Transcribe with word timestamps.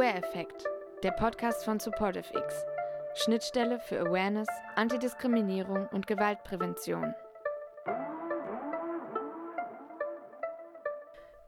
Aware 0.00 0.16
Effect, 0.16 0.64
der 1.02 1.10
Podcast 1.10 1.62
von 1.62 1.78
SupportiveX. 1.78 2.54
Schnittstelle 3.16 3.78
für 3.80 4.00
Awareness, 4.00 4.48
Antidiskriminierung 4.74 5.88
und 5.88 6.06
Gewaltprävention. 6.06 7.12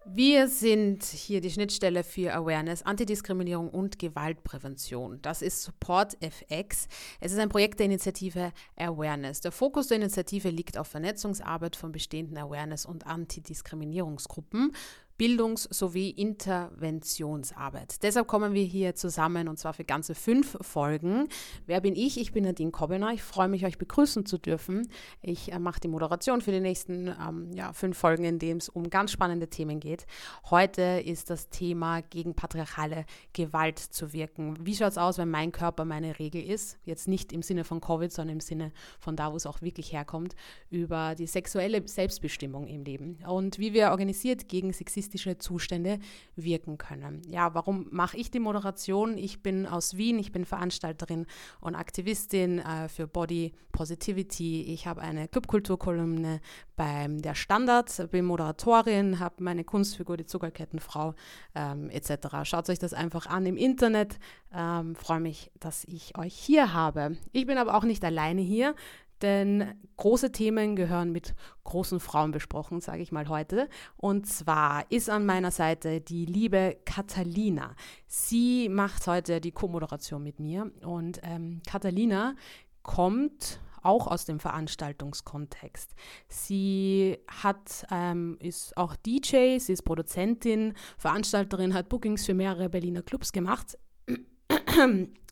Wir 0.04 0.48
sind 0.48 1.02
hier 1.02 1.40
die 1.40 1.50
Schnittstelle 1.50 2.04
für 2.04 2.34
Awareness, 2.34 2.82
Antidiskriminierung 2.82 3.70
und 3.70 3.98
Gewaltprävention. 3.98 5.22
Das 5.22 5.40
ist 5.40 5.62
Support 5.62 6.18
FX. 6.20 6.88
Es 7.20 7.32
ist 7.32 7.38
ein 7.38 7.48
Projekt 7.48 7.78
der 7.78 7.86
Initiative 7.86 8.52
Awareness. 8.76 9.40
Der 9.40 9.52
Fokus 9.52 9.86
der 9.86 9.96
Initiative 9.96 10.50
liegt 10.50 10.76
auf 10.76 10.88
Vernetzungsarbeit 10.88 11.74
von 11.74 11.92
bestehenden 11.92 12.36
Awareness- 12.36 12.84
und 12.84 13.06
Antidiskriminierungsgruppen 13.06 14.72
Bildungs- 15.18 15.68
sowie 15.70 16.10
Interventionsarbeit. 16.10 18.02
Deshalb 18.02 18.26
kommen 18.26 18.54
wir 18.54 18.64
hier 18.64 18.94
zusammen 18.94 19.48
und 19.48 19.58
zwar 19.58 19.72
für 19.74 19.84
ganze 19.84 20.14
fünf 20.14 20.56
Folgen. 20.60 21.28
Wer 21.66 21.80
bin 21.80 21.94
ich? 21.94 22.18
Ich 22.18 22.32
bin 22.32 22.44
Nadine 22.44 22.70
Kobbener. 22.70 23.12
Ich 23.12 23.22
freue 23.22 23.48
mich, 23.48 23.64
euch 23.66 23.78
begrüßen 23.78 24.26
zu 24.26 24.38
dürfen. 24.38 24.88
Ich 25.20 25.52
äh, 25.52 25.58
mache 25.58 25.80
die 25.80 25.88
Moderation 25.88 26.40
für 26.40 26.50
die 26.50 26.60
nächsten 26.60 27.08
ähm, 27.08 27.52
ja, 27.52 27.72
fünf 27.72 27.98
Folgen, 27.98 28.24
in 28.24 28.38
denen 28.38 28.58
es 28.58 28.68
um 28.68 28.88
ganz 28.90 29.12
spannende 29.12 29.48
Themen 29.48 29.80
geht. 29.80 30.06
Heute 30.50 31.02
ist 31.04 31.30
das 31.30 31.50
Thema 31.50 32.00
gegen 32.00 32.34
patriarchale 32.34 33.04
Gewalt 33.32 33.78
zu 33.78 34.12
wirken. 34.12 34.56
Wie 34.64 34.74
schaut 34.74 34.92
es 34.92 34.98
aus, 34.98 35.18
wenn 35.18 35.30
mein 35.30 35.52
Körper 35.52 35.84
meine 35.84 36.18
Regel 36.18 36.42
ist? 36.42 36.78
Jetzt 36.84 37.06
nicht 37.06 37.32
im 37.32 37.42
Sinne 37.42 37.64
von 37.64 37.80
Covid, 37.80 38.10
sondern 38.10 38.36
im 38.36 38.40
Sinne 38.40 38.72
von 38.98 39.16
da, 39.16 39.32
wo 39.32 39.36
es 39.36 39.46
auch 39.46 39.60
wirklich 39.62 39.92
herkommt, 39.92 40.34
über 40.70 41.14
die 41.14 41.26
sexuelle 41.26 41.86
Selbstbestimmung 41.86 42.66
im 42.66 42.84
Leben 42.84 43.18
und 43.26 43.58
wie 43.58 43.72
wir 43.72 43.90
organisiert 43.90 44.48
gegen 44.48 44.72
Sexismus 44.72 45.01
narzisstische 45.02 45.38
Zustände 45.38 45.98
wirken 46.36 46.78
können. 46.78 47.22
Ja, 47.28 47.54
warum 47.54 47.88
mache 47.90 48.16
ich 48.16 48.30
die 48.30 48.38
Moderation? 48.38 49.18
Ich 49.18 49.42
bin 49.42 49.66
aus 49.66 49.96
Wien, 49.96 50.18
ich 50.18 50.30
bin 50.30 50.44
Veranstalterin 50.44 51.26
und 51.60 51.74
Aktivistin 51.74 52.60
äh, 52.60 52.88
für 52.88 53.06
Body 53.06 53.52
Positivity. 53.72 54.62
Ich 54.72 54.86
habe 54.86 55.00
eine 55.00 55.26
Clubkulturkolumne 55.26 56.40
beim 56.76 57.20
Der 57.20 57.34
Standard, 57.34 58.10
bin 58.10 58.24
Moderatorin, 58.24 59.18
habe 59.18 59.42
meine 59.42 59.64
Kunstfigur, 59.64 60.16
die 60.16 60.26
Zuckerkettenfrau 60.26 61.14
ähm, 61.54 61.90
etc. 61.90 62.44
Schaut 62.44 62.68
euch 62.68 62.78
das 62.78 62.92
einfach 62.92 63.26
an 63.26 63.46
im 63.46 63.56
Internet. 63.56 64.18
Ähm, 64.54 64.94
Freue 64.94 65.20
mich, 65.20 65.50
dass 65.58 65.84
ich 65.84 66.16
euch 66.16 66.34
hier 66.34 66.72
habe. 66.72 67.16
Ich 67.32 67.46
bin 67.46 67.58
aber 67.58 67.74
auch 67.74 67.84
nicht 67.84 68.04
alleine 68.04 68.42
hier 68.42 68.74
denn 69.22 69.74
große 69.96 70.32
Themen 70.32 70.76
gehören 70.76 71.12
mit 71.12 71.34
großen 71.64 72.00
Frauen 72.00 72.32
besprochen, 72.32 72.80
sage 72.80 73.02
ich 73.02 73.12
mal 73.12 73.28
heute. 73.28 73.68
Und 73.96 74.26
zwar 74.26 74.90
ist 74.90 75.08
an 75.08 75.26
meiner 75.26 75.50
Seite 75.50 76.00
die 76.00 76.26
liebe 76.26 76.78
Catalina. 76.84 77.74
Sie 78.06 78.68
macht 78.68 79.06
heute 79.06 79.40
die 79.40 79.52
Co-Moderation 79.52 80.22
mit 80.22 80.40
mir. 80.40 80.70
Und 80.84 81.20
ähm, 81.22 81.62
Catalina 81.66 82.34
kommt 82.82 83.60
auch 83.82 84.06
aus 84.06 84.24
dem 84.24 84.38
Veranstaltungskontext. 84.38 85.94
Sie 86.28 87.18
hat, 87.26 87.86
ähm, 87.90 88.36
ist 88.40 88.76
auch 88.76 88.96
DJ, 88.96 89.58
sie 89.58 89.72
ist 89.72 89.82
Produzentin, 89.82 90.74
Veranstalterin, 90.98 91.74
hat 91.74 91.88
Bookings 91.88 92.24
für 92.24 92.34
mehrere 92.34 92.68
Berliner 92.68 93.02
Clubs 93.02 93.32
gemacht 93.32 93.76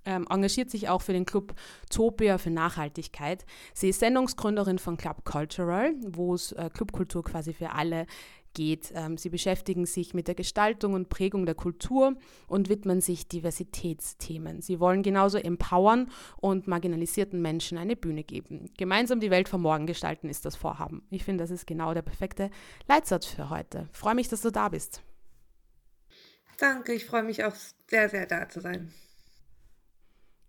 ähm, 0.04 0.26
engagiert 0.30 0.70
sich 0.70 0.88
auch 0.88 1.02
für 1.02 1.12
den 1.12 1.26
Club 1.26 1.54
Topia 1.90 2.38
für 2.38 2.50
Nachhaltigkeit. 2.50 3.44
Sie 3.74 3.90
ist 3.90 4.00
Sendungsgründerin 4.00 4.78
von 4.78 4.96
Club 4.96 5.24
Cultural, 5.24 5.94
wo 6.06 6.34
es 6.34 6.52
äh, 6.52 6.70
Clubkultur 6.72 7.24
quasi 7.24 7.52
für 7.52 7.72
alle 7.72 8.06
geht. 8.54 8.92
Ähm, 8.94 9.16
sie 9.16 9.28
beschäftigen 9.28 9.86
sich 9.86 10.14
mit 10.14 10.28
der 10.28 10.34
Gestaltung 10.34 10.94
und 10.94 11.08
Prägung 11.08 11.46
der 11.46 11.54
Kultur 11.54 12.16
und 12.46 12.68
widmen 12.68 13.00
sich 13.00 13.28
Diversitätsthemen. 13.28 14.60
Sie 14.60 14.80
wollen 14.80 15.02
genauso 15.02 15.38
empowern 15.38 16.10
und 16.36 16.66
marginalisierten 16.66 17.40
Menschen 17.40 17.78
eine 17.78 17.96
Bühne 17.96 18.24
geben. 18.24 18.70
Gemeinsam 18.76 19.20
die 19.20 19.30
Welt 19.30 19.48
von 19.48 19.60
morgen 19.60 19.86
gestalten 19.86 20.28
ist 20.28 20.44
das 20.44 20.56
Vorhaben. 20.56 21.02
Ich 21.10 21.24
finde, 21.24 21.44
das 21.44 21.50
ist 21.50 21.66
genau 21.66 21.94
der 21.94 22.02
perfekte 22.02 22.50
Leitsatz 22.88 23.26
für 23.26 23.50
heute. 23.50 23.88
Freue 23.92 24.14
mich, 24.14 24.28
dass 24.28 24.42
du 24.42 24.50
da 24.50 24.68
bist. 24.68 25.02
Danke, 26.58 26.92
ich 26.92 27.06
freue 27.06 27.22
mich 27.22 27.44
auch 27.44 27.54
sehr, 27.88 28.08
sehr 28.08 28.26
da 28.26 28.48
zu 28.48 28.60
sein. 28.60 28.92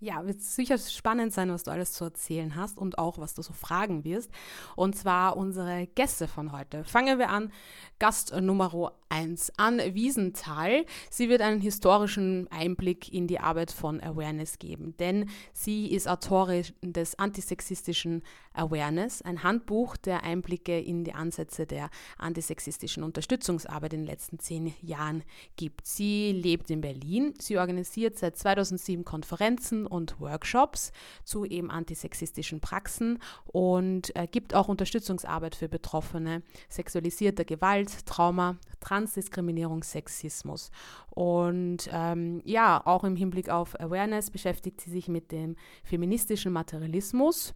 Ja, 0.04 0.26
wird 0.26 0.42
sicher 0.42 0.80
spannend 0.80 1.32
sein, 1.32 1.52
was 1.52 1.62
du 1.62 1.70
alles 1.70 1.94
zu 1.94 2.06
erzählen 2.06 2.56
hast 2.56 2.80
und 2.80 2.98
auch, 2.98 3.20
was 3.20 3.36
du 3.36 3.44
so 3.44 3.54
fragen 3.54 4.04
wirst. 4.04 4.32
Und 4.76 4.96
zwar 4.96 5.38
unsere 5.38 5.86
Gäste 5.86 6.28
von 6.28 6.52
heute. 6.52 6.84
Fangen 6.84 7.20
wir 7.20 7.30
an. 7.30 7.52
Gast 8.00 8.34
Nummer 8.34 8.66
1 9.12 9.52
an 9.58 9.80
Wiesenthal. 9.94 10.86
Sie 11.10 11.30
wird 11.30 11.42
einen 11.42 11.62
historischen 11.62 12.48
Einblick 12.50 13.14
in 13.14 13.28
die 13.28 13.40
Arbeit 13.40 13.72
von 13.72 14.02
Awareness 14.02 14.58
geben, 14.58 14.96
denn 14.98 15.30
sie 15.54 15.92
ist 15.92 16.08
Autorin 16.08 16.66
des 16.82 17.20
antisexistischen 17.20 18.24
Awareness, 18.54 19.22
ein 19.22 19.44
Handbuch 19.44 19.96
der 19.98 20.24
Einblicke 20.24 20.80
in 20.80 21.04
die 21.04 21.14
Ansätze 21.14 21.66
der 21.66 21.90
antisexistischen 22.18 23.04
Unterstützungsarbeit 23.04 23.94
in 23.94 24.02
den 24.02 24.08
letzten 24.08 24.40
zehn 24.40 24.74
Jahren 24.82 25.24
gibt. 25.56 25.86
Sie 25.86 26.32
lebt 26.32 26.70
in 26.70 26.82
Berlin. 26.82 27.34
Sie 27.40 27.58
organisiert 27.58 28.18
seit 28.18 28.38
2007 28.38 29.06
Konferenzen 29.06 29.86
und 29.86 30.20
Workshops 30.20 30.92
zu 31.24 31.46
eben 31.46 31.72
antisexistischen 31.72 32.60
Praxen 32.60 33.20
und 33.46 34.16
äh, 34.16 34.28
gibt 34.28 34.54
auch 34.54 34.68
Unterstützungsarbeit 34.68 35.56
für 35.56 35.70
Betroffene 35.70 36.44
sexualisierter 36.70 37.46
Gewalt, 37.46 38.06
Trauma, 38.06 38.58
Transdiskriminierung, 39.02 39.84
Sexismus. 39.84 40.70
Und 41.10 41.90
ähm, 41.92 42.42
ja, 42.46 42.82
auch 42.86 43.04
im 43.04 43.16
Hinblick 43.16 43.50
auf 43.50 43.80
Awareness 43.80 44.30
beschäftigt 44.30 44.82
sie 44.82 44.92
sich 44.92 45.08
mit 45.08 45.32
dem 45.32 45.56
feministischen 45.84 46.54
Materialismus 46.54 47.54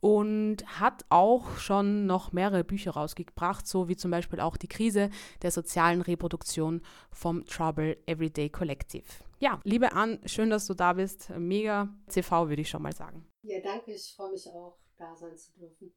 und 0.00 0.64
hat 0.80 1.04
auch 1.10 1.56
schon 1.58 2.06
noch 2.06 2.32
mehrere 2.32 2.64
Bücher 2.64 2.92
rausgebracht, 2.92 3.66
so 3.66 3.88
wie 3.88 3.96
zum 3.96 4.10
Beispiel 4.10 4.40
auch 4.40 4.56
die 4.56 4.68
Krise 4.68 5.10
der 5.42 5.50
sozialen 5.50 6.00
Reproduktion 6.00 6.80
vom 7.10 7.44
Trouble 7.44 7.98
Everyday 8.06 8.48
Collective. 8.48 9.04
Ja, 9.40 9.60
liebe 9.64 9.92
Ann, 9.92 10.20
schön, 10.24 10.50
dass 10.50 10.66
du 10.66 10.74
da 10.74 10.94
bist. 10.94 11.30
Mega 11.30 11.88
CV, 12.08 12.48
würde 12.48 12.62
ich 12.62 12.70
schon 12.70 12.82
mal 12.82 12.94
sagen. 12.94 13.26
Ja, 13.42 13.60
danke. 13.62 13.92
Ich 13.92 14.14
freue 14.16 14.30
mich 14.32 14.48
auch, 14.48 14.78
da 14.96 15.14
sein 15.14 15.36
zu 15.36 15.52
dürfen. 15.58 15.92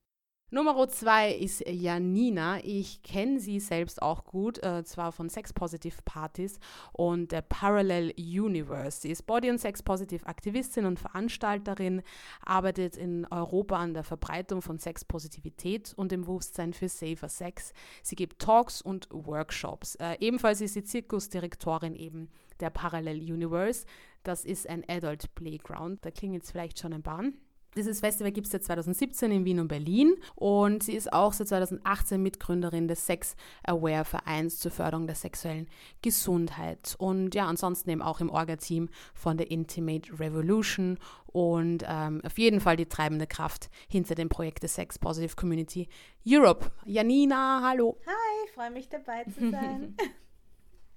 Nummer 0.53 0.89
zwei 0.89 1.31
ist 1.31 1.63
Janina. 1.65 2.59
Ich 2.61 3.01
kenne 3.03 3.39
sie 3.39 3.61
selbst 3.61 4.01
auch 4.01 4.25
gut, 4.25 4.61
äh, 4.61 4.83
zwar 4.83 5.13
von 5.13 5.29
Sex 5.29 5.53
Positive 5.53 5.95
Partys 6.03 6.59
und 6.91 7.31
der 7.31 7.41
Parallel 7.41 8.13
Universe. 8.17 8.99
Sie 8.99 9.11
ist 9.11 9.25
Body- 9.25 9.49
und 9.49 9.59
Sex 9.59 9.81
Positive 9.81 10.25
Aktivistin 10.25 10.83
und 10.83 10.99
Veranstalterin, 10.99 12.01
arbeitet 12.41 12.97
in 12.97 13.25
Europa 13.31 13.77
an 13.77 13.93
der 13.93 14.03
Verbreitung 14.03 14.61
von 14.61 14.77
Sexpositivität 14.77 15.93
und 15.95 16.11
dem 16.11 16.23
Bewusstsein 16.23 16.73
für 16.73 16.89
Safer 16.89 17.29
Sex. 17.29 17.71
Sie 18.03 18.17
gibt 18.17 18.39
Talks 18.39 18.81
und 18.81 19.07
Workshops. 19.09 19.95
Äh, 19.95 20.17
ebenfalls 20.19 20.59
ist 20.59 20.73
sie 20.73 20.83
Zirkusdirektorin 20.83 21.95
eben 21.95 22.29
der 22.59 22.71
Parallel 22.71 23.19
Universe. 23.19 23.85
Das 24.23 24.43
ist 24.43 24.67
ein 24.67 24.83
Adult 24.89 25.33
Playground. 25.33 26.03
Da 26.03 26.11
klingt 26.11 26.33
jetzt 26.33 26.51
vielleicht 26.51 26.77
schon 26.77 26.91
ein 26.91 27.03
Bahn. 27.03 27.37
Dieses 27.75 28.01
Festival 28.01 28.33
gibt 28.33 28.47
es 28.47 28.51
seit 28.51 28.63
2017 28.63 29.31
in 29.31 29.45
Wien 29.45 29.59
und 29.59 29.69
Berlin 29.69 30.15
und 30.35 30.83
sie 30.83 30.93
ist 30.93 31.13
auch 31.13 31.31
seit 31.31 31.47
2018 31.47 32.21
Mitgründerin 32.21 32.89
des 32.89 33.05
Sex 33.05 33.35
Aware 33.63 34.03
Vereins 34.03 34.59
zur 34.59 34.71
Förderung 34.71 35.07
der 35.07 35.15
sexuellen 35.15 35.67
Gesundheit 36.01 36.95
und 36.97 37.33
ja, 37.33 37.45
ansonsten 37.45 37.89
eben 37.89 38.01
auch 38.01 38.19
im 38.19 38.29
Orga-Team 38.29 38.89
von 39.13 39.37
der 39.37 39.51
Intimate 39.51 40.19
Revolution 40.19 40.99
und 41.27 41.85
ähm, 41.87 42.21
auf 42.25 42.37
jeden 42.37 42.59
Fall 42.59 42.75
die 42.75 42.87
treibende 42.87 43.25
Kraft 43.25 43.69
hinter 43.87 44.15
dem 44.15 44.27
Projekt 44.27 44.63
der 44.63 44.69
Sex 44.69 44.99
Positive 44.99 45.35
Community 45.37 45.87
Europe. 46.27 46.71
Janina, 46.85 47.61
hallo. 47.63 47.97
Hi, 48.05 48.45
ich 48.45 48.51
freue 48.51 48.71
mich 48.71 48.89
dabei 48.89 49.23
zu 49.23 49.49
sein. 49.49 49.95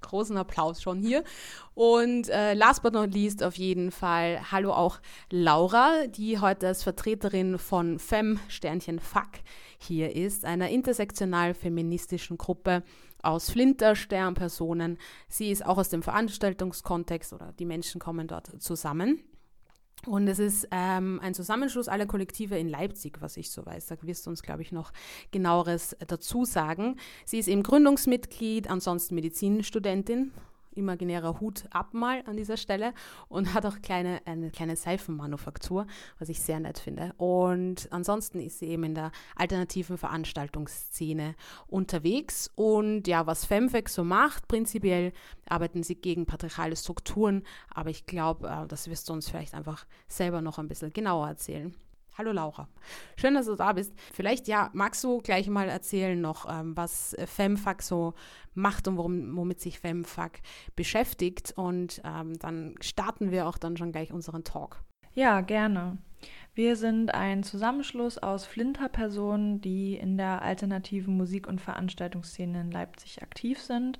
großen 0.04 0.36
Applaus 0.36 0.82
schon 0.82 0.98
hier. 0.98 1.24
Und 1.74 2.28
äh, 2.28 2.54
last 2.54 2.82
but 2.82 2.92
not 2.92 3.12
least 3.12 3.42
auf 3.42 3.56
jeden 3.56 3.90
Fall 3.90 4.52
hallo 4.52 4.72
auch 4.72 5.00
Laura, 5.30 6.06
die 6.06 6.38
heute 6.38 6.68
als 6.68 6.82
Vertreterin 6.82 7.58
von 7.58 7.98
Fem 7.98 8.38
Sternchen 8.48 9.00
Fuck 9.00 9.40
hier 9.78 10.14
ist, 10.14 10.44
einer 10.44 10.68
intersektional 10.68 11.54
feministischen 11.54 12.38
Gruppe 12.38 12.82
aus 13.22 13.50
Flinter 13.50 13.96
Sternpersonen. 13.96 14.98
Sie 15.28 15.50
ist 15.50 15.64
auch 15.64 15.78
aus 15.78 15.88
dem 15.88 16.02
Veranstaltungskontext 16.02 17.32
oder 17.32 17.52
die 17.58 17.64
Menschen 17.64 18.00
kommen 18.00 18.28
dort 18.28 18.62
zusammen. 18.62 19.22
Und 20.06 20.28
es 20.28 20.38
ist 20.38 20.68
ähm, 20.70 21.20
ein 21.22 21.34
Zusammenschluss 21.34 21.88
aller 21.88 22.06
Kollektive 22.06 22.58
in 22.58 22.68
Leipzig, 22.68 23.20
was 23.20 23.36
ich 23.36 23.50
so 23.50 23.64
weiß. 23.64 23.86
Da 23.86 23.96
wirst 24.02 24.26
du 24.26 24.30
uns, 24.30 24.42
glaube 24.42 24.62
ich, 24.62 24.72
noch 24.72 24.92
genaueres 25.30 25.96
dazu 26.06 26.44
sagen. 26.44 26.96
Sie 27.24 27.38
ist 27.38 27.48
eben 27.48 27.62
Gründungsmitglied, 27.62 28.68
ansonsten 28.68 29.14
Medizinstudentin 29.14 30.32
imaginärer 30.76 31.40
Hut 31.40 31.64
ab 31.70 31.94
mal 31.94 32.22
an 32.26 32.36
dieser 32.36 32.56
Stelle 32.56 32.92
und 33.28 33.54
hat 33.54 33.66
auch 33.66 33.80
kleine, 33.82 34.20
eine 34.24 34.50
kleine 34.50 34.76
Seifenmanufaktur, 34.76 35.86
was 36.18 36.28
ich 36.28 36.40
sehr 36.40 36.60
nett 36.60 36.78
finde. 36.78 37.12
Und 37.16 37.88
ansonsten 37.90 38.40
ist 38.40 38.58
sie 38.58 38.66
eben 38.66 38.84
in 38.84 38.94
der 38.94 39.12
alternativen 39.36 39.98
Veranstaltungsszene 39.98 41.34
unterwegs. 41.66 42.50
Und 42.54 43.06
ja, 43.06 43.26
was 43.26 43.44
Femfex 43.44 43.94
so 43.94 44.04
macht, 44.04 44.48
prinzipiell 44.48 45.12
arbeiten 45.48 45.82
sie 45.82 45.96
gegen 45.96 46.26
patriarchale 46.26 46.76
Strukturen, 46.76 47.42
aber 47.70 47.90
ich 47.90 48.06
glaube, 48.06 48.48
äh, 48.48 48.66
das 48.66 48.88
wirst 48.88 49.08
du 49.08 49.12
uns 49.12 49.28
vielleicht 49.28 49.54
einfach 49.54 49.86
selber 50.08 50.40
noch 50.40 50.58
ein 50.58 50.68
bisschen 50.68 50.92
genauer 50.92 51.28
erzählen. 51.28 51.74
Hallo 52.16 52.30
Laura. 52.30 52.68
Schön, 53.16 53.34
dass 53.34 53.46
du 53.46 53.56
da 53.56 53.72
bist. 53.72 53.92
Vielleicht, 54.12 54.46
ja, 54.46 54.70
magst 54.72 55.02
du 55.02 55.18
gleich 55.18 55.48
mal 55.48 55.68
erzählen 55.68 56.20
noch, 56.20 56.46
ähm, 56.48 56.76
was 56.76 57.16
FemFAC 57.24 57.82
so 57.82 58.14
macht 58.54 58.86
und 58.86 58.96
worum, 58.96 59.36
womit 59.36 59.60
sich 59.60 59.80
FemFAC 59.80 60.40
beschäftigt. 60.76 61.54
Und 61.56 62.00
ähm, 62.04 62.38
dann 62.38 62.76
starten 62.80 63.32
wir 63.32 63.48
auch 63.48 63.58
dann 63.58 63.76
schon 63.76 63.90
gleich 63.90 64.12
unseren 64.12 64.44
Talk. 64.44 64.84
Ja, 65.14 65.40
gerne. 65.40 65.98
Wir 66.54 66.76
sind 66.76 67.12
ein 67.12 67.42
Zusammenschluss 67.42 68.18
aus 68.18 68.46
Flinter-Personen, 68.46 69.60
die 69.60 69.96
in 69.96 70.16
der 70.16 70.42
alternativen 70.42 71.16
Musik- 71.16 71.48
und 71.48 71.60
Veranstaltungsszene 71.60 72.60
in 72.60 72.70
Leipzig 72.70 73.22
aktiv 73.22 73.60
sind. 73.60 73.98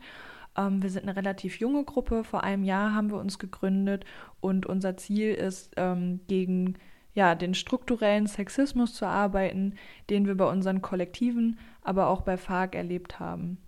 Ähm, 0.56 0.84
wir 0.84 0.90
sind 0.90 1.02
eine 1.02 1.16
relativ 1.16 1.58
junge 1.58 1.82
Gruppe. 1.82 2.22
Vor 2.22 2.44
einem 2.44 2.62
Jahr 2.62 2.94
haben 2.94 3.10
wir 3.10 3.18
uns 3.18 3.40
gegründet 3.40 4.04
und 4.40 4.66
unser 4.66 4.96
Ziel 4.96 5.34
ist, 5.34 5.72
ähm, 5.76 6.20
gegen 6.28 6.78
ja, 7.14 7.34
den 7.34 7.54
strukturellen 7.54 8.26
Sexismus 8.26 8.94
zu 8.94 9.06
arbeiten, 9.06 9.74
den 10.10 10.26
wir 10.26 10.36
bei 10.36 10.50
unseren 10.50 10.82
Kollektiven, 10.82 11.58
aber 11.82 12.08
auch 12.08 12.22
bei 12.22 12.36
FARC 12.36 12.74
erlebt 12.74 13.20
haben. 13.20 13.58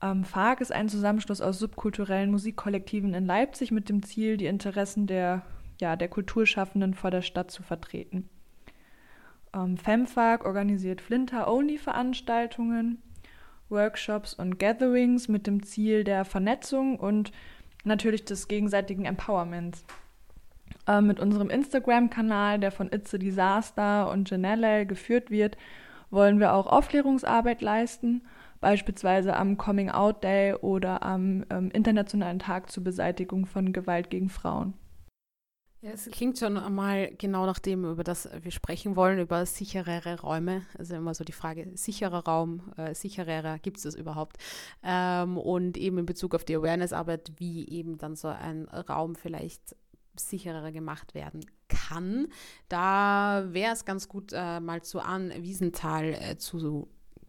Ähm, 0.00 0.24
FARC 0.24 0.60
ist 0.60 0.72
ein 0.72 0.88
Zusammenschluss 0.88 1.40
aus 1.40 1.58
subkulturellen 1.58 2.30
Musikkollektiven 2.30 3.14
in 3.14 3.26
Leipzig 3.26 3.70
mit 3.70 3.88
dem 3.88 4.02
Ziel, 4.02 4.38
die 4.38 4.46
Interessen 4.46 5.06
der, 5.06 5.42
ja, 5.80 5.96
der 5.96 6.08
Kulturschaffenden 6.08 6.94
vor 6.94 7.10
der 7.10 7.22
Stadt 7.22 7.50
zu 7.50 7.62
vertreten. 7.62 8.28
Ähm, 9.54 9.76
FemFARC 9.76 10.44
organisiert 10.44 11.00
Flinter-Only-Veranstaltungen, 11.00 13.02
Workshops 13.68 14.34
und 14.34 14.58
Gatherings 14.58 15.28
mit 15.28 15.46
dem 15.46 15.62
Ziel 15.62 16.04
der 16.04 16.24
Vernetzung 16.24 16.98
und 16.98 17.32
natürlich 17.84 18.24
des 18.24 18.48
gegenseitigen 18.48 19.04
Empowerments 19.04 19.84
äh, 20.86 21.00
mit 21.00 21.20
unserem 21.20 21.50
Instagram-Kanal, 21.50 22.58
der 22.58 22.72
von 22.72 22.92
It's 22.92 23.14
a 23.14 23.18
Disaster 23.18 24.10
und 24.10 24.30
Janelle 24.30 24.86
geführt 24.86 25.30
wird, 25.30 25.56
wollen 26.10 26.40
wir 26.40 26.54
auch 26.54 26.66
Aufklärungsarbeit 26.66 27.60
leisten, 27.60 28.22
beispielsweise 28.60 29.36
am 29.36 29.56
Coming 29.56 29.90
Out 29.90 30.24
Day 30.24 30.54
oder 30.54 31.02
am 31.02 31.44
ähm, 31.50 31.70
Internationalen 31.70 32.38
Tag 32.38 32.70
zur 32.70 32.84
Beseitigung 32.84 33.46
von 33.46 33.72
Gewalt 33.72 34.10
gegen 34.10 34.28
Frauen. 34.28 34.74
Ja, 35.80 35.92
es 35.92 36.10
klingt 36.10 36.36
schon 36.36 36.56
einmal 36.56 37.12
genau 37.18 37.46
nach 37.46 37.60
dem, 37.60 37.84
über 37.84 38.02
das 38.02 38.28
wir 38.42 38.50
sprechen 38.50 38.96
wollen, 38.96 39.20
über 39.20 39.46
sicherere 39.46 40.20
Räume. 40.20 40.62
Also 40.76 40.96
immer 40.96 41.14
so 41.14 41.22
die 41.22 41.32
Frage, 41.32 41.70
sicherer 41.74 42.24
Raum, 42.24 42.72
äh, 42.76 42.94
sicherer, 42.94 43.60
gibt 43.60 43.76
es 43.76 43.84
das 43.84 43.94
überhaupt? 43.94 44.38
Ähm, 44.82 45.38
und 45.38 45.76
eben 45.76 45.98
in 45.98 46.06
Bezug 46.06 46.34
auf 46.34 46.44
die 46.44 46.56
Awareness-Arbeit, 46.56 47.30
wie 47.36 47.68
eben 47.68 47.96
dann 47.96 48.16
so 48.16 48.26
ein 48.26 48.64
Raum 48.66 49.14
vielleicht 49.14 49.76
sicherer 50.18 50.72
gemacht 50.72 51.14
werden 51.14 51.44
kann. 51.68 52.28
Da 52.68 53.44
wäre 53.48 53.72
es 53.72 53.84
ganz 53.84 54.08
gut, 54.08 54.32
äh, 54.34 54.60
mal 54.60 54.82
zu 54.82 55.00
Ann 55.00 55.32
Wiesenthal 55.38 56.14
äh, 56.14 56.36
zu 56.36 56.88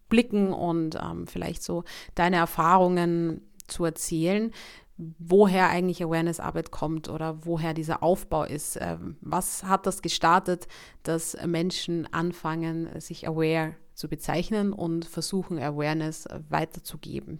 blicken 0.09 0.53
und 0.53 0.95
ähm, 0.95 1.27
vielleicht 1.27 1.63
so 1.63 1.83
deine 2.15 2.37
Erfahrungen 2.37 3.41
zu 3.67 3.85
erzählen, 3.85 4.51
woher 4.97 5.69
eigentlich 5.69 6.03
Awareness-Arbeit 6.03 6.71
kommt 6.71 7.09
oder 7.09 7.45
woher 7.45 7.73
dieser 7.73 8.03
Aufbau 8.03 8.43
ist. 8.43 8.77
Ähm, 8.81 9.17
was 9.21 9.63
hat 9.63 9.85
das 9.85 10.01
gestartet, 10.01 10.67
dass 11.03 11.37
Menschen 11.45 12.11
anfangen, 12.11 12.89
sich 12.99 13.27
aware 13.27 13.75
zu 13.93 14.09
bezeichnen 14.09 14.73
und 14.73 15.05
versuchen, 15.05 15.59
Awareness 15.59 16.27
weiterzugeben? 16.49 17.39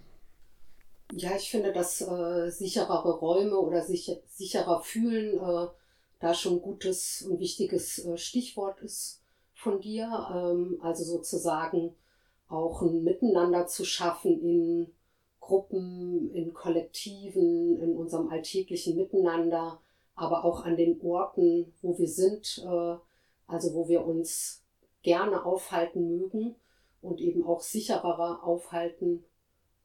Ja, 1.12 1.34
ich 1.36 1.50
finde, 1.50 1.72
dass 1.72 2.00
äh, 2.02 2.50
sicherere 2.50 3.18
Räume 3.18 3.58
oder 3.58 3.82
sich, 3.82 4.16
sicherer 4.28 4.80
fühlen 4.80 5.38
äh, 5.38 5.68
da 6.20 6.34
schon 6.34 6.54
ein 6.54 6.62
gutes 6.62 7.22
und 7.22 7.40
wichtiges 7.40 8.04
äh, 8.04 8.16
Stichwort 8.16 8.80
ist 8.80 9.20
von 9.54 9.80
dir. 9.80 10.06
Ähm, 10.32 10.78
also 10.82 11.02
sozusagen 11.02 11.96
auch 12.48 12.82
ein 12.82 13.02
Miteinander 13.02 13.66
zu 13.66 13.84
schaffen 13.84 14.40
in 14.40 14.92
Gruppen, 15.40 16.32
in 16.32 16.54
Kollektiven, 16.54 17.80
in 17.80 17.96
unserem 17.96 18.28
alltäglichen 18.28 18.96
Miteinander, 18.96 19.80
aber 20.14 20.44
auch 20.44 20.64
an 20.64 20.76
den 20.76 21.00
Orten, 21.00 21.72
wo 21.82 21.98
wir 21.98 22.08
sind, 22.08 22.58
äh, 22.64 22.96
also 23.48 23.74
wo 23.74 23.88
wir 23.88 24.04
uns 24.06 24.62
gerne 25.02 25.44
aufhalten 25.44 26.06
mögen 26.06 26.54
und 27.02 27.20
eben 27.20 27.44
auch 27.44 27.62
sicherer 27.62 28.44
aufhalten 28.44 29.24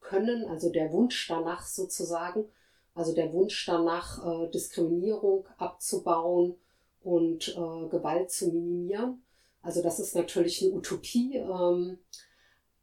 können, 0.06 0.46
also 0.48 0.70
der 0.70 0.92
Wunsch 0.92 1.26
danach 1.28 1.66
sozusagen, 1.66 2.46
also 2.94 3.14
der 3.14 3.32
Wunsch 3.32 3.66
danach, 3.66 4.24
äh, 4.24 4.50
Diskriminierung 4.50 5.46
abzubauen 5.58 6.54
und 7.02 7.48
äh, 7.48 7.88
Gewalt 7.88 8.30
zu 8.30 8.48
minimieren. 8.48 9.22
Also 9.62 9.82
das 9.82 9.98
ist 9.98 10.14
natürlich 10.14 10.62
eine 10.62 10.72
Utopie, 10.72 11.36
ähm, 11.36 11.98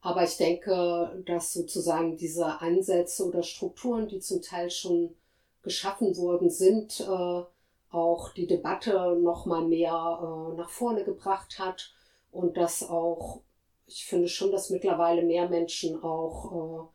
aber 0.02 0.24
ich 0.24 0.36
denke, 0.36 1.24
dass 1.26 1.54
sozusagen 1.54 2.18
diese 2.18 2.62
Ansätze 2.62 3.26
oder 3.26 3.42
Strukturen, 3.42 4.08
die 4.10 4.20
zum 4.20 4.42
Teil 4.42 4.70
schon 4.70 5.16
geschaffen 5.62 6.18
worden 6.18 6.50
sind, 6.50 7.00
äh, 7.00 7.44
auch 7.90 8.34
die 8.34 8.48
Debatte 8.48 9.18
noch 9.22 9.46
mal 9.46 9.66
mehr 9.66 9.94
äh, 9.94 10.58
nach 10.58 10.70
vorne 10.70 11.06
gebracht 11.06 11.58
hat 11.58 11.94
und 12.32 12.58
dass 12.58 12.84
auch 12.84 13.42
ich 13.86 14.06
finde 14.06 14.28
schon, 14.28 14.52
dass 14.52 14.70
mittlerweile 14.70 15.24
mehr 15.24 15.50
Menschen 15.50 16.02
auch 16.02 16.52
äh, 16.52 16.93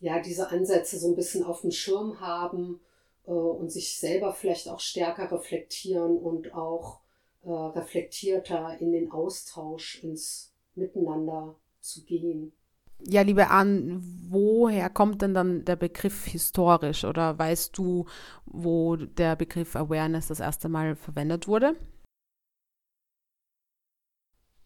ja, 0.00 0.20
diese 0.20 0.50
Ansätze 0.50 0.98
so 0.98 1.08
ein 1.08 1.16
bisschen 1.16 1.44
auf 1.44 1.62
dem 1.62 1.70
Schirm 1.70 2.20
haben 2.20 2.80
äh, 3.26 3.30
und 3.30 3.70
sich 3.70 3.98
selber 3.98 4.32
vielleicht 4.32 4.68
auch 4.68 4.80
stärker 4.80 5.30
reflektieren 5.30 6.16
und 6.16 6.54
auch 6.54 7.00
äh, 7.44 7.50
reflektierter 7.50 8.76
in 8.80 8.92
den 8.92 9.10
Austausch, 9.10 10.02
ins 10.02 10.52
Miteinander 10.74 11.56
zu 11.80 12.04
gehen. 12.04 12.52
Ja, 13.00 13.22
liebe 13.22 13.48
Ann, 13.48 14.02
woher 14.28 14.90
kommt 14.90 15.22
denn 15.22 15.32
dann 15.32 15.64
der 15.64 15.76
Begriff 15.76 16.26
historisch 16.26 17.04
oder 17.04 17.38
weißt 17.38 17.78
du, 17.78 18.06
wo 18.44 18.96
der 18.96 19.36
Begriff 19.36 19.76
Awareness 19.76 20.26
das 20.28 20.40
erste 20.40 20.68
Mal 20.68 20.96
verwendet 20.96 21.46
wurde? 21.46 21.76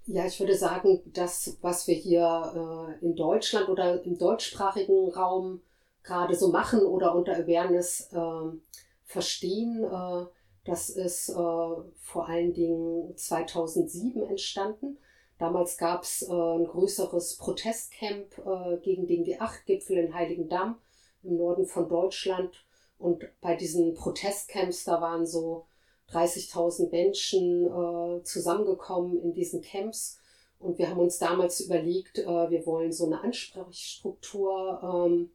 Ja, 0.06 0.26
ich 0.26 0.40
würde 0.40 0.56
sagen, 0.56 1.00
das, 1.06 1.58
was 1.60 1.86
wir 1.86 1.94
hier 1.94 2.98
äh, 3.00 3.04
in 3.04 3.14
Deutschland 3.14 3.68
oder 3.68 4.02
im 4.04 4.18
deutschsprachigen 4.18 5.08
Raum 5.10 5.62
gerade 6.02 6.34
so 6.34 6.48
machen 6.48 6.80
oder 6.80 7.14
unter 7.14 7.36
Awareness 7.36 8.10
äh, 8.12 8.56
verstehen, 9.04 9.84
äh, 9.84 10.26
das 10.64 10.90
ist 10.90 11.28
äh, 11.28 11.34
vor 11.34 12.28
allen 12.28 12.52
Dingen 12.52 13.16
2007 13.16 14.22
entstanden. 14.24 14.98
Damals 15.38 15.76
gab 15.76 16.02
es 16.02 16.22
äh, 16.22 16.32
ein 16.32 16.66
größeres 16.66 17.36
Protestcamp 17.36 18.38
äh, 18.38 18.78
gegen 18.78 19.06
den 19.06 19.24
G8-Gipfel 19.24 19.98
in 19.98 20.14
Heiligendamm 20.14 20.78
im 21.22 21.36
Norden 21.36 21.66
von 21.66 21.88
Deutschland. 21.88 22.64
Und 22.98 23.24
bei 23.40 23.54
diesen 23.54 23.94
Protestcamps, 23.94 24.84
da 24.84 25.00
waren 25.00 25.26
so 25.26 25.66
30.000 26.12 26.90
Menschen 26.90 27.66
äh, 27.66 28.22
zusammengekommen 28.24 29.20
in 29.20 29.32
diesen 29.32 29.62
Camps. 29.62 30.18
Und 30.58 30.78
wir 30.78 30.88
haben 30.88 31.00
uns 31.00 31.18
damals 31.18 31.60
überlegt, 31.60 32.18
äh, 32.18 32.50
wir 32.50 32.64
wollen 32.66 32.92
so 32.92 33.06
eine 33.06 33.22
Ansprechstruktur 33.22 34.80
ähm, 34.82 35.30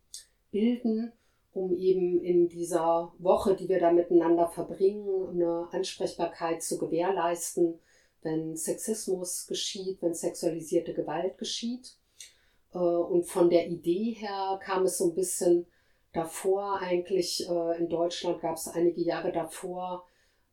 bilden, 0.51 1.11
um 1.53 1.75
eben 1.75 2.21
in 2.21 2.47
dieser 2.47 3.11
Woche, 3.17 3.55
die 3.55 3.67
wir 3.67 3.79
da 3.79 3.91
miteinander 3.91 4.47
verbringen, 4.47 5.29
eine 5.29 5.67
Ansprechbarkeit 5.71 6.61
zu 6.63 6.77
gewährleisten, 6.77 7.79
wenn 8.21 8.55
Sexismus 8.55 9.47
geschieht, 9.47 10.01
wenn 10.01 10.13
sexualisierte 10.13 10.93
Gewalt 10.93 11.37
geschieht. 11.37 11.97
Äh, 12.73 12.77
und 12.77 13.25
von 13.25 13.49
der 13.49 13.67
Idee 13.67 14.11
her 14.11 14.59
kam 14.63 14.83
es 14.83 14.97
so 14.97 15.09
ein 15.09 15.15
bisschen 15.15 15.65
davor, 16.13 16.79
eigentlich 16.79 17.47
äh, 17.49 17.77
in 17.77 17.89
Deutschland 17.89 18.41
gab 18.41 18.55
es 18.55 18.67
einige 18.67 19.01
Jahre 19.01 19.31
davor 19.31 20.06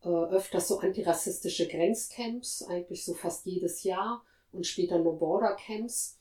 äh, 0.04 0.08
öfters 0.08 0.68
so 0.68 0.78
antirassistische 0.78 1.66
Grenzcamps, 1.66 2.62
eigentlich 2.68 3.04
so 3.04 3.14
fast 3.14 3.46
jedes 3.46 3.82
Jahr 3.82 4.23
und 4.52 4.66
später 4.66 4.99
No 4.99 5.12
Border 5.12 5.56
Camps. 5.56 6.18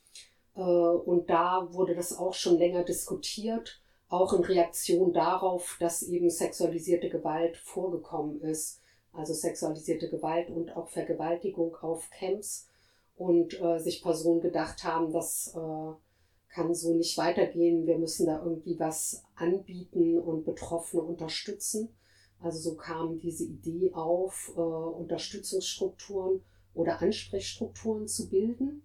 Äh, 0.56 0.62
und 0.62 1.30
da 1.30 1.68
wurde 1.72 1.96
das 1.96 2.18
auch 2.18 2.34
schon 2.34 2.58
länger 2.58 2.84
diskutiert, 2.84 3.82
auch 4.10 4.34
in 4.34 4.44
Reaktion 4.44 5.14
darauf, 5.14 5.78
dass 5.80 6.04
eben 6.04 6.30
sexualisierte 6.30 7.10
Gewalt 7.10 7.58
vorgekommen 7.58 8.42
ist. 8.42 8.80
Also 9.12 9.34
sexualisierte 9.34 10.10
Gewalt 10.10 10.50
und 10.50 10.76
auch 10.76 10.90
Vergewaltigung 10.90 11.76
auf 11.76 12.10
Camps 12.10 12.68
und 13.16 13.60
äh, 13.62 13.78
sich 13.80 14.02
Personen 14.02 14.42
gedacht 14.42 14.84
haben, 14.84 15.12
das 15.14 15.54
äh, 15.56 16.54
kann 16.54 16.74
so 16.74 16.94
nicht 16.94 17.18
weitergehen. 17.18 17.86
Wir 17.86 17.98
müssen 17.98 18.26
da 18.26 18.42
irgendwie 18.44 18.80
was 18.80 19.24
anbieten 19.36 20.20
und 20.20 20.46
Betroffene 20.46 21.04
unterstützen. 21.04 21.90
Also 22.44 22.72
so 22.72 22.76
kam 22.76 23.20
diese 23.20 23.46
Idee 23.46 23.92
auf, 23.94 24.52
äh, 24.56 24.60
Unterstützungsstrukturen 24.60 26.42
oder 26.74 27.02
Ansprechstrukturen 27.02 28.08
zu 28.08 28.30
bilden. 28.30 28.84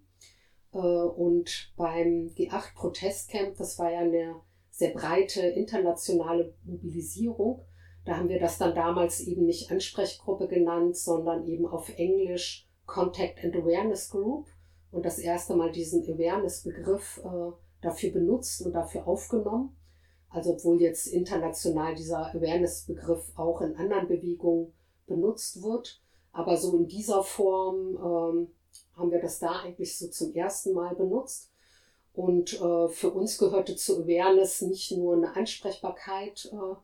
Äh, 0.73 0.77
und 0.77 1.73
beim 1.75 2.31
G8 2.35 2.73
Protestcamp, 2.75 3.57
das 3.57 3.77
war 3.77 3.91
ja 3.91 3.99
eine 3.99 4.35
sehr 4.71 4.91
breite 4.91 5.41
internationale 5.41 6.53
Mobilisierung, 6.63 7.65
da 8.05 8.17
haben 8.17 8.29
wir 8.29 8.39
das 8.39 8.57
dann 8.57 8.73
damals 8.73 9.19
eben 9.19 9.45
nicht 9.45 9.71
Ansprechgruppe 9.71 10.47
genannt, 10.47 10.97
sondern 10.97 11.45
eben 11.45 11.67
auf 11.67 11.89
Englisch 11.97 12.67
Contact 12.85 13.43
and 13.43 13.55
Awareness 13.55 14.09
Group 14.09 14.47
und 14.91 15.05
das 15.05 15.19
erste 15.19 15.55
Mal 15.55 15.71
diesen 15.71 16.03
Awareness-Begriff 16.03 17.21
äh, 17.23 17.51
dafür 17.81 18.11
benutzt 18.11 18.65
und 18.65 18.73
dafür 18.73 19.07
aufgenommen. 19.07 19.75
Also 20.29 20.51
obwohl 20.51 20.81
jetzt 20.81 21.07
international 21.07 21.95
dieser 21.95 22.33
Awareness-Begriff 22.33 23.31
auch 23.35 23.61
in 23.61 23.75
anderen 23.75 24.07
Bewegungen 24.07 24.73
benutzt 25.07 25.63
wird, 25.63 26.01
aber 26.31 26.55
so 26.57 26.77
in 26.77 26.87
dieser 26.87 27.23
Form 27.23 27.95
ähm, 27.95 28.47
haben 28.95 29.11
wir 29.11 29.19
das 29.21 29.39
da 29.39 29.61
eigentlich 29.61 29.97
so 29.97 30.07
zum 30.07 30.33
ersten 30.33 30.73
Mal 30.73 30.95
benutzt. 30.95 31.49
Und 32.13 32.53
äh, 32.53 32.89
für 32.89 33.11
uns 33.11 33.37
gehörte 33.37 33.75
zu 33.75 34.03
Awareness 34.03 34.61
nicht 34.61 34.91
nur 34.91 35.15
eine 35.15 35.35
Ansprechbarkeit 35.35 36.51
äh, 36.51 36.75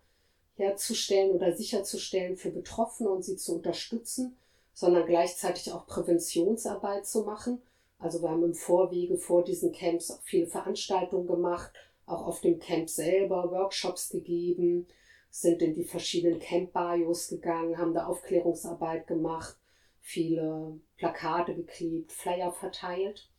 herzustellen 0.64 1.32
oder 1.32 1.52
sicherzustellen 1.52 2.38
für 2.38 2.52
Betroffene 2.52 3.10
und 3.10 3.24
sie 3.24 3.36
zu 3.36 3.56
unterstützen, 3.56 4.38
sondern 4.74 5.06
gleichzeitig 5.06 5.72
auch 5.74 5.88
Präventionsarbeit 5.88 7.06
zu 7.06 7.24
machen. 7.24 7.62
Also 8.00 8.22
wir 8.22 8.30
haben 8.30 8.44
im 8.44 8.54
Vorwege 8.54 9.18
vor 9.18 9.44
diesen 9.44 9.72
Camps 9.72 10.12
auch 10.12 10.22
viele 10.22 10.48
Veranstaltungen 10.48 11.28
gemacht, 11.28 11.72
auch 12.06 12.26
auf 12.28 12.42
dem 12.42 12.60
Camp 12.60 12.90
selber 12.90 13.52
Workshops 13.52 14.10
gegeben, 14.10 14.88
sind 15.30 15.62
in 15.62 15.74
die 15.74 15.84
verschiedenen 15.84 16.40
Camp-Bios 16.40 17.28
gegangen, 17.28 17.78
haben 17.78 17.94
da 17.94 18.06
Aufklärungsarbeit 18.06 19.08
gemacht, 19.08 19.58
viele 20.00 20.80
Plakate 20.98 21.56
geklebt, 21.56 22.12
Flyer 22.12 22.52
verteilt. 22.52 23.30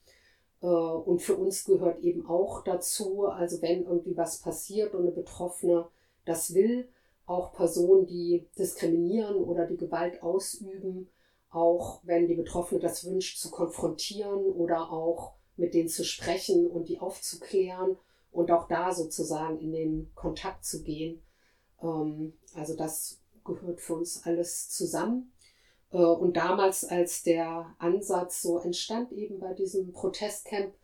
Äh, 0.61 0.66
und 0.66 1.23
für 1.23 1.37
uns 1.37 1.64
gehört 1.64 2.02
eben 2.02 2.26
auch 2.26 2.62
dazu, 2.64 3.26
also 3.26 3.62
wenn 3.62 3.85
irgendwie 3.85 4.16
was 4.16 4.40
passiert 4.40 4.94
und 4.94 5.02
eine 5.02 5.12
Betroffene 5.12 5.88
das 6.25 6.54
will, 6.54 6.88
auch 7.25 7.52
Personen, 7.54 8.06
die 8.06 8.46
diskriminieren 8.58 9.37
oder 9.37 9.66
die 9.66 9.76
Gewalt 9.76 10.23
ausüben, 10.23 11.08
auch 11.50 12.00
wenn 12.04 12.26
die 12.26 12.35
Betroffene 12.35 12.80
das 12.80 13.04
wünscht, 13.04 13.38
zu 13.38 13.50
konfrontieren 13.50 14.44
oder 14.44 14.92
auch 14.92 15.32
mit 15.56 15.75
denen 15.75 15.88
zu 15.88 16.04
sprechen 16.04 16.66
und 16.66 16.88
die 16.88 16.99
aufzuklären 16.99 17.96
und 18.37 18.50
auch 18.50 18.69
da 18.69 18.93
sozusagen 18.93 19.59
in 19.61 19.73
den 19.73 20.12
Kontakt 20.14 20.64
zu 20.64 20.83
gehen. 20.83 21.23
Ähm, 21.83 22.35
also 22.55 22.76
das 22.76 23.21
gehört 23.45 23.81
für 23.81 23.95
uns 23.95 24.25
alles 24.25 24.69
zusammen. 24.71 25.33
Äh, 25.90 25.99
und 25.99 26.37
damals, 26.37 26.85
als 26.85 27.23
der 27.23 27.75
Ansatz 27.78 28.43
so 28.43 28.59
entstand, 28.59 29.12
eben 29.12 29.38
bei 29.38 29.55
diesem 29.55 29.93
Protestcamp, 29.93 30.75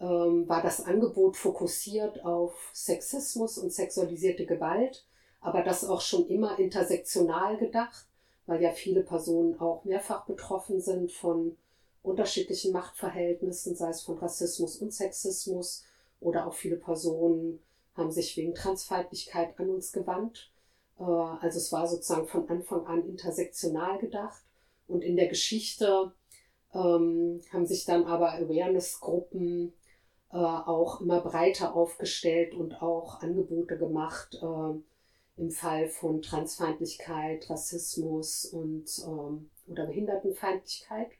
ähm, 0.00 0.48
war 0.48 0.62
das 0.62 0.84
Angebot 0.84 1.36
fokussiert 1.36 2.24
auf 2.24 2.70
Sexismus 2.72 3.58
und 3.58 3.72
sexualisierte 3.72 4.46
Gewalt 4.46 5.04
aber 5.40 5.62
das 5.62 5.84
auch 5.84 6.00
schon 6.00 6.26
immer 6.28 6.58
intersektional 6.58 7.56
gedacht, 7.56 8.06
weil 8.46 8.62
ja 8.62 8.70
viele 8.70 9.02
Personen 9.02 9.58
auch 9.58 9.84
mehrfach 9.84 10.26
betroffen 10.26 10.80
sind 10.80 11.12
von 11.12 11.56
unterschiedlichen 12.02 12.72
Machtverhältnissen, 12.72 13.74
sei 13.74 13.90
es 13.90 14.02
von 14.02 14.18
Rassismus 14.18 14.76
und 14.76 14.92
Sexismus 14.92 15.84
oder 16.20 16.46
auch 16.46 16.54
viele 16.54 16.76
Personen 16.76 17.60
haben 17.94 18.12
sich 18.12 18.36
wegen 18.36 18.54
Transfeindlichkeit 18.54 19.58
an 19.58 19.70
uns 19.70 19.92
gewandt. 19.92 20.52
Äh, 20.98 21.02
also 21.02 21.58
es 21.58 21.72
war 21.72 21.86
sozusagen 21.86 22.28
von 22.28 22.48
Anfang 22.48 22.86
an 22.86 23.06
intersektional 23.06 23.98
gedacht 23.98 24.42
und 24.86 25.02
in 25.02 25.16
der 25.16 25.28
Geschichte 25.28 26.12
ähm, 26.72 27.40
haben 27.52 27.66
sich 27.66 27.84
dann 27.84 28.04
aber 28.04 28.32
Awareness-Gruppen 28.34 29.72
äh, 30.32 30.36
auch 30.36 31.00
immer 31.00 31.20
breiter 31.20 31.74
aufgestellt 31.74 32.54
und 32.54 32.80
auch 32.82 33.20
Angebote 33.20 33.76
gemacht, 33.76 34.38
äh, 34.40 35.40
im 35.40 35.50
Fall 35.50 35.88
von 35.88 36.22
Transfeindlichkeit, 36.22 37.48
Rassismus 37.48 38.44
und 38.44 38.84
ähm, 39.06 39.50
oder 39.66 39.86
Behindertenfeindlichkeit. 39.86 41.10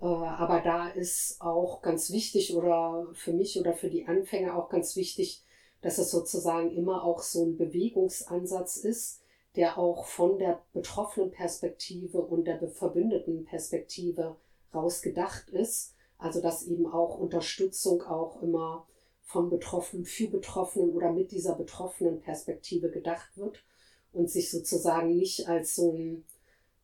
Äh, 0.00 0.04
aber 0.04 0.60
da 0.60 0.88
ist 0.88 1.40
auch 1.40 1.82
ganz 1.82 2.10
wichtig 2.10 2.54
oder 2.54 3.06
für 3.14 3.32
mich 3.32 3.58
oder 3.58 3.74
für 3.74 3.90
die 3.90 4.06
Anfänger 4.06 4.56
auch 4.56 4.68
ganz 4.68 4.96
wichtig, 4.96 5.44
dass 5.80 5.98
es 5.98 6.10
sozusagen 6.10 6.70
immer 6.74 7.04
auch 7.04 7.22
so 7.22 7.44
ein 7.44 7.56
Bewegungsansatz 7.56 8.76
ist, 8.76 9.22
der 9.56 9.78
auch 9.78 10.06
von 10.06 10.38
der 10.38 10.62
betroffenen 10.72 11.30
Perspektive 11.30 12.20
und 12.20 12.44
der 12.44 12.68
verbündeten 12.70 13.44
Perspektive 13.44 14.36
rausgedacht 14.74 15.50
ist. 15.50 15.94
Also 16.18 16.40
dass 16.40 16.66
eben 16.66 16.86
auch 16.86 17.18
Unterstützung 17.18 18.02
auch 18.02 18.42
immer 18.42 18.86
von 19.22 19.50
Betroffenen 19.50 20.04
für 20.04 20.28
Betroffenen 20.28 20.90
oder 20.90 21.12
mit 21.12 21.30
dieser 21.30 21.54
betroffenen 21.54 22.20
Perspektive 22.20 22.90
gedacht 22.90 23.36
wird 23.36 23.64
und 24.12 24.30
sich 24.30 24.50
sozusagen 24.50 25.16
nicht 25.16 25.48
als 25.48 25.76
so 25.76 25.92
ein 25.92 26.24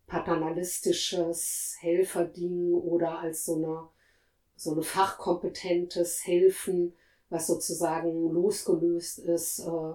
paternalistisches 0.06 1.76
Helferding 1.80 2.73
oder 2.75 3.18
als 3.18 3.44
so 3.44 3.56
eine 3.56 3.88
so 4.56 4.73
eine 4.73 4.82
fachkompetentes 4.82 6.26
Helfen, 6.26 6.94
was 7.28 7.46
sozusagen 7.46 8.30
losgelöst 8.30 9.18
ist 9.18 9.61
äh, 9.61 9.92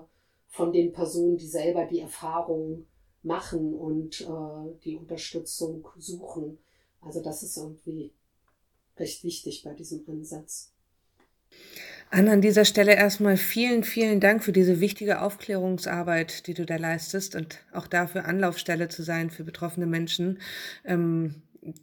von 0.47 0.73
den 0.73 0.91
Personen, 0.91 1.37
die 1.37 1.47
selber 1.47 1.85
die 1.85 1.99
Erfahrung 1.99 2.85
machen 3.23 3.73
und 3.73 4.21
äh, 4.21 4.79
die 4.83 4.97
Unterstützung 4.97 5.87
suchen. 5.97 6.57
Also 7.01 7.21
das 7.21 7.43
ist 7.43 7.57
irgendwie 7.57 8.13
recht 8.97 9.23
wichtig 9.23 9.63
bei 9.63 9.73
diesem 9.73 10.03
Ansatz. 10.09 10.73
Anna, 12.11 12.31
an 12.31 12.41
dieser 12.41 12.65
Stelle 12.65 12.95
erstmal 12.95 13.37
vielen, 13.37 13.83
vielen 13.83 14.19
Dank 14.19 14.43
für 14.43 14.51
diese 14.51 14.79
wichtige 14.79 15.21
Aufklärungsarbeit, 15.21 16.47
die 16.47 16.55
du 16.55 16.65
da 16.65 16.77
leistest 16.77 17.35
und 17.35 17.59
auch 17.71 17.85
dafür 17.85 18.25
Anlaufstelle 18.25 18.87
zu 18.87 19.03
sein 19.03 19.29
für 19.29 19.43
betroffene 19.43 19.85
Menschen. 19.85 20.39
Ähm, 20.85 21.35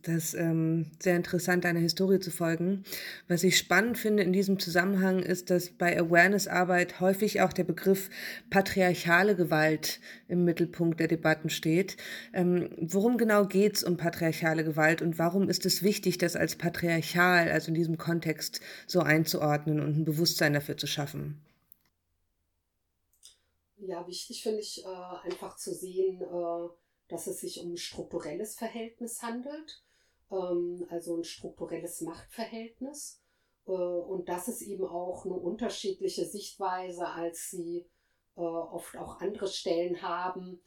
das 0.03 0.35
ähm, 0.35 0.91
sehr 1.01 1.17
interessant, 1.17 1.65
deiner 1.65 1.81
Historie 1.81 2.19
zu 2.19 2.31
folgen. 2.31 2.85
Was 3.29 3.45
ich 3.45 3.59
spannend 3.59 3.99
finde 3.99 4.23
in 4.23 4.33
diesem 4.33 4.59
Zusammenhang 4.59 5.21
ist, 5.23 5.51
dass 5.51 5.71
bei 5.71 5.99
Awareness-Arbeit 5.99 7.01
häufig 7.01 7.41
auch 7.41 7.53
der 7.53 7.65
Begriff 7.65 8.11
patriarchale 8.51 9.37
Gewalt 9.37 10.01
im 10.29 10.45
Mittelpunkt 10.45 11.01
der 11.01 11.09
Debatten 11.09 11.51
steht. 11.51 11.97
Ähm, 12.33 12.71
worum 12.79 13.19
genau 13.19 13.47
geht 13.47 13.77
es 13.77 13.85
um 13.85 13.97
patriarchale 13.97 14.65
Gewalt 14.65 15.03
und 15.03 15.19
warum 15.19 15.49
ist 15.49 15.67
es 15.67 15.83
wichtig, 15.83 16.19
das 16.19 16.37
als 16.37 16.57
patriarchal, 16.57 17.51
also 17.51 17.69
in 17.69 17.75
diesem 17.75 17.99
Kontext, 17.99 18.61
so 18.87 19.01
einzuordnen 19.01 19.81
und 19.81 19.99
ein 19.99 20.05
Bewusstsein 20.05 20.53
dafür 20.53 20.77
zu 20.77 20.87
schaffen? 20.87 21.41
Ja, 23.79 24.07
wichtig 24.07 24.43
finde 24.43 24.61
ich 24.61 24.85
äh, 24.85 25.29
einfach 25.31 25.57
zu 25.57 25.75
sehen, 25.75 26.23
äh, 26.23 26.69
dass 27.09 27.27
es 27.27 27.41
sich 27.41 27.61
um 27.63 27.73
ein 27.73 27.77
strukturelles 27.77 28.57
Verhältnis 28.57 29.23
handelt, 29.23 29.83
ähm, 30.31 30.87
also 30.91 31.17
ein 31.17 31.25
strukturelles 31.25 32.01
Machtverhältnis. 32.01 33.21
Äh, 33.67 33.71
und 33.71 34.29
das 34.29 34.49
ist 34.49 34.63
eben 34.63 34.85
auch 34.85 35.25
eine 35.25 35.35
unterschiedliche 35.35 36.25
Sichtweise, 36.25 37.09
als 37.09 37.51
sie 37.51 37.87
äh, 38.37 38.41
oft 38.41 38.97
auch 38.97 39.21
andere 39.21 39.49
Stellen 39.49 40.03
haben, 40.03 40.61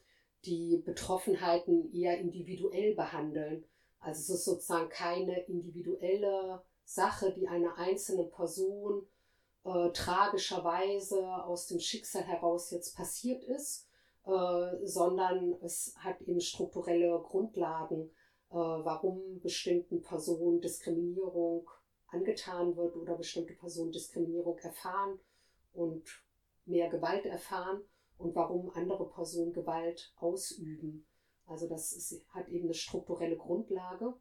die 0.44 0.78
Betroffenheiten 0.78 1.92
eher 1.92 2.18
individuell 2.18 2.94
behandeln. 2.94 3.64
Also 3.98 4.20
es 4.20 4.40
ist 4.40 4.44
sozusagen 4.46 4.88
keine 4.88 5.40
individuelle 5.40 6.62
Sache, 6.84 7.32
die 7.32 7.46
einer 7.46 7.76
einzelnen 7.76 8.30
Person 8.30 9.06
äh, 9.64 9.90
tragischerweise 9.92 11.22
aus 11.44 11.66
dem 11.66 11.80
Schicksal 11.80 12.22
heraus 12.22 12.70
jetzt 12.70 12.96
passiert 12.96 13.44
ist, 13.44 13.86
äh, 14.24 14.86
sondern 14.86 15.54
es 15.62 15.94
hat 15.98 16.20
eben 16.22 16.40
strukturelle 16.40 17.20
Grundlagen, 17.20 18.10
äh, 18.50 18.54
warum 18.54 19.40
bestimmten 19.40 20.02
Personen 20.02 20.60
Diskriminierung 20.60 21.68
angetan 22.08 22.76
wird 22.76 22.96
oder 22.96 23.16
bestimmte 23.16 23.54
Personen 23.54 23.92
Diskriminierung 23.92 24.58
erfahren 24.58 25.20
und 25.72 26.04
mehr 26.64 26.88
Gewalt 26.88 27.26
erfahren 27.26 27.82
und 28.18 28.34
warum 28.34 28.70
andere 28.70 29.08
Personen 29.08 29.52
Gewalt 29.52 30.12
ausüben. 30.16 31.06
Also 31.46 31.68
das 31.68 31.92
ist, 31.92 32.24
hat 32.28 32.48
eben 32.48 32.64
eine 32.64 32.74
strukturelle 32.74 33.36
Grundlage. 33.36 34.14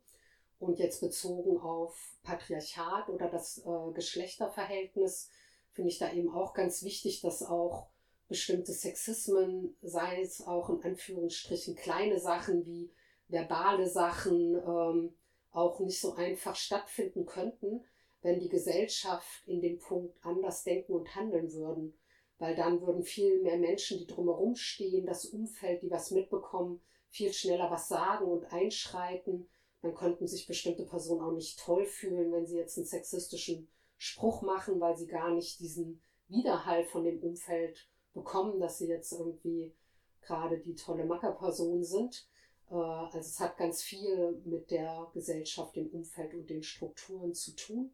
Und 0.58 0.78
jetzt 0.78 1.00
bezogen 1.00 1.58
auf 1.58 2.18
Patriarchat 2.24 3.10
oder 3.10 3.30
das 3.30 3.60
äh, 3.60 3.94
Geschlechterverhältnis 3.94 5.30
finde 5.72 5.90
ich 5.90 6.00
da 6.00 6.12
eben 6.12 6.30
auch 6.30 6.54
ganz 6.54 6.84
wichtig, 6.84 7.22
dass 7.22 7.44
auch 7.44 7.90
bestimmte 8.30 8.72
Sexismen, 8.72 9.76
sei 9.82 10.22
es 10.22 10.46
auch 10.46 10.70
in 10.70 10.82
Anführungsstrichen 10.84 11.76
kleine 11.76 12.20
Sachen 12.20 12.66
wie 12.66 12.92
verbale 13.28 13.88
Sachen, 13.88 14.56
ähm, 14.56 15.16
auch 15.52 15.80
nicht 15.80 16.00
so 16.00 16.14
einfach 16.14 16.56
stattfinden 16.56 17.26
könnten, 17.26 17.84
wenn 18.22 18.40
die 18.40 18.50
Gesellschaft 18.50 19.48
in 19.48 19.62
dem 19.62 19.80
Punkt 19.80 20.16
anders 20.24 20.64
denken 20.64 20.94
und 20.94 21.16
handeln 21.16 21.52
würden. 21.54 21.98
Weil 22.38 22.56
dann 22.56 22.82
würden 22.82 23.04
viel 23.04 23.42
mehr 23.42 23.58
Menschen, 23.58 23.98
die 23.98 24.08
drumherum 24.08 24.56
stehen, 24.56 25.06
das 25.06 25.26
Umfeld, 25.26 25.82
die 25.82 25.92
was 25.92 26.12
mitbekommen, 26.12 26.82
viel 27.10 27.34
schneller 27.34 27.72
was 27.72 27.88
sagen 27.88 28.26
und 28.26 28.52
einschreiten. 28.54 29.50
Dann 29.82 29.96
könnten 29.96 30.28
sich 30.28 30.46
bestimmte 30.46 30.86
Personen 30.86 31.22
auch 31.22 31.34
nicht 31.34 31.60
toll 31.60 31.86
fühlen, 31.86 32.32
wenn 32.32 32.46
sie 32.46 32.58
jetzt 32.58 32.78
einen 32.78 32.86
sexistischen 32.86 33.68
Spruch 33.98 34.44
machen, 34.44 34.80
weil 34.80 34.96
sie 34.96 35.08
gar 35.08 35.34
nicht 35.34 35.60
diesen 35.60 36.02
Widerhall 36.28 36.86
von 36.86 37.04
dem 37.04 37.20
Umfeld 37.22 37.90
bekommen, 38.20 38.60
dass 38.60 38.78
sie 38.78 38.88
jetzt 38.88 39.12
irgendwie 39.12 39.74
gerade 40.22 40.60
die 40.60 40.76
tolle 40.76 41.06
Mackerperson 41.06 41.84
sind. 41.84 42.28
Äh, 42.70 42.76
also 42.76 43.20
es 43.20 43.40
hat 43.40 43.58
ganz 43.58 43.82
viel 43.82 44.42
mit 44.46 44.72
der 44.72 45.10
Gesellschaft, 45.14 45.76
dem 45.76 45.88
Umfeld 45.88 46.34
und 46.34 46.50
den 46.50 46.64
Strukturen 46.64 47.34
zu 47.34 47.56
tun. 47.56 47.94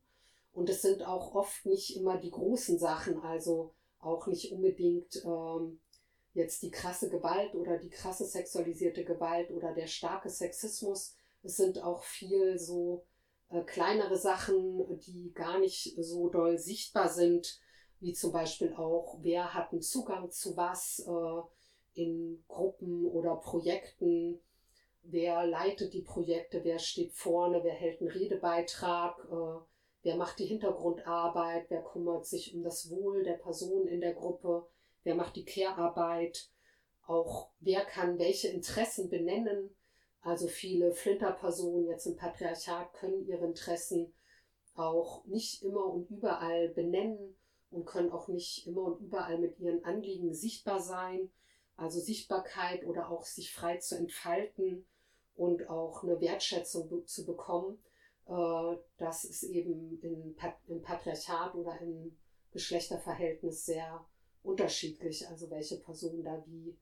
Und 0.51 0.69
es 0.69 0.81
sind 0.81 1.05
auch 1.05 1.35
oft 1.35 1.65
nicht 1.65 1.95
immer 1.97 2.17
die 2.17 2.31
großen 2.31 2.79
Sachen, 2.79 3.19
also 3.19 3.73
auch 3.99 4.27
nicht 4.27 4.51
unbedingt 4.51 5.21
ähm, 5.25 5.79
jetzt 6.33 6.61
die 6.61 6.71
krasse 6.71 7.09
Gewalt 7.09 7.55
oder 7.55 7.77
die 7.77 7.89
krasse 7.89 8.25
sexualisierte 8.25 9.03
Gewalt 9.03 9.51
oder 9.51 9.73
der 9.73 9.87
starke 9.87 10.29
Sexismus. 10.29 11.15
Es 11.43 11.57
sind 11.57 11.83
auch 11.83 12.03
viel 12.03 12.57
so 12.57 13.05
äh, 13.49 13.63
kleinere 13.63 14.17
Sachen, 14.17 14.99
die 14.99 15.31
gar 15.33 15.59
nicht 15.59 15.95
so 15.97 16.29
doll 16.29 16.57
sichtbar 16.57 17.09
sind, 17.09 17.59
wie 18.05 18.13
zum 18.13 18.31
Beispiel 18.31 18.71
auch, 18.75 19.17
wer 19.21 19.55
hat 19.55 19.71
einen 19.71 19.81
Zugang 19.81 20.29
zu 20.29 20.55
was 20.55 21.03
äh, 21.07 21.99
in 21.99 22.43
Gruppen 22.47 23.07
oder 23.07 23.35
Projekten, 23.35 24.39
wer 25.01 25.47
leitet 25.47 25.91
die 25.95 26.03
Projekte, 26.03 26.63
wer 26.63 26.77
steht 26.77 27.13
vorne, 27.13 27.63
wer 27.63 27.73
hält 27.73 28.01
einen 28.01 28.11
Redebeitrag, 28.11 29.17
äh, 29.31 29.65
wer 30.03 30.17
macht 30.17 30.37
die 30.37 30.45
Hintergrundarbeit, 30.45 31.65
wer 31.69 31.81
kümmert 31.81 32.27
sich 32.27 32.53
um 32.53 32.61
das 32.61 32.91
Wohl 32.91 33.23
der 33.23 33.37
Person 33.37 33.87
in 33.87 34.01
der 34.01 34.13
Gruppe, 34.13 34.67
wer 35.03 35.15
macht 35.15 35.35
die 35.35 35.45
Care-Arbeit, 35.45 36.51
auch 37.07 37.49
wer 37.59 37.85
kann 37.85 38.19
welche 38.19 38.49
Interessen 38.49 39.09
benennen. 39.09 39.75
Also 40.21 40.47
viele 40.47 40.91
Flinterpersonen 40.91 41.87
jetzt 41.87 42.05
im 42.05 42.17
Patriarchat 42.17 42.93
können 42.93 43.27
ihre 43.27 43.47
Interessen 43.47 44.13
auch 44.75 45.25
nicht 45.25 45.63
immer 45.63 45.87
und 45.87 46.07
überall 46.11 46.69
benennen 46.69 47.35
und 47.75 47.85
können 47.85 48.11
auch 48.11 48.29
nicht 48.29 48.65
immer 48.65 48.83
und 48.83 49.01
überall 49.01 49.37
mit 49.37 49.59
ihren 49.59 49.83
Anliegen 49.83 50.33
sichtbar 50.33 50.79
sein. 50.79 51.29
Also 51.75 51.99
Sichtbarkeit 51.99 52.85
oder 52.85 53.09
auch 53.09 53.25
sich 53.25 53.53
frei 53.53 53.77
zu 53.77 53.97
entfalten 53.97 54.85
und 55.35 55.69
auch 55.69 56.03
eine 56.03 56.21
Wertschätzung 56.21 57.05
zu 57.05 57.25
bekommen, 57.25 57.77
äh, 58.27 58.77
das 58.97 59.25
ist 59.25 59.43
eben 59.43 59.99
im 60.01 60.81
Patriarchat 60.81 61.53
oder 61.53 61.79
im 61.81 62.17
Geschlechterverhältnis 62.51 63.65
sehr 63.65 64.05
unterschiedlich, 64.41 65.27
also 65.27 65.49
welche 65.49 65.77
Person 65.77 66.23
da 66.23 66.41
wie 66.47 66.77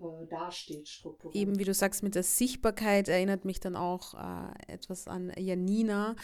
äh, 0.00 0.26
dasteht 0.28 0.88
strukturell. 0.88 1.38
Eben 1.38 1.58
wie 1.58 1.64
du 1.64 1.74
sagst, 1.74 2.02
mit 2.02 2.14
der 2.14 2.22
Sichtbarkeit 2.22 3.08
erinnert 3.08 3.44
mich 3.44 3.60
dann 3.60 3.76
auch 3.76 4.14
äh, 4.14 4.72
etwas 4.72 5.08
an 5.08 5.30
Janina, 5.36 6.16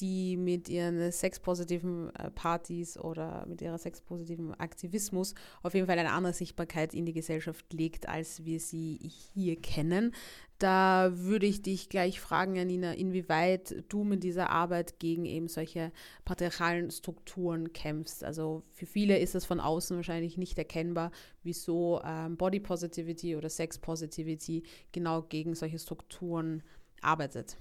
die 0.00 0.36
mit 0.36 0.68
ihren 0.68 1.10
sexpositiven 1.10 2.14
äh, 2.16 2.30
Partys 2.30 2.98
oder 2.98 3.46
mit 3.46 3.62
ihrer 3.62 3.78
sexpositiven 3.78 4.54
Aktivismus 4.54 5.34
auf 5.62 5.74
jeden 5.74 5.86
Fall 5.86 5.98
eine 5.98 6.12
andere 6.12 6.32
Sichtbarkeit 6.32 6.94
in 6.94 7.06
die 7.06 7.12
Gesellschaft 7.12 7.72
legt, 7.72 8.08
als 8.08 8.44
wir 8.44 8.60
sie 8.60 8.98
hier 9.34 9.60
kennen. 9.60 10.12
Da 10.58 11.10
würde 11.12 11.44
ich 11.44 11.60
dich 11.60 11.90
gleich 11.90 12.18
fragen, 12.18 12.56
Janina, 12.56 12.92
inwieweit 12.92 13.84
du 13.88 14.04
mit 14.04 14.22
dieser 14.22 14.48
Arbeit 14.48 14.98
gegen 14.98 15.26
eben 15.26 15.48
solche 15.48 15.92
patriarchalen 16.24 16.90
Strukturen 16.90 17.74
kämpfst. 17.74 18.24
Also 18.24 18.62
für 18.72 18.86
viele 18.86 19.18
ist 19.18 19.34
es 19.34 19.44
von 19.44 19.60
außen 19.60 19.96
wahrscheinlich 19.96 20.38
nicht 20.38 20.56
erkennbar, 20.56 21.10
wieso 21.42 22.00
ähm, 22.04 22.38
Body 22.38 22.60
Positivity 22.60 23.36
oder 23.36 23.50
Sex 23.50 23.78
Positivity 23.78 24.62
genau 24.92 25.22
gegen 25.22 25.54
solche 25.54 25.78
Strukturen 25.78 26.62
arbeitet. 27.02 27.58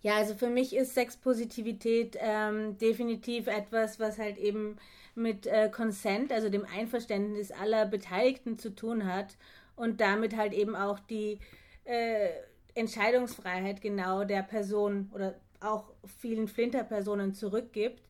Ja, 0.00 0.16
also 0.16 0.34
für 0.34 0.48
mich 0.48 0.76
ist 0.76 0.94
Sexpositivität 0.94 2.16
ähm, 2.20 2.78
definitiv 2.78 3.48
etwas, 3.48 3.98
was 3.98 4.18
halt 4.18 4.38
eben 4.38 4.76
mit 5.16 5.46
äh, 5.46 5.68
Consent, 5.70 6.32
also 6.32 6.48
dem 6.48 6.64
Einverständnis 6.64 7.50
aller 7.50 7.84
Beteiligten 7.86 8.58
zu 8.58 8.70
tun 8.74 9.12
hat 9.12 9.36
und 9.74 10.00
damit 10.00 10.36
halt 10.36 10.52
eben 10.52 10.76
auch 10.76 11.00
die 11.00 11.40
äh, 11.84 12.28
Entscheidungsfreiheit 12.74 13.80
genau 13.80 14.22
der 14.24 14.42
Person 14.42 15.10
oder 15.12 15.34
auch 15.60 15.90
vielen 16.20 16.46
Flinterpersonen 16.46 17.34
zurückgibt 17.34 18.02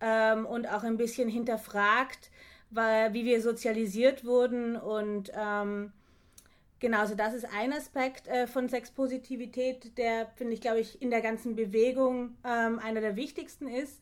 ähm, 0.00 0.46
und 0.46 0.66
auch 0.66 0.84
ein 0.84 0.96
bisschen 0.96 1.28
hinterfragt, 1.28 2.30
weil, 2.70 3.12
wie 3.12 3.24
wir 3.24 3.42
sozialisiert 3.42 4.24
wurden 4.24 4.76
und 4.76 5.32
ähm, 5.36 5.92
Genau, 6.80 6.98
also 6.98 7.14
das 7.14 7.34
ist 7.34 7.46
ein 7.46 7.72
Aspekt 7.72 8.28
äh, 8.28 8.46
von 8.46 8.68
Sexpositivität, 8.68 9.96
der, 9.96 10.26
finde 10.36 10.52
ich, 10.54 10.60
glaube 10.60 10.80
ich, 10.80 11.00
in 11.00 11.10
der 11.10 11.22
ganzen 11.22 11.56
Bewegung 11.56 12.36
ähm, 12.44 12.78
einer 12.78 13.00
der 13.00 13.16
wichtigsten 13.16 13.68
ist. 13.68 14.00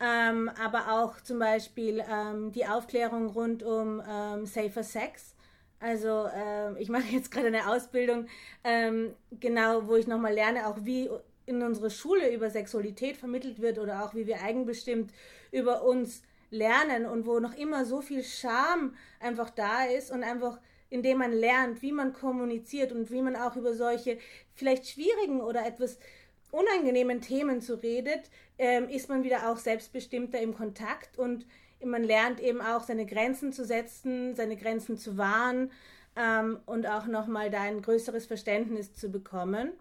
Ähm, 0.00 0.48
aber 0.62 0.92
auch 0.92 1.20
zum 1.20 1.38
Beispiel 1.38 2.02
ähm, 2.10 2.52
die 2.52 2.66
Aufklärung 2.66 3.28
rund 3.28 3.62
um 3.62 4.02
ähm, 4.08 4.46
Safer 4.46 4.82
Sex. 4.84 5.34
Also 5.80 6.28
ähm, 6.34 6.76
ich 6.78 6.88
mache 6.88 7.06
jetzt 7.10 7.30
gerade 7.30 7.48
eine 7.48 7.68
Ausbildung, 7.68 8.26
ähm, 8.64 9.14
genau, 9.38 9.86
wo 9.86 9.96
ich 9.96 10.06
nochmal 10.06 10.34
lerne, 10.34 10.66
auch 10.66 10.78
wie 10.82 11.08
in 11.46 11.62
unserer 11.62 11.90
Schule 11.90 12.32
über 12.32 12.50
Sexualität 12.50 13.16
vermittelt 13.16 13.60
wird 13.60 13.78
oder 13.78 14.04
auch 14.04 14.14
wie 14.14 14.26
wir 14.26 14.42
eigenbestimmt 14.42 15.12
über 15.50 15.82
uns 15.82 16.22
lernen 16.50 17.06
und 17.06 17.26
wo 17.26 17.40
noch 17.40 17.54
immer 17.54 17.84
so 17.84 18.00
viel 18.00 18.22
Scham 18.24 18.94
einfach 19.20 19.50
da 19.50 19.84
ist 19.84 20.10
und 20.10 20.22
einfach 20.22 20.58
indem 20.90 21.18
man 21.18 21.32
lernt, 21.32 21.82
wie 21.82 21.92
man 21.92 22.12
kommuniziert 22.12 22.92
und 22.92 23.10
wie 23.10 23.22
man 23.22 23.36
auch 23.36 23.56
über 23.56 23.74
solche 23.74 24.18
vielleicht 24.54 24.88
schwierigen 24.88 25.40
oder 25.40 25.66
etwas 25.66 25.98
unangenehmen 26.50 27.20
Themen 27.20 27.60
zu 27.60 27.74
redet, 27.74 28.30
ähm, 28.58 28.88
ist 28.88 29.08
man 29.08 29.22
wieder 29.22 29.50
auch 29.50 29.58
selbstbestimmter 29.58 30.40
im 30.40 30.54
Kontakt 30.54 31.18
und 31.18 31.46
man 31.84 32.02
lernt 32.02 32.40
eben 32.40 32.60
auch 32.60 32.82
seine 32.82 33.06
Grenzen 33.06 33.52
zu 33.52 33.64
setzen, 33.64 34.34
seine 34.34 34.56
Grenzen 34.56 34.96
zu 34.96 35.16
wahren 35.16 35.70
ähm, 36.16 36.58
und 36.66 36.86
auch 36.86 37.06
nochmal 37.06 37.50
da 37.50 37.60
ein 37.60 37.82
größeres 37.82 38.26
Verständnis 38.26 38.94
zu 38.94 39.10
bekommen 39.10 39.72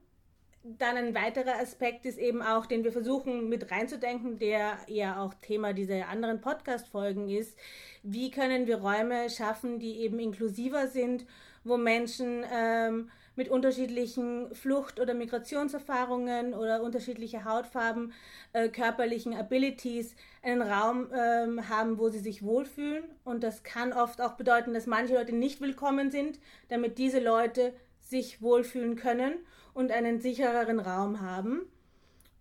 dann 0.78 0.98
ein 0.98 1.16
weiterer 1.16 1.60
Aspekt 1.60 2.06
ist 2.06 2.18
eben 2.18 2.42
auch, 2.42 2.66
den 2.66 2.84
wir 2.84 2.92
versuchen 2.92 3.48
mit 3.50 3.72
reinzudenken, 3.72 4.38
der 4.38 4.78
ja 4.88 5.22
auch 5.22 5.34
Thema 5.36 5.74
dieser 5.74 6.08
anderen 6.10 6.42
Podcast-Folgen 6.42 7.30
ist. 7.30 7.58
Wie 8.04 8.32
können 8.32 8.68
wir 8.68 8.78
Räume 8.78 9.30
schaffen, 9.30 9.80
die 9.80 10.00
eben 10.02 10.20
inklusiver 10.20 10.88
sind, 10.88 11.26
wo 11.64 11.78
Menschen 11.78 12.44
ähm, 12.52 13.10
mit 13.36 13.50
unterschiedlichen 13.50 14.54
Flucht- 14.54 15.00
oder 15.00 15.14
Migrationserfahrungen 15.14 16.54
oder 16.54 16.82
unterschiedliche 16.82 17.46
Hautfarben, 17.46 18.14
äh, 18.54 18.68
körperlichen 18.68 19.36
Abilities 19.36 20.16
einen 20.42 20.62
Raum 20.62 21.08
ähm, 21.14 21.70
haben, 21.70 22.00
wo 22.00 22.10
sie 22.10 22.20
sich 22.20 22.44
wohlfühlen. 22.44 23.04
Und 23.24 23.44
das 23.44 23.64
kann 23.64 23.94
oft 23.94 24.22
auch 24.22 24.34
bedeuten, 24.34 24.74
dass 24.74 24.88
manche 24.88 25.14
Leute 25.14 25.36
nicht 25.36 25.62
willkommen 25.62 26.10
sind, 26.10 26.40
damit 26.70 26.98
diese 26.98 27.20
Leute 27.20 27.74
sich 28.02 28.42
wohlfühlen 28.42 28.96
können 28.96 29.34
und 29.78 29.92
einen 29.92 30.20
sichereren 30.20 30.80
Raum 30.80 31.22
haben. 31.22 31.62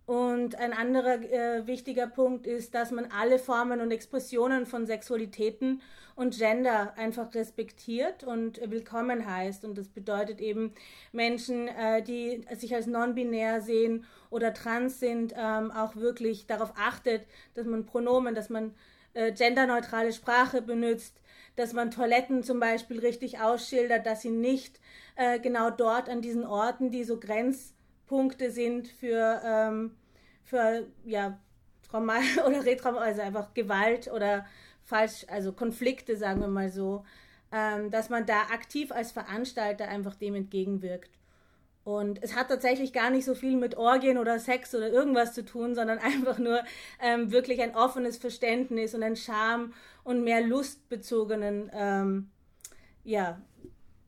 Und 0.07 0.55
ein 0.55 0.73
anderer 0.73 1.21
äh, 1.21 1.67
wichtiger 1.67 2.07
Punkt 2.07 2.47
ist, 2.47 2.75
dass 2.75 2.93
man 2.93 3.09
alle 3.11 3.39
Formen 3.39 3.83
und 3.83 3.91
Expressionen 3.91 4.65
von 4.65 4.87
Sexualitäten 4.87 5.83
und 6.15 6.39
Gender 6.39 6.95
einfach 6.97 7.35
respektiert 7.35 8.25
und 8.25 8.59
willkommen 8.71 9.31
heißt. 9.31 9.67
Und 9.67 9.77
das 9.77 9.89
bedeutet 9.89 10.41
eben 10.41 10.73
Menschen, 11.13 11.69
äh, 11.69 12.03
die 12.03 12.41
sich 12.55 12.75
als 12.75 12.87
non-binär 12.87 13.61
sehen 13.61 14.07
oder 14.31 14.55
trans 14.55 14.99
sind, 14.99 15.35
ähm, 15.37 15.71
auch 15.73 15.95
wirklich 15.95 16.47
darauf 16.47 16.73
achtet, 16.79 17.27
dass 17.53 17.67
man 17.67 17.85
Pronomen, 17.85 18.35
dass 18.35 18.49
man 18.49 18.75
äh, 19.13 19.33
genderneutrale 19.33 20.15
Sprache 20.15 20.63
benutzt, 20.63 21.21
dass 21.57 21.73
man 21.73 21.91
Toiletten 21.91 22.43
zum 22.43 22.61
Beispiel 22.61 23.01
richtig 23.01 23.41
ausschildert, 23.41 24.07
dass 24.07 24.23
sie 24.23 24.31
nicht 24.31 24.81
äh, 25.17 25.41
genau 25.41 25.71
dort 25.71 26.09
an 26.09 26.23
diesen 26.23 26.45
Orten, 26.45 26.91
die 26.91 27.05
so 27.05 27.19
Grenzpunkte 27.19 28.51
sind 28.51 28.89
für, 28.89 29.41
ähm, 29.45 29.97
für 30.45 30.87
ja, 31.05 31.39
Trauma 31.89 32.19
oder 32.47 32.65
Retrauma, 32.65 32.99
also 32.99 33.23
einfach 33.23 33.55
Gewalt 33.55 34.09
oder 34.13 34.47
falsch, 34.85 35.27
also 35.29 35.53
Konflikte, 35.53 36.17
sagen 36.17 36.41
wir 36.41 36.49
mal 36.49 36.71
so, 36.71 37.05
ähm, 37.53 37.91
dass 37.91 38.11
man 38.11 38.27
da 38.27 38.43
aktiv 38.53 38.93
als 38.93 39.13
Veranstalter 39.13 39.89
einfach 39.89 40.15
dem 40.15 40.35
entgegenwirkt. 40.35 41.11
Und 41.87 42.21
es 42.21 42.35
hat 42.35 42.49
tatsächlich 42.49 42.93
gar 42.93 43.11
nicht 43.11 43.25
so 43.25 43.37
viel 43.37 43.57
mit 43.57 43.77
Orgien 43.77 44.19
oder 44.19 44.41
Sex 44.41 44.75
oder 44.75 44.91
irgendwas 44.91 45.35
zu 45.35 45.45
tun, 45.45 45.77
sondern 45.77 45.99
einfach 46.01 46.37
nur 46.37 46.65
ähm, 47.01 47.31
wirklich 47.31 47.63
ein 47.63 47.77
offenes 47.77 48.17
Verständnis 48.17 48.93
und 48.93 49.05
ein 49.05 49.15
Charme 49.15 49.73
und 50.03 50.25
mehr 50.25 50.45
lustbezogenen 50.45 51.71
ähm, 51.73 52.31
ja, 53.05 53.41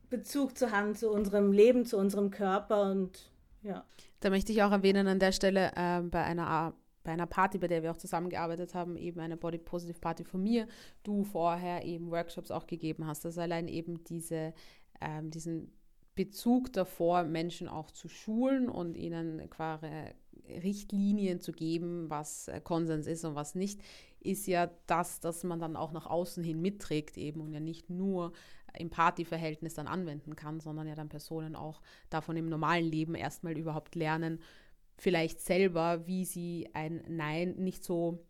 Bezug 0.09 0.57
zu 0.57 0.71
haben 0.71 0.93
zu 0.93 1.09
unserem 1.09 1.53
Leben, 1.53 1.85
zu 1.85 1.97
unserem 1.97 2.31
Körper 2.31 2.91
und 2.91 3.31
Ja. 3.63 3.85
Da 4.19 4.29
möchte 4.29 4.51
ich 4.51 4.61
auch 4.61 4.73
erwähnen 4.73 5.07
an 5.07 5.19
der 5.19 5.31
Stelle 5.31 5.71
äh, 5.77 6.01
bei 6.01 6.21
einer 6.21 6.73
bei 7.05 7.13
einer 7.13 7.27
Party, 7.27 7.59
bei 7.59 7.67
der 7.67 7.81
wir 7.81 7.91
auch 7.91 7.97
zusammengearbeitet 7.97 8.75
haben, 8.75 8.97
eben 8.97 9.21
eine 9.21 9.37
Body 9.37 9.57
Positive 9.57 9.99
Party 9.99 10.25
von 10.25 10.43
mir, 10.43 10.67
du 11.03 11.23
vorher 11.23 11.85
eben 11.85 12.11
Workshops 12.11 12.51
auch 12.51 12.67
gegeben 12.67 13.07
hast. 13.07 13.23
dass 13.23 13.37
allein 13.37 13.69
eben 13.69 14.03
diese, 14.03 14.53
ähm, 14.99 15.31
diesen 15.31 15.71
Bezug 16.19 16.73
davor, 16.73 17.23
Menschen 17.23 17.69
auch 17.69 17.91
zu 17.91 18.09
schulen 18.09 18.67
und 18.67 18.97
ihnen 18.97 19.49
quasi 19.49 19.87
Richtlinien 20.49 21.39
zu 21.39 21.53
geben, 21.53 22.09
was 22.09 22.49
äh, 22.49 22.59
Konsens 22.59 23.07
ist 23.07 23.23
und 23.23 23.35
was 23.35 23.55
nicht, 23.55 23.79
ist 24.19 24.45
ja 24.45 24.69
das, 24.85 25.21
dass 25.21 25.45
man 25.45 25.61
dann 25.61 25.77
auch 25.77 25.93
nach 25.93 26.07
außen 26.07 26.43
hin 26.43 26.61
mitträgt 26.61 27.17
eben 27.17 27.39
und 27.39 27.53
ja 27.53 27.61
nicht 27.61 27.89
nur 27.89 28.33
im 28.77 28.89
Partyverhältnis 28.89 29.75
dann 29.75 29.87
anwenden 29.87 30.35
kann, 30.35 30.59
sondern 30.59 30.89
ja 30.89 30.95
dann 30.95 31.07
Personen 31.07 31.55
auch 31.55 31.81
davon 32.09 32.35
im 32.35 32.49
normalen 32.49 32.85
Leben 32.85 33.15
erstmal 33.15 33.57
überhaupt 33.57 33.95
lernen, 33.95 34.41
vielleicht 34.97 35.39
selber, 35.39 36.05
wie 36.05 36.25
sie 36.25 36.67
ein 36.73 37.01
Nein 37.07 37.55
nicht 37.59 37.85
so 37.85 38.25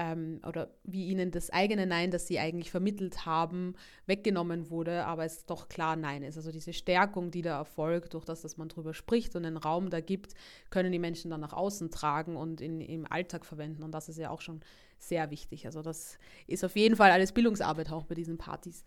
ähm, 0.00 0.40
oder 0.46 0.70
wie 0.82 1.08
ihnen 1.08 1.30
das 1.30 1.50
eigene 1.50 1.86
Nein, 1.86 2.10
das 2.10 2.26
sie 2.26 2.38
eigentlich 2.38 2.70
vermittelt 2.70 3.26
haben, 3.26 3.74
weggenommen 4.06 4.70
wurde, 4.70 5.04
aber 5.04 5.26
es 5.26 5.44
doch 5.44 5.68
klar 5.68 5.94
Nein 5.94 6.22
ist. 6.22 6.38
Also 6.38 6.50
diese 6.50 6.72
Stärkung, 6.72 7.30
die 7.30 7.42
da 7.42 7.58
erfolgt, 7.58 8.14
durch 8.14 8.24
das, 8.24 8.40
dass 8.40 8.56
man 8.56 8.70
drüber 8.70 8.94
spricht 8.94 9.36
und 9.36 9.44
einen 9.44 9.58
Raum 9.58 9.90
da 9.90 10.00
gibt, 10.00 10.32
können 10.70 10.90
die 10.90 10.98
Menschen 10.98 11.30
dann 11.30 11.40
nach 11.40 11.52
außen 11.52 11.90
tragen 11.90 12.36
und 12.36 12.62
in, 12.62 12.80
im 12.80 13.06
Alltag 13.12 13.44
verwenden. 13.44 13.82
Und 13.82 13.92
das 13.92 14.08
ist 14.08 14.16
ja 14.18 14.30
auch 14.30 14.40
schon 14.40 14.62
sehr 14.98 15.30
wichtig. 15.30 15.66
Also 15.66 15.82
das 15.82 16.18
ist 16.46 16.64
auf 16.64 16.76
jeden 16.76 16.96
Fall 16.96 17.10
alles 17.10 17.32
Bildungsarbeit 17.32 17.92
auch 17.92 18.06
bei 18.06 18.14
diesen 18.14 18.38
Partys. 18.38 18.84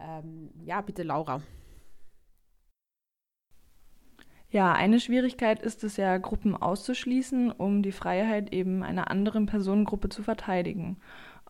Ähm, 0.00 0.48
ja, 0.64 0.80
bitte 0.80 1.02
Laura. 1.02 1.42
Ja, 4.54 4.72
eine 4.72 5.00
Schwierigkeit 5.00 5.60
ist 5.60 5.82
es 5.82 5.96
ja, 5.96 6.16
Gruppen 6.16 6.54
auszuschließen, 6.54 7.50
um 7.50 7.82
die 7.82 7.90
Freiheit 7.90 8.52
eben 8.52 8.84
einer 8.84 9.10
anderen 9.10 9.46
Personengruppe 9.46 10.10
zu 10.10 10.22
verteidigen. 10.22 10.98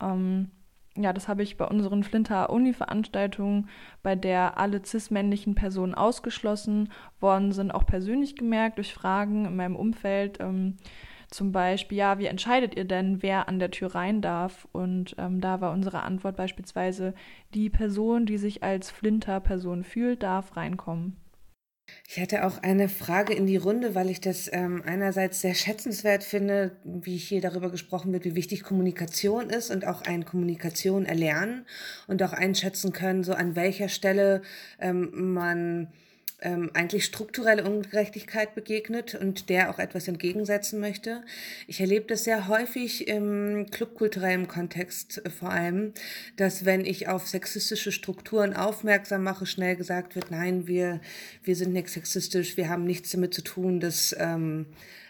Ähm, 0.00 0.50
ja, 0.96 1.12
das 1.12 1.28
habe 1.28 1.42
ich 1.42 1.58
bei 1.58 1.66
unseren 1.66 2.02
Flinter 2.02 2.48
Uni-Veranstaltungen, 2.48 3.68
bei 4.02 4.16
der 4.16 4.56
alle 4.56 4.82
cis-männlichen 4.82 5.54
Personen 5.54 5.94
ausgeschlossen 5.94 6.90
worden 7.20 7.52
sind, 7.52 7.72
auch 7.72 7.84
persönlich 7.84 8.36
gemerkt 8.36 8.78
durch 8.78 8.94
Fragen 8.94 9.44
in 9.44 9.56
meinem 9.56 9.76
Umfeld. 9.76 10.38
Ähm, 10.40 10.78
zum 11.28 11.52
Beispiel, 11.52 11.98
ja, 11.98 12.18
wie 12.18 12.24
entscheidet 12.24 12.74
ihr 12.74 12.86
denn, 12.86 13.22
wer 13.22 13.48
an 13.50 13.58
der 13.58 13.70
Tür 13.70 13.94
rein 13.94 14.22
darf? 14.22 14.66
Und 14.72 15.14
ähm, 15.18 15.42
da 15.42 15.60
war 15.60 15.72
unsere 15.72 16.04
Antwort 16.04 16.36
beispielsweise, 16.36 17.12
die 17.52 17.68
Person, 17.68 18.24
die 18.24 18.38
sich 18.38 18.62
als 18.62 18.90
Flinter-Person 18.90 19.84
fühlt, 19.84 20.22
darf 20.22 20.56
reinkommen. 20.56 21.18
Ich 22.08 22.16
hätte 22.16 22.44
auch 22.44 22.62
eine 22.62 22.88
Frage 22.88 23.34
in 23.34 23.46
die 23.46 23.56
Runde, 23.56 23.94
weil 23.94 24.08
ich 24.08 24.20
das 24.20 24.50
ähm, 24.52 24.82
einerseits 24.86 25.40
sehr 25.40 25.54
schätzenswert 25.54 26.24
finde, 26.24 26.76
wie 26.84 27.16
hier 27.16 27.40
darüber 27.40 27.70
gesprochen 27.70 28.12
wird, 28.12 28.24
wie 28.24 28.34
wichtig 28.34 28.62
Kommunikation 28.62 29.50
ist 29.50 29.70
und 29.70 29.86
auch 29.86 30.02
ein 30.02 30.24
Kommunikation 30.24 31.06
erlernen 31.06 31.66
und 32.06 32.22
auch 32.22 32.32
einschätzen 32.32 32.92
können, 32.92 33.24
so 33.24 33.34
an 33.34 33.56
welcher 33.56 33.88
Stelle 33.88 34.42
ähm, 34.80 35.34
man 35.34 35.88
ähm, 36.44 36.70
eigentlich 36.74 37.04
strukturelle 37.04 37.64
Ungerechtigkeit 37.64 38.54
begegnet 38.54 39.14
und 39.14 39.48
der 39.48 39.70
auch 39.70 39.78
etwas 39.78 40.06
entgegensetzen 40.06 40.78
möchte. 40.78 41.22
Ich 41.66 41.80
erlebe 41.80 42.06
das 42.06 42.24
sehr 42.24 42.46
häufig 42.46 43.08
im 43.08 43.66
clubkulturellen 43.70 44.46
Kontext 44.46 45.24
äh, 45.24 45.30
vor 45.30 45.50
allem, 45.50 45.92
dass 46.36 46.64
wenn 46.64 46.84
ich 46.84 47.08
auf 47.08 47.26
sexistische 47.26 47.90
Strukturen 47.90 48.54
aufmerksam 48.54 49.24
mache, 49.24 49.46
schnell 49.46 49.74
gesagt 49.74 50.14
wird, 50.14 50.30
nein, 50.30 50.66
wir, 50.66 51.00
wir 51.42 51.56
sind 51.56 51.72
nicht 51.72 51.88
sexistisch, 51.88 52.56
wir 52.56 52.68
haben 52.68 52.84
nichts 52.84 53.10
damit 53.10 53.34
zu 53.34 53.42
tun, 53.42 53.80
dass 53.80 54.14
ähm, 54.18 54.66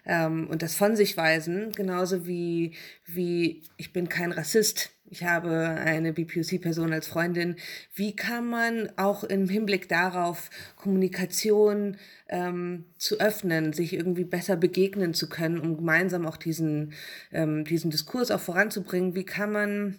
ähm, 0.06 0.46
und 0.48 0.62
das 0.62 0.74
von 0.74 0.96
sich 0.96 1.16
weisen, 1.16 1.72
genauso 1.72 2.26
wie, 2.26 2.72
wie 3.06 3.62
ich 3.76 3.92
bin 3.92 4.08
kein 4.08 4.32
Rassist 4.32 4.93
ich 5.06 5.22
habe 5.22 5.50
eine 5.50 6.12
BPOC-Person 6.12 6.92
als 6.92 7.06
Freundin. 7.06 7.56
Wie 7.94 8.16
kann 8.16 8.48
man 8.48 8.90
auch 8.96 9.22
im 9.22 9.48
Hinblick 9.48 9.88
darauf 9.88 10.50
Kommunikation 10.76 11.98
ähm, 12.28 12.86
zu 12.96 13.20
öffnen, 13.20 13.72
sich 13.72 13.92
irgendwie 13.92 14.24
besser 14.24 14.56
begegnen 14.56 15.14
zu 15.14 15.28
können, 15.28 15.60
um 15.60 15.76
gemeinsam 15.76 16.26
auch 16.26 16.36
diesen, 16.36 16.94
ähm, 17.32 17.64
diesen 17.64 17.90
Diskurs 17.90 18.30
auch 18.30 18.40
voranzubringen? 18.40 19.14
Wie 19.14 19.24
kann 19.24 19.52
man 19.52 19.98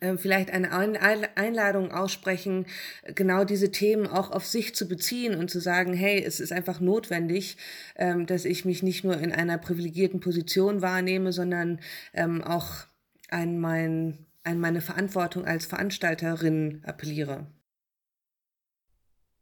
äh, 0.00 0.16
vielleicht 0.16 0.50
eine 0.50 0.72
Einladung 0.72 1.92
aussprechen, 1.92 2.66
genau 3.14 3.44
diese 3.44 3.70
Themen 3.70 4.06
auch 4.06 4.32
auf 4.32 4.44
sich 4.44 4.74
zu 4.74 4.88
beziehen 4.88 5.36
und 5.36 5.50
zu 5.50 5.60
sagen, 5.60 5.94
hey, 5.94 6.22
es 6.22 6.40
ist 6.40 6.52
einfach 6.52 6.80
notwendig, 6.80 7.56
ähm, 7.94 8.26
dass 8.26 8.44
ich 8.44 8.64
mich 8.64 8.82
nicht 8.82 9.04
nur 9.04 9.18
in 9.18 9.32
einer 9.32 9.58
privilegierten 9.58 10.20
Position 10.20 10.82
wahrnehme, 10.82 11.32
sondern 11.32 11.80
ähm, 12.12 12.42
auch 12.42 12.86
an 13.30 13.58
mein 13.58 14.26
an 14.46 14.60
meine 14.60 14.80
Verantwortung 14.80 15.44
als 15.44 15.66
Veranstalterin 15.66 16.80
appelliere. 16.86 17.46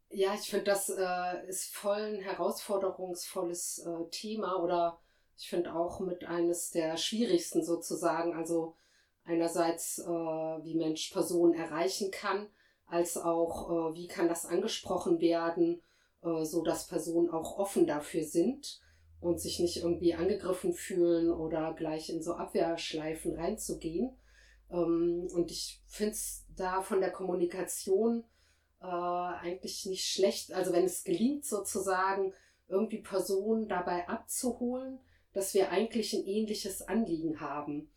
Ja, 0.09 0.33
ich 0.35 0.49
finde, 0.49 0.65
das 0.65 0.89
äh, 0.89 1.47
ist 1.47 1.75
voll 1.75 2.01
ein 2.17 2.21
herausforderungsvolles 2.21 3.85
äh, 3.87 4.11
Thema 4.11 4.63
oder 4.63 4.99
ich 5.37 5.49
finde 5.49 5.75
auch 5.75 6.01
mit 6.01 6.25
eines 6.25 6.71
der 6.71 6.97
schwierigsten 6.97 7.63
sozusagen. 7.63 8.35
Also 8.35 8.77
einerseits, 9.25 9.99
äh, 9.99 10.05
wie 10.07 10.75
Mensch 10.75 11.11
Personen 11.11 11.53
erreichen 11.53 12.11
kann, 12.11 12.49
als 12.87 13.19
auch, 13.19 13.71
äh, 13.71 13.95
wie 13.97 14.07
kann 14.07 14.29
das 14.29 14.47
angesprochen 14.47 15.21
werden, 15.21 15.83
äh, 16.23 16.45
so 16.45 16.63
dass 16.63 16.87
Personen 16.87 17.29
auch 17.29 17.59
offen 17.59 17.87
dafür 17.87 18.25
sind 18.25 18.81
und 19.25 19.41
sich 19.41 19.59
nicht 19.59 19.79
irgendwie 19.79 20.13
angegriffen 20.13 20.75
fühlen 20.75 21.33
oder 21.33 21.73
gleich 21.73 22.11
in 22.11 22.23
so 22.23 22.35
Abwehrschleifen 22.35 23.35
reinzugehen. 23.35 24.15
Ähm, 24.71 25.27
und 25.33 25.51
ich 25.51 25.83
finde 25.87 26.13
es 26.13 26.45
da 26.55 26.83
von 26.83 27.01
der 27.01 27.11
Kommunikation 27.11 28.25
äh, 28.83 28.85
eigentlich 28.87 29.87
nicht 29.87 30.05
schlecht. 30.05 30.53
Also 30.53 30.75
wenn 30.75 30.85
es 30.85 31.05
gelingt, 31.05 31.47
sozusagen 31.47 32.35
irgendwie 32.69 33.01
Personen 33.01 33.67
dabei 33.67 34.07
abzuholen, 34.09 35.01
dass 35.33 35.55
wir 35.55 35.71
eigentlich 35.71 36.13
ein 36.13 36.27
ähnliches 36.27 36.83
Anliegen 36.83 37.41
haben. 37.41 37.91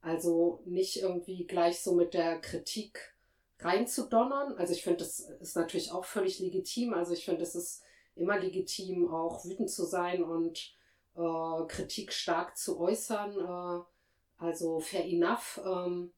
Also 0.00 0.64
nicht 0.66 0.96
irgendwie 0.96 1.46
gleich 1.46 1.80
so 1.80 1.94
mit 1.94 2.12
der 2.12 2.40
Kritik 2.40 3.14
reinzudonnern. 3.60 4.54
Also 4.54 4.72
ich 4.72 4.82
finde, 4.82 4.98
das 4.98 5.20
ist 5.20 5.54
natürlich 5.54 5.92
auch 5.92 6.04
völlig 6.04 6.40
legitim. 6.40 6.92
Also 6.92 7.12
ich 7.12 7.24
finde, 7.24 7.42
es 7.44 7.54
ist 7.54 7.84
immer 8.14 8.38
legitim, 8.38 9.12
auch 9.12 9.44
wütend 9.44 9.70
zu 9.70 9.84
sein 9.84 10.22
und 10.22 10.74
äh, 11.16 11.66
Kritik 11.68 12.12
stark 12.12 12.56
zu 12.56 12.80
äußern. 12.80 13.38
Äh, 13.38 13.84
also 14.42 14.80
fair 14.80 15.04
enough. 15.04 15.60
Ähm, 15.64 16.12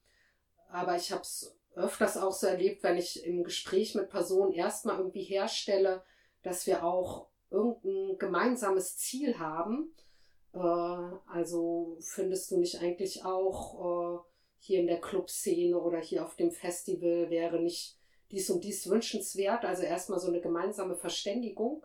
aber 0.69 0.97
ich 0.97 1.13
habe 1.13 1.23
es 1.23 1.57
öfters 1.75 2.17
auch 2.17 2.33
so 2.33 2.47
erlebt, 2.47 2.83
wenn 2.83 2.97
ich 2.97 3.25
im 3.25 3.45
Gespräch 3.45 3.95
mit 3.95 4.09
Personen 4.09 4.53
erstmal 4.53 4.99
irgendwie 4.99 5.25
herstelle, 5.25 6.05
dass 6.43 6.67
wir 6.67 6.85
auch 6.85 7.29
irgendein 7.51 8.19
gemeinsames 8.19 8.97
Ziel 8.97 9.39
haben. 9.39 9.95
Äh, 10.53 10.59
also 10.59 11.97
findest 12.01 12.51
du 12.51 12.59
nicht 12.59 12.81
eigentlich 12.81 13.25
auch 13.25 14.19
äh, 14.19 14.29
hier 14.59 14.81
in 14.81 14.87
der 14.87 15.01
Clubszene 15.01 15.79
oder 15.79 15.99
hier 15.99 16.25
auf 16.25 16.37
dem 16.37 16.51
Festival 16.51 17.29
wäre 17.31 17.61
nicht 17.61 17.94
dies 18.31 18.51
und 18.51 18.65
dies 18.65 18.89
wünschenswert? 18.89 19.65
Also 19.65 19.83
erstmal 19.83 20.19
so 20.19 20.29
eine 20.29 20.41
gemeinsame 20.41 20.97
Verständigung 20.97 21.85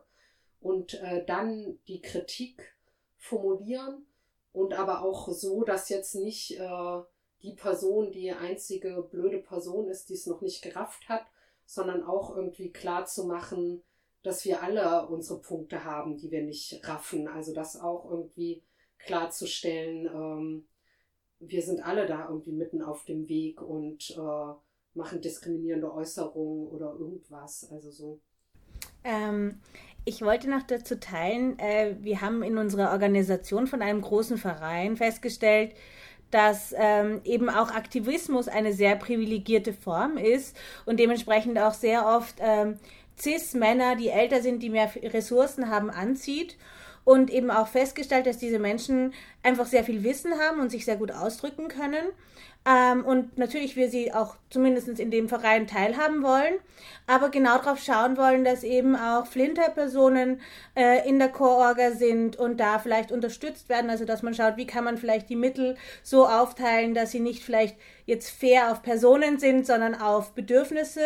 und 0.60 0.96
äh, 0.96 1.26
dann 1.26 1.80
die 1.88 2.02
Kritik 2.02 2.76
formulieren 3.18 4.06
und 4.52 4.74
aber 4.74 5.02
auch 5.04 5.30
so, 5.30 5.64
dass 5.64 5.90
jetzt 5.90 6.16
nicht 6.16 6.60
äh, 6.60 7.02
die 7.42 7.54
Person 7.54 8.12
die 8.12 8.32
einzige 8.32 9.08
blöde 9.10 9.40
Person 9.40 9.88
ist, 9.88 10.10
die 10.10 10.14
es 10.14 10.26
noch 10.26 10.42
nicht 10.42 10.62
gerafft 10.62 11.08
hat, 11.08 11.26
sondern 11.66 12.04
auch 12.04 12.36
irgendwie 12.36 12.72
klar 12.72 13.06
zu 13.06 13.26
machen, 13.26 13.84
dass 14.24 14.44
wir 14.44 14.62
alle 14.64 15.08
unsere 15.08 15.40
Punkte 15.40 15.86
haben, 15.86 16.18
die 16.18 16.32
wir 16.32 16.44
nicht 16.44 16.88
raffen. 16.88 17.28
Also 17.28 17.54
das 17.54 17.80
auch 17.80 18.10
irgendwie 18.10 18.64
klarzustellen, 18.98 20.08
ähm, 20.08 20.68
wir 21.40 21.62
sind 21.62 21.80
alle 21.82 22.06
da 22.06 22.28
irgendwie 22.28 22.52
mitten 22.52 22.82
auf 22.82 23.06
dem 23.06 23.30
Weg 23.30 23.62
und 23.62 24.12
äh, 24.12 24.54
machen 25.00 25.22
diskriminierende 25.22 25.92
Äußerungen 25.92 26.68
oder 26.68 26.94
irgendwas. 27.00 27.68
Also 27.72 27.90
so. 27.90 28.20
Ähm, 29.04 29.60
ich 30.06 30.22
wollte 30.22 30.50
noch 30.50 30.64
dazu 30.64 31.00
teilen, 31.00 31.58
äh, 31.58 31.96
wir 32.02 32.22
haben 32.22 32.44
in 32.44 32.58
unserer 32.58 32.92
Organisation 32.92 33.66
von 33.66 33.82
einem 33.82 34.02
großen 34.02 34.38
Verein 34.38 34.98
festgestellt, 34.98 35.74
dass 36.32 36.76
ähm, 36.78 37.22
eben 37.24 37.50
auch 37.50 37.72
Aktivismus 37.72 38.48
eine 38.48 38.74
sehr 38.74 38.96
privilegierte 38.96 39.74
Form 39.74 40.18
ist 40.18 40.56
und 40.86 41.00
dementsprechend 41.00 41.58
auch 41.58 41.74
sehr 41.74 42.06
oft 42.06 42.36
ähm, 42.40 42.78
Cis-Männer, 43.20 43.96
die 43.96 44.10
älter 44.10 44.42
sind, 44.42 44.62
die 44.62 44.70
mehr 44.70 44.92
Ressourcen 44.96 45.70
haben, 45.70 45.90
anzieht. 45.90 46.58
und 47.06 47.32
eben 47.32 47.50
auch 47.50 47.68
festgestellt, 47.68 48.28
dass 48.28 48.38
diese 48.38 48.60
Menschen 48.60 49.14
einfach 49.42 49.66
sehr 49.66 49.84
viel 49.84 50.04
Wissen 50.04 50.34
haben 50.34 50.60
und 50.60 50.70
sich 50.70 50.86
sehr 50.86 50.98
gut 50.98 51.12
ausdrücken 51.12 51.68
können. 51.68 52.06
Ähm, 52.66 53.06
und 53.06 53.38
natürlich 53.38 53.76
wir 53.78 53.90
sie 53.90 54.14
auch 54.14 54.36
zumindest 54.50 54.88
in 55.00 55.12
dem 55.12 55.30
Verein 55.30 55.66
teilhaben 55.66 56.22
wollen, 56.24 56.56
aber 57.08 57.30
genau 57.30 57.58
darauf 57.58 57.80
schauen 57.80 58.18
wollen, 58.18 58.44
dass 58.44 58.64
eben 58.64 58.96
auch 58.96 59.26
Flinter-Personen 59.28 60.42
äh, 60.76 61.08
in 61.08 61.20
der 61.20 61.30
Chororga 61.30 61.92
sind 61.92 62.36
und 62.36 62.60
da 62.60 62.78
vielleicht 62.78 63.12
unterstützt 63.12 63.70
werden, 63.70 63.90
also 63.90 64.04
dass 64.04 64.24
man 64.24 64.34
schaut, 64.34 64.58
wie 64.58 64.68
kann 64.68 64.84
man 64.84 64.98
vielleicht 64.98 65.30
die 65.30 65.38
Mittel 65.38 65.78
so 66.04 66.28
aufteilen, 66.28 66.94
dass 66.94 67.12
sie 67.12 67.22
nicht 67.22 67.44
vielleicht 67.44 67.78
jetzt 68.06 68.30
fair 68.30 68.72
auf 68.72 68.84
Personen 68.84 69.40
sind, 69.40 69.66
sondern 69.66 69.96
auf 69.96 70.34
Bedürfnisse. 70.34 71.02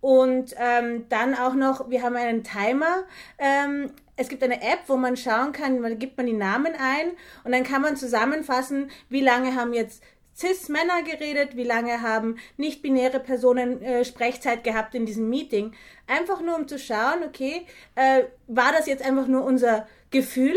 Und 0.00 0.54
ähm, 0.58 1.06
dann 1.08 1.34
auch 1.34 1.54
noch, 1.54 1.90
wir 1.90 2.02
haben 2.02 2.14
einen 2.14 2.44
Timer. 2.44 3.02
Ähm, 3.38 3.90
es 4.16 4.28
gibt 4.28 4.42
eine 4.42 4.62
App, 4.62 4.80
wo 4.86 4.96
man 4.96 5.16
schauen 5.16 5.52
kann, 5.52 5.80
man 5.80 5.98
gibt 5.98 6.16
man 6.16 6.26
die 6.26 6.32
Namen 6.32 6.72
ein 6.74 7.10
und 7.44 7.52
dann 7.52 7.62
kann 7.62 7.82
man 7.82 7.96
zusammenfassen, 7.96 8.90
wie 9.08 9.20
lange 9.20 9.54
haben 9.54 9.72
jetzt 9.72 10.02
Cis-Männer 10.38 11.02
geredet, 11.02 11.56
wie 11.56 11.64
lange 11.64 12.00
haben 12.00 12.38
nicht-binäre 12.56 13.18
Personen 13.18 13.82
äh, 13.82 14.04
Sprechzeit 14.04 14.62
gehabt 14.62 14.94
in 14.94 15.04
diesem 15.04 15.28
Meeting. 15.28 15.72
Einfach 16.06 16.40
nur, 16.40 16.56
um 16.56 16.68
zu 16.68 16.78
schauen, 16.78 17.24
okay, 17.26 17.66
äh, 17.96 18.24
war 18.46 18.72
das 18.72 18.86
jetzt 18.86 19.04
einfach 19.04 19.26
nur 19.26 19.44
unser 19.44 19.88
Gefühl, 20.10 20.56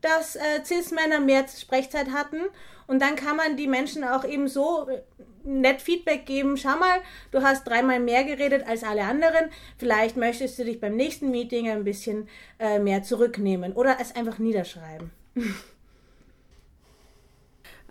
dass 0.00 0.36
äh, 0.36 0.64
Cis-Männer 0.64 1.20
mehr 1.20 1.46
Sprechzeit 1.48 2.12
hatten? 2.12 2.40
Und 2.86 3.02
dann 3.02 3.14
kann 3.14 3.36
man 3.36 3.56
die 3.56 3.68
Menschen 3.68 4.04
auch 4.04 4.24
eben 4.24 4.48
so 4.48 4.88
äh, 4.88 5.02
nett 5.44 5.82
Feedback 5.82 6.24
geben. 6.24 6.56
Schau 6.56 6.76
mal, 6.76 7.00
du 7.30 7.42
hast 7.42 7.64
dreimal 7.64 8.00
mehr 8.00 8.24
geredet 8.24 8.66
als 8.66 8.82
alle 8.82 9.02
anderen. 9.02 9.50
Vielleicht 9.76 10.16
möchtest 10.16 10.58
du 10.58 10.64
dich 10.64 10.80
beim 10.80 10.96
nächsten 10.96 11.30
Meeting 11.30 11.68
ein 11.68 11.84
bisschen 11.84 12.26
äh, 12.58 12.78
mehr 12.78 13.02
zurücknehmen 13.02 13.74
oder 13.74 13.98
es 14.00 14.16
einfach 14.16 14.38
niederschreiben. 14.38 15.10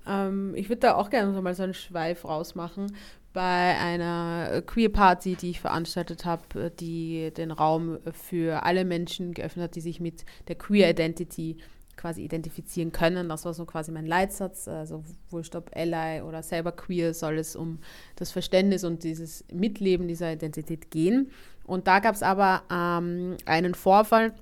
Ähm, 0.07 0.53
ich 0.55 0.69
würde 0.69 0.81
da 0.81 0.95
auch 0.95 1.09
gerne 1.09 1.33
so 1.33 1.41
mal 1.41 1.55
so 1.55 1.63
einen 1.63 1.73
Schweif 1.73 2.25
rausmachen. 2.25 2.95
Bei 3.31 3.77
einer 3.77 4.61
Queer 4.65 4.89
Party, 4.89 5.35
die 5.35 5.51
ich 5.51 5.61
veranstaltet 5.61 6.25
habe, 6.25 6.71
die 6.71 7.31
den 7.31 7.51
Raum 7.51 7.99
für 8.11 8.63
alle 8.63 8.85
Menschen 8.85 9.33
geöffnet 9.33 9.65
hat, 9.65 9.75
die 9.75 9.81
sich 9.81 9.99
mit 9.99 10.25
der 10.47 10.55
Queer 10.55 10.89
Identity 10.89 11.57
quasi 11.99 12.23
identifizieren 12.23 12.91
können. 12.91 13.29
Das 13.29 13.45
war 13.45 13.53
so 13.53 13.65
quasi 13.65 13.91
mein 13.91 14.05
Leitsatz. 14.05 14.67
Also 14.67 15.03
wurscht 15.29 15.55
ob 15.55 15.75
Ally 15.75 16.21
oder 16.21 16.41
selber 16.41 16.71
queer, 16.71 17.13
soll 17.13 17.37
es 17.37 17.55
um 17.55 17.79
das 18.15 18.31
Verständnis 18.31 18.83
und 18.83 19.03
dieses 19.03 19.43
Mitleben 19.53 20.07
dieser 20.07 20.31
Identität 20.33 20.91
gehen. 20.91 21.29
Und 21.65 21.87
da 21.87 21.99
gab 21.99 22.15
es 22.15 22.23
aber 22.23 22.63
ähm, 22.71 23.35
einen 23.45 23.75
Vorfall, 23.75 24.33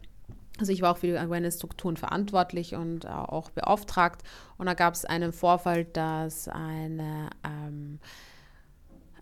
also 0.59 0.71
ich 0.71 0.81
war 0.81 0.91
auch 0.91 0.97
für 0.97 1.07
die 1.07 1.17
Awareness-Strukturen 1.17 1.97
verantwortlich 1.97 2.75
und 2.75 3.05
äh, 3.05 3.09
auch 3.09 3.49
beauftragt. 3.51 4.23
Und 4.57 4.65
da 4.65 4.73
gab 4.73 4.93
es 4.93 5.05
einen 5.05 5.33
Vorfall, 5.33 5.85
dass 5.85 6.47
eine, 6.47 7.29
ähm, 7.45 7.99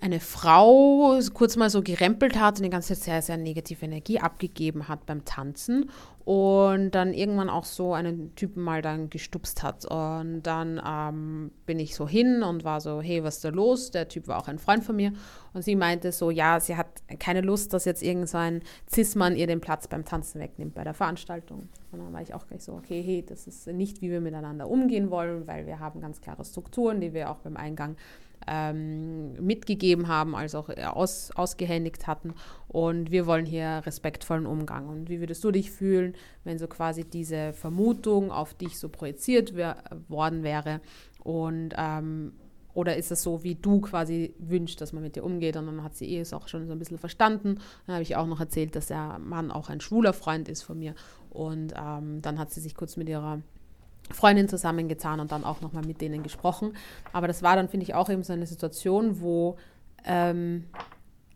eine 0.01 0.19
Frau 0.19 1.19
kurz 1.33 1.55
mal 1.55 1.69
so 1.69 1.81
gerempelt 1.81 2.39
hat 2.39 2.57
und 2.57 2.63
die 2.63 2.69
ganze 2.69 2.93
Zeit 2.93 3.03
sehr, 3.03 3.21
sehr 3.21 3.37
negative 3.37 3.85
Energie 3.85 4.19
abgegeben 4.19 4.87
hat 4.87 5.05
beim 5.05 5.25
Tanzen 5.25 5.89
und 6.25 6.91
dann 6.91 7.13
irgendwann 7.13 7.51
auch 7.51 7.65
so 7.65 7.93
einen 7.93 8.33
Typen 8.33 8.63
mal 8.63 8.81
dann 8.81 9.11
gestupst 9.11 9.61
hat. 9.61 9.85
Und 9.85 10.41
dann 10.41 10.81
ähm, 10.83 11.51
bin 11.67 11.79
ich 11.79 11.95
so 11.95 12.07
hin 12.07 12.41
und 12.41 12.63
war 12.63 12.81
so, 12.81 12.99
hey, 12.99 13.23
was 13.23 13.35
ist 13.35 13.45
da 13.45 13.49
los? 13.49 13.91
Der 13.91 14.07
Typ 14.07 14.27
war 14.27 14.39
auch 14.39 14.47
ein 14.47 14.57
Freund 14.57 14.83
von 14.83 14.95
mir. 14.95 15.13
Und 15.53 15.61
sie 15.61 15.75
meinte 15.75 16.11
so, 16.11 16.31
ja, 16.31 16.59
sie 16.59 16.75
hat 16.75 16.87
keine 17.19 17.41
Lust, 17.41 17.73
dass 17.73 17.85
jetzt 17.85 18.01
irgend 18.01 18.27
so 18.27 18.39
ein 18.39 18.61
ihr 19.35 19.47
den 19.47 19.61
Platz 19.61 19.87
beim 19.87 20.03
Tanzen 20.03 20.41
wegnimmt 20.41 20.73
bei 20.73 20.83
der 20.83 20.95
Veranstaltung. 20.95 21.69
Und 21.91 21.99
dann 21.99 22.11
war 22.11 22.23
ich 22.23 22.33
auch 22.33 22.47
gleich 22.47 22.63
so, 22.63 22.73
okay, 22.73 23.03
hey, 23.03 23.23
das 23.23 23.45
ist 23.45 23.67
nicht, 23.67 24.01
wie 24.01 24.09
wir 24.09 24.19
miteinander 24.19 24.67
umgehen 24.67 25.11
wollen, 25.11 25.45
weil 25.45 25.67
wir 25.67 25.79
haben 25.79 26.01
ganz 26.01 26.21
klare 26.21 26.43
Strukturen, 26.43 27.01
die 27.01 27.13
wir 27.13 27.29
auch 27.29 27.37
beim 27.37 27.55
Eingang 27.55 27.97
ähm, 28.47 29.33
mitgegeben 29.33 30.07
haben, 30.07 30.35
als 30.35 30.55
auch 30.55 30.69
aus, 30.69 31.31
ausgehändigt 31.31 32.07
hatten. 32.07 32.33
Und 32.67 33.11
wir 33.11 33.25
wollen 33.25 33.45
hier 33.45 33.81
respektvollen 33.85 34.45
Umgang. 34.45 34.87
Und 34.87 35.09
wie 35.09 35.19
würdest 35.19 35.43
du 35.43 35.51
dich 35.51 35.71
fühlen, 35.71 36.13
wenn 36.43 36.57
so 36.57 36.67
quasi 36.67 37.03
diese 37.03 37.53
Vermutung 37.53 38.31
auf 38.31 38.53
dich 38.53 38.79
so 38.79 38.89
projiziert 38.89 39.53
worden 40.07 40.43
wäre? 40.43 40.81
Und 41.23 41.73
ähm, 41.77 42.33
oder 42.75 42.97
ist 42.97 43.09
es 43.09 43.23
so, 43.23 43.43
wie 43.43 43.55
du 43.55 43.79
quasi 43.79 44.35
wünschst, 44.37 44.79
dass 44.81 44.91
man 44.91 45.01
mit 45.01 45.15
dir 45.15 45.23
umgeht? 45.23 45.55
Und 45.55 45.65
dann 45.65 45.81
hat 45.81 45.95
sie 45.95 46.09
eh 46.09 46.19
es 46.19 46.33
auch 46.33 46.49
schon 46.49 46.67
so 46.67 46.73
ein 46.73 46.79
bisschen 46.79 46.97
verstanden. 46.97 47.59
Dann 47.87 47.95
habe 47.95 48.03
ich 48.03 48.17
auch 48.17 48.27
noch 48.27 48.41
erzählt, 48.41 48.75
dass 48.75 48.87
der 48.87 49.17
Mann 49.19 49.49
auch 49.49 49.69
ein 49.69 49.79
schwuler 49.79 50.11
Freund 50.11 50.49
ist 50.49 50.61
von 50.61 50.77
mir. 50.77 50.93
Und 51.29 51.73
ähm, 51.77 52.21
dann 52.21 52.37
hat 52.37 52.51
sie 52.51 52.59
sich 52.59 52.75
kurz 52.75 52.97
mit 52.97 53.07
ihrer 53.07 53.41
Freundin 54.11 54.47
zusammengetan 54.47 55.19
und 55.19 55.31
dann 55.31 55.43
auch 55.43 55.61
nochmal 55.61 55.85
mit 55.85 56.01
denen 56.01 56.23
gesprochen. 56.23 56.73
Aber 57.13 57.27
das 57.27 57.43
war 57.43 57.55
dann, 57.55 57.69
finde 57.69 57.85
ich, 57.85 57.95
auch 57.95 58.09
eben 58.09 58.23
so 58.23 58.33
eine 58.33 58.45
Situation, 58.45 59.19
wo 59.21 59.57
ähm, 60.05 60.65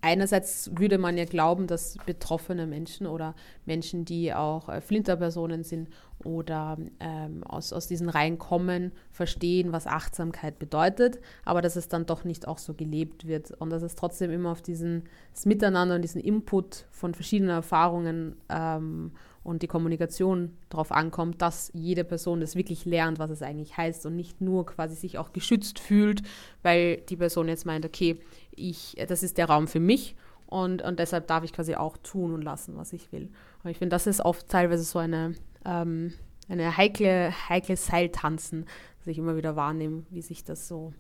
einerseits 0.02 0.72
würde 0.78 0.98
man 0.98 1.18
ja 1.18 1.26
glauben, 1.26 1.68
dass 1.68 1.98
betroffene 2.06 2.68
Menschen 2.68 3.08
oder 3.08 3.36
Menschen, 3.66 4.06
die 4.06 4.34
auch 4.34 4.70
äh, 4.70 4.82
Flinterpersonen 4.82 5.64
sind 5.64 5.90
oder 6.24 6.78
ähm, 7.00 7.44
aus, 7.44 7.74
aus 7.74 7.88
diesen 7.88 8.10
Reihen 8.10 8.38
kommen, 8.38 8.92
verstehen, 9.12 9.72
was 9.72 9.88
Achtsamkeit 9.88 10.60
bedeutet, 10.60 11.20
aber 11.46 11.62
dass 11.62 11.76
es 11.76 11.88
dann 11.88 12.06
doch 12.06 12.24
nicht 12.24 12.48
auch 12.48 12.58
so 12.58 12.74
gelebt 12.74 13.28
wird 13.28 13.52
und 13.52 13.70
dass 13.70 13.84
es 13.84 13.96
trotzdem 13.96 14.32
immer 14.32 14.52
auf 14.52 14.62
diesen, 14.62 15.04
das 15.34 15.46
Miteinander 15.46 15.96
und 15.96 16.02
diesen 16.02 16.22
Input 16.22 16.86
von 16.92 17.14
verschiedenen 17.14 17.52
Erfahrungen 17.52 18.36
ähm, 18.50 19.12
und 19.44 19.62
die 19.62 19.68
Kommunikation 19.68 20.58
darauf 20.70 20.92
ankommt, 20.92 21.42
dass 21.42 21.72
jede 21.74 22.04
Person 22.04 22.42
das 22.42 22.56
wirklich 22.56 22.86
lernt, 22.86 23.20
was 23.20 23.30
es 23.30 23.42
eigentlich 23.42 23.78
heißt 23.78 24.06
und 24.06 24.16
nicht 24.16 24.42
nur 24.42 24.66
quasi 24.66 24.96
sich 24.96 25.18
auch 25.18 25.34
geschützt 25.34 25.80
fühlt, 25.80 26.22
weil 26.62 26.98
die 26.98 27.18
Person 27.18 27.48
jetzt 27.48 27.66
meint, 27.66 27.86
okay, 27.86 28.20
ich, 28.52 28.96
das 29.08 29.24
ist 29.24 29.38
der 29.38 29.48
Raum 29.48 29.68
für 29.68 29.80
mich 29.80 30.16
und, 30.48 30.82
und 30.82 31.00
deshalb 31.00 31.28
darf 31.28 31.44
ich 31.44 31.54
quasi 31.54 31.76
auch 31.76 31.98
tun 31.98 32.34
und 32.34 32.42
lassen, 32.42 32.76
was 32.76 32.94
ich 32.94 33.12
will. 33.12 33.30
Und 33.64 33.70
ich 33.70 33.78
finde, 33.78 33.96
das 33.96 34.08
ist 34.08 34.22
oft 34.22 34.48
teilweise 34.50 34.84
so 34.84 35.00
eine, 35.00 35.36
ähm, 35.66 36.14
eine 36.48 36.76
heikle, 36.76 37.32
heikle 37.50 37.78
Seiltanzen, 37.78 38.66
dass 38.98 39.08
ich 39.08 39.18
immer 39.18 39.38
wieder 39.38 39.56
wahrnehme, 39.56 40.04
wie 40.10 40.22
sich 40.22 40.44
das 40.44 40.68
so 40.68 40.94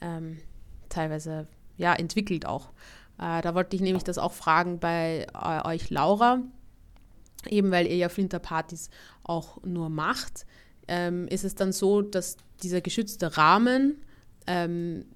ähm, 0.00 0.38
teilweise 0.88 1.48
ja, 1.76 1.94
entwickelt 1.94 2.46
auch. 2.46 2.70
Äh, 3.18 3.42
da 3.42 3.54
wollte 3.54 3.76
ich 3.76 3.82
nämlich 3.82 4.04
das 4.04 4.18
auch 4.18 4.32
fragen 4.32 4.78
bei 4.78 5.26
äh, 5.34 5.68
euch, 5.68 5.90
Laura 5.90 6.40
eben 7.48 7.70
weil 7.70 7.86
ihr 7.86 7.96
ja 7.96 8.08
Flinterpartys 8.08 8.90
auch 9.22 9.62
nur 9.64 9.88
macht, 9.88 10.46
ähm, 10.88 11.26
ist 11.28 11.44
es 11.44 11.54
dann 11.54 11.72
so, 11.72 12.02
dass 12.02 12.36
dieser 12.62 12.80
geschützte 12.80 13.36
Rahmen 13.36 14.02
ähm, 14.46 15.06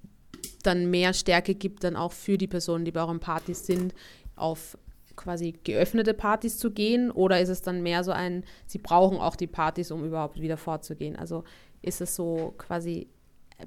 dann 0.62 0.90
mehr 0.90 1.12
Stärke 1.12 1.54
gibt, 1.54 1.84
dann 1.84 1.96
auch 1.96 2.12
für 2.12 2.38
die 2.38 2.46
Personen, 2.46 2.84
die 2.84 2.92
bei 2.92 3.00
euren 3.00 3.20
Partys 3.20 3.66
sind, 3.66 3.94
auf 4.36 4.78
quasi 5.16 5.54
geöffnete 5.64 6.14
Partys 6.14 6.58
zu 6.58 6.70
gehen? 6.70 7.10
Oder 7.10 7.40
ist 7.40 7.48
es 7.48 7.62
dann 7.62 7.82
mehr 7.82 8.04
so 8.04 8.12
ein, 8.12 8.44
sie 8.66 8.78
brauchen 8.78 9.18
auch 9.18 9.36
die 9.36 9.46
Partys, 9.46 9.90
um 9.90 10.04
überhaupt 10.04 10.40
wieder 10.40 10.56
vorzugehen? 10.56 11.16
Also 11.16 11.44
ist 11.82 12.00
es 12.00 12.14
so 12.14 12.54
quasi 12.56 13.08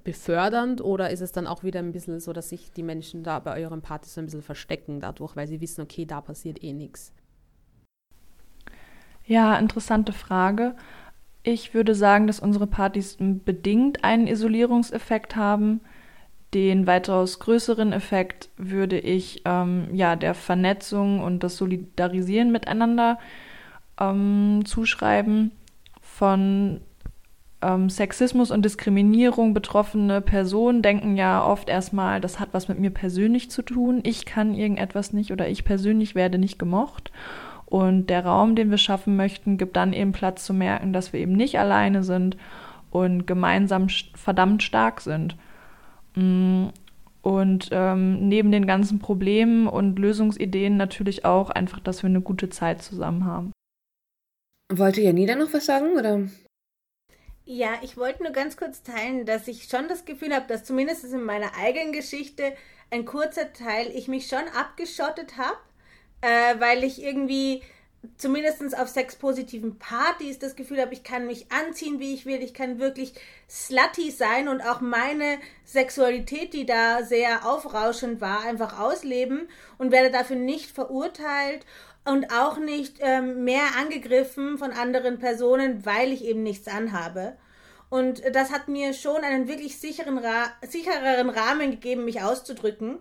befördernd 0.03 0.81
oder 0.81 1.09
ist 1.09 1.21
es 1.21 1.33
dann 1.33 1.47
auch 1.47 1.63
wieder 1.63 1.79
ein 1.79 1.91
bisschen 1.91 2.19
so, 2.19 2.31
dass 2.31 2.49
sich 2.49 2.71
die 2.71 2.83
Menschen 2.83 3.23
da 3.23 3.39
bei 3.39 3.61
euren 3.61 3.81
Partys 3.81 4.13
so 4.13 4.21
ein 4.21 4.25
bisschen 4.25 4.41
verstecken 4.41 5.01
dadurch, 5.01 5.35
weil 5.35 5.47
sie 5.47 5.59
wissen, 5.59 5.81
okay, 5.81 6.05
da 6.05 6.21
passiert 6.21 6.63
eh 6.63 6.73
nichts? 6.73 7.11
Ja, 9.31 9.55
interessante 9.55 10.11
Frage. 10.11 10.75
Ich 11.41 11.73
würde 11.73 11.95
sagen, 11.95 12.27
dass 12.27 12.41
unsere 12.41 12.67
Partys 12.67 13.15
bedingt 13.17 14.03
einen 14.03 14.27
Isolierungseffekt 14.27 15.37
haben. 15.37 15.79
Den 16.53 16.85
weitaus 16.85 17.39
größeren 17.39 17.93
Effekt 17.93 18.49
würde 18.57 18.99
ich 18.99 19.43
ähm, 19.45 19.87
ja 19.93 20.17
der 20.17 20.33
Vernetzung 20.33 21.21
und 21.21 21.45
das 21.45 21.55
Solidarisieren 21.55 22.51
miteinander 22.51 23.19
ähm, 24.01 24.63
zuschreiben. 24.65 25.51
Von 26.01 26.81
ähm, 27.61 27.89
Sexismus 27.89 28.51
und 28.51 28.65
Diskriminierung 28.65 29.53
betroffene 29.53 30.19
Personen 30.19 30.81
denken 30.81 31.15
ja 31.15 31.41
oft 31.41 31.69
erstmal, 31.69 32.19
das 32.19 32.41
hat 32.41 32.49
was 32.51 32.67
mit 32.67 32.79
mir 32.79 32.91
persönlich 32.91 33.49
zu 33.49 33.61
tun. 33.61 34.01
Ich 34.03 34.25
kann 34.25 34.53
irgendetwas 34.53 35.13
nicht 35.13 35.31
oder 35.31 35.47
ich 35.47 35.63
persönlich 35.63 36.15
werde 36.15 36.37
nicht 36.37 36.59
gemocht. 36.59 37.13
Und 37.71 38.07
der 38.07 38.25
Raum, 38.25 38.57
den 38.57 38.69
wir 38.69 38.77
schaffen 38.77 39.15
möchten, 39.15 39.57
gibt 39.57 39.77
dann 39.77 39.93
eben 39.93 40.11
Platz 40.11 40.43
zu 40.43 40.53
merken, 40.53 40.91
dass 40.91 41.13
wir 41.13 41.21
eben 41.21 41.31
nicht 41.31 41.57
alleine 41.57 42.03
sind 42.03 42.35
und 42.91 43.25
gemeinsam 43.25 43.87
verdammt 44.13 44.61
stark 44.61 44.99
sind. 44.99 45.37
Mm, 46.15 46.65
und 47.21 47.69
ähm, 47.71 48.27
neben 48.27 48.51
den 48.51 48.67
ganzen 48.67 48.99
Problemen 48.99 49.67
und 49.67 49.97
Lösungsideen 49.97 50.75
natürlich 50.75 51.23
auch 51.23 51.49
einfach, 51.49 51.79
dass 51.79 52.03
wir 52.03 52.09
eine 52.09 52.19
gute 52.19 52.49
Zeit 52.49 52.81
zusammen 52.81 53.23
haben. 53.23 53.53
Wollte 54.69 54.99
Janina 54.99 55.35
noch 55.35 55.53
was 55.53 55.65
sagen, 55.65 55.97
oder? 55.97 56.27
Ja, 57.45 57.69
ich 57.83 57.95
wollte 57.95 58.23
nur 58.23 58.33
ganz 58.33 58.57
kurz 58.57 58.83
teilen, 58.83 59.25
dass 59.25 59.47
ich 59.47 59.69
schon 59.69 59.87
das 59.87 60.03
Gefühl 60.03 60.35
habe, 60.35 60.47
dass 60.49 60.65
zumindest 60.65 61.05
in 61.05 61.23
meiner 61.23 61.51
eigenen 61.57 61.93
Geschichte 61.93 62.51
ein 62.89 63.05
kurzer 63.05 63.53
Teil 63.53 63.87
ich 63.95 64.09
mich 64.09 64.27
schon 64.27 64.43
abgeschottet 64.59 65.37
habe 65.37 65.55
äh, 66.21 66.59
weil 66.59 66.83
ich 66.83 67.01
irgendwie 67.03 67.61
zumindest 68.17 68.77
auf 68.77 68.87
sexpositiven 68.87 69.77
Partys 69.77 70.39
das 70.39 70.55
Gefühl 70.55 70.81
habe, 70.81 70.93
ich 70.93 71.03
kann 71.03 71.27
mich 71.27 71.51
anziehen, 71.51 71.99
wie 71.99 72.13
ich 72.13 72.25
will, 72.25 72.41
ich 72.41 72.53
kann 72.53 72.79
wirklich 72.79 73.13
slutty 73.49 74.09
sein 74.09 74.47
und 74.47 74.61
auch 74.61 74.81
meine 74.81 75.37
Sexualität, 75.65 76.53
die 76.53 76.65
da 76.65 77.03
sehr 77.03 77.45
aufrauschend 77.45 78.19
war, 78.19 78.41
einfach 78.41 78.79
ausleben 78.79 79.47
und 79.77 79.91
werde 79.91 80.09
dafür 80.09 80.35
nicht 80.35 80.71
verurteilt 80.71 81.65
und 82.03 82.33
auch 82.33 82.57
nicht 82.57 82.97
ähm, 83.01 83.43
mehr 83.43 83.75
angegriffen 83.79 84.57
von 84.57 84.71
anderen 84.71 85.19
Personen, 85.19 85.85
weil 85.85 86.11
ich 86.11 86.25
eben 86.25 86.41
nichts 86.41 86.67
anhabe. 86.67 87.37
Und 87.89 88.23
das 88.33 88.51
hat 88.51 88.67
mir 88.67 88.93
schon 88.93 89.23
einen 89.23 89.47
wirklich 89.47 89.77
sicheren 89.77 90.17
Ra 90.17 90.51
sichereren 90.67 91.29
Rahmen 91.29 91.71
gegeben, 91.71 92.05
mich 92.05 92.21
auszudrücken. 92.21 92.99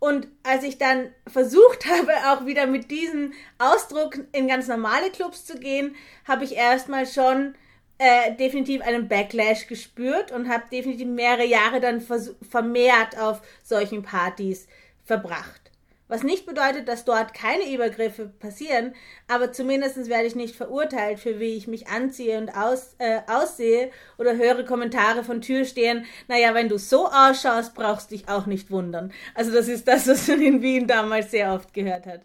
Und 0.00 0.28
als 0.42 0.62
ich 0.64 0.78
dann 0.78 1.12
versucht 1.26 1.86
habe, 1.90 2.12
auch 2.30 2.46
wieder 2.46 2.66
mit 2.66 2.90
diesem 2.90 3.32
Ausdruck 3.58 4.18
in 4.32 4.48
ganz 4.48 4.68
normale 4.68 5.10
Clubs 5.10 5.44
zu 5.44 5.58
gehen, 5.58 5.94
habe 6.26 6.44
ich 6.44 6.54
erstmal 6.54 7.06
schon 7.06 7.54
äh, 7.98 8.34
definitiv 8.36 8.80
einen 8.82 9.08
Backlash 9.08 9.66
gespürt 9.66 10.30
und 10.30 10.48
habe 10.48 10.64
definitiv 10.70 11.08
mehrere 11.08 11.46
Jahre 11.46 11.80
dann 11.80 12.00
vermehrt 12.00 13.18
auf 13.18 13.42
solchen 13.64 14.02
Partys 14.02 14.68
verbracht. 15.04 15.67
Was 16.08 16.22
nicht 16.22 16.46
bedeutet, 16.46 16.88
dass 16.88 17.04
dort 17.04 17.34
keine 17.34 17.70
Übergriffe 17.72 18.26
passieren, 18.26 18.94
aber 19.28 19.52
zumindest 19.52 20.08
werde 20.08 20.26
ich 20.26 20.34
nicht 20.34 20.56
verurteilt 20.56 21.20
für 21.20 21.38
wie 21.38 21.56
ich 21.56 21.68
mich 21.68 21.88
anziehe 21.88 22.38
und 22.38 22.48
aus, 22.50 22.94
äh, 22.98 23.20
aussehe 23.26 23.90
oder 24.16 24.36
höre 24.36 24.64
Kommentare 24.64 25.22
von 25.22 25.42
Türstehern, 25.42 26.06
naja, 26.26 26.54
wenn 26.54 26.70
du 26.70 26.78
so 26.78 27.08
ausschaust, 27.08 27.74
brauchst 27.74 28.10
dich 28.10 28.28
auch 28.28 28.46
nicht 28.46 28.70
wundern. 28.70 29.12
Also 29.34 29.52
das 29.52 29.68
ist 29.68 29.86
das, 29.86 30.08
was 30.08 30.26
man 30.28 30.40
in 30.40 30.62
Wien 30.62 30.86
damals 30.86 31.30
sehr 31.30 31.52
oft 31.52 31.74
gehört 31.74 32.06
hat. 32.06 32.22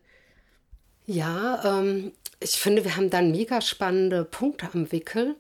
Ja, 1.05 1.79
ähm, 1.79 2.13
ich 2.39 2.51
finde, 2.51 2.85
wir 2.85 2.95
haben 2.95 3.09
dann 3.09 3.31
mega 3.31 3.59
spannende 3.61 4.23
Punkte 4.23 4.69
am 4.73 4.91
Wickel. 4.91 5.35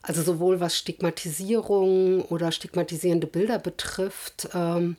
Also 0.00 0.22
sowohl 0.22 0.60
was 0.60 0.76
Stigmatisierung 0.76 2.22
oder 2.26 2.52
stigmatisierende 2.52 3.26
Bilder 3.26 3.58
betrifft. 3.58 4.48
Ähm, 4.54 4.96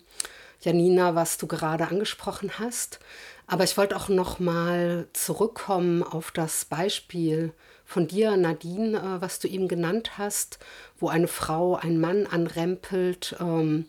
Janina, 0.65 1.13
was 1.13 1.37
du 1.37 1.45
gerade 1.45 1.87
angesprochen 1.87 2.57
hast. 2.57 2.99
Aber 3.45 3.63
ich 3.63 3.77
wollte 3.77 3.95
auch 3.95 4.09
noch 4.09 4.39
mal 4.39 5.07
zurückkommen 5.13 6.01
auf 6.01 6.31
das 6.31 6.65
Beispiel 6.65 7.53
von 7.85 8.07
dir, 8.07 8.35
Nadine, 8.35 8.97
äh, 8.97 9.21
was 9.21 9.39
du 9.39 9.47
eben 9.47 9.67
genannt 9.67 10.17
hast, 10.17 10.57
wo 10.99 11.07
eine 11.07 11.27
Frau 11.27 11.75
einen 11.75 12.01
Mann 12.01 12.25
anrempelt, 12.25 13.35
ähm, 13.39 13.85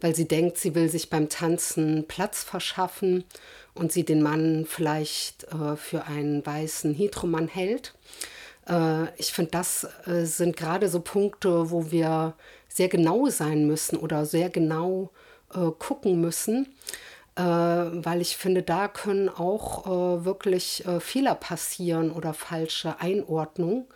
weil 0.00 0.14
sie 0.14 0.26
denkt, 0.26 0.56
sie 0.56 0.74
will 0.74 0.88
sich 0.88 1.10
beim 1.10 1.28
Tanzen 1.28 2.06
Platz 2.08 2.42
verschaffen 2.42 3.24
und 3.74 3.92
sie 3.92 4.06
den 4.06 4.22
Mann 4.22 4.64
vielleicht 4.66 5.44
äh, 5.52 5.76
für 5.76 6.04
einen 6.06 6.44
weißen 6.46 6.94
Heteromann 6.94 7.48
hält. 7.48 7.92
Äh, 8.66 9.14
ich 9.18 9.34
finde, 9.34 9.50
das 9.50 9.86
sind 10.06 10.56
gerade 10.56 10.88
so 10.88 11.00
Punkte, 11.00 11.70
wo 11.70 11.90
wir 11.90 12.32
sehr 12.68 12.88
genau 12.88 13.28
sein 13.28 13.66
müssen 13.66 13.98
oder 13.98 14.24
sehr 14.24 14.48
genau 14.48 15.10
äh, 15.12 15.25
gucken 15.48 16.20
müssen, 16.20 16.66
äh, 17.36 17.42
weil 17.42 18.20
ich 18.20 18.36
finde, 18.36 18.62
da 18.62 18.88
können 18.88 19.28
auch 19.28 19.86
äh, 19.86 20.24
wirklich 20.24 20.84
äh, 20.86 21.00
Fehler 21.00 21.34
passieren 21.34 22.10
oder 22.10 22.34
falsche 22.34 23.00
Einordnung. 23.00 23.86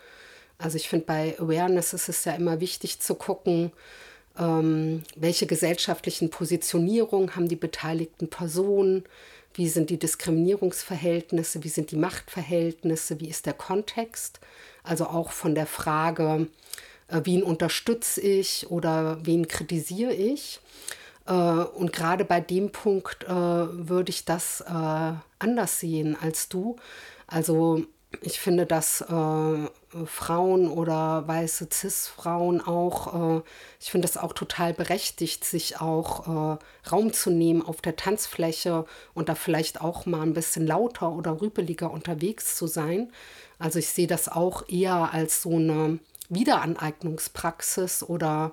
Also 0.58 0.76
ich 0.76 0.88
finde, 0.88 1.06
bei 1.06 1.36
Awareness 1.38 1.94
ist 1.94 2.08
es 2.08 2.24
ja 2.24 2.34
immer 2.34 2.60
wichtig 2.60 3.00
zu 3.00 3.14
gucken, 3.14 3.72
ähm, 4.38 5.02
welche 5.16 5.46
gesellschaftlichen 5.46 6.30
Positionierungen 6.30 7.34
haben 7.34 7.48
die 7.48 7.56
beteiligten 7.56 8.28
Personen, 8.28 9.04
wie 9.54 9.68
sind 9.68 9.90
die 9.90 9.98
Diskriminierungsverhältnisse, 9.98 11.64
wie 11.64 11.68
sind 11.68 11.90
die 11.90 11.96
Machtverhältnisse, 11.96 13.20
wie 13.20 13.28
ist 13.28 13.46
der 13.46 13.54
Kontext. 13.54 14.38
Also 14.84 15.06
auch 15.06 15.32
von 15.32 15.54
der 15.54 15.66
Frage, 15.66 16.46
äh, 17.08 17.20
wen 17.24 17.42
unterstütze 17.42 18.20
ich 18.20 18.70
oder 18.70 19.18
wen 19.24 19.48
kritisiere 19.48 20.12
ich. 20.12 20.60
Äh, 21.30 21.32
und 21.32 21.92
gerade 21.92 22.24
bei 22.24 22.40
dem 22.40 22.72
Punkt 22.72 23.24
äh, 23.24 23.28
würde 23.30 24.10
ich 24.10 24.24
das 24.24 24.60
äh, 24.62 25.12
anders 25.38 25.80
sehen 25.80 26.16
als 26.20 26.48
du. 26.48 26.76
Also 27.26 27.84
ich 28.22 28.40
finde, 28.40 28.66
dass 28.66 29.02
äh, 29.02 30.04
Frauen 30.06 30.68
oder 30.68 31.28
weiße 31.28 31.68
CIS-Frauen 31.70 32.60
auch, 32.60 33.38
äh, 33.38 33.42
ich 33.80 33.92
finde 33.92 34.08
es 34.08 34.16
auch 34.16 34.32
total 34.32 34.74
berechtigt, 34.74 35.44
sich 35.44 35.80
auch 35.80 36.56
äh, 36.56 36.58
Raum 36.90 37.12
zu 37.12 37.30
nehmen 37.30 37.62
auf 37.62 37.80
der 37.80 37.94
Tanzfläche 37.94 38.84
und 39.14 39.28
da 39.28 39.36
vielleicht 39.36 39.80
auch 39.80 40.06
mal 40.06 40.22
ein 40.22 40.34
bisschen 40.34 40.66
lauter 40.66 41.12
oder 41.12 41.40
rüpeliger 41.40 41.92
unterwegs 41.92 42.56
zu 42.56 42.66
sein. 42.66 43.12
Also 43.60 43.78
ich 43.78 43.88
sehe 43.90 44.08
das 44.08 44.28
auch 44.28 44.68
eher 44.68 45.12
als 45.12 45.42
so 45.42 45.54
eine 45.56 46.00
Wiederaneignungspraxis 46.28 48.02
oder 48.02 48.52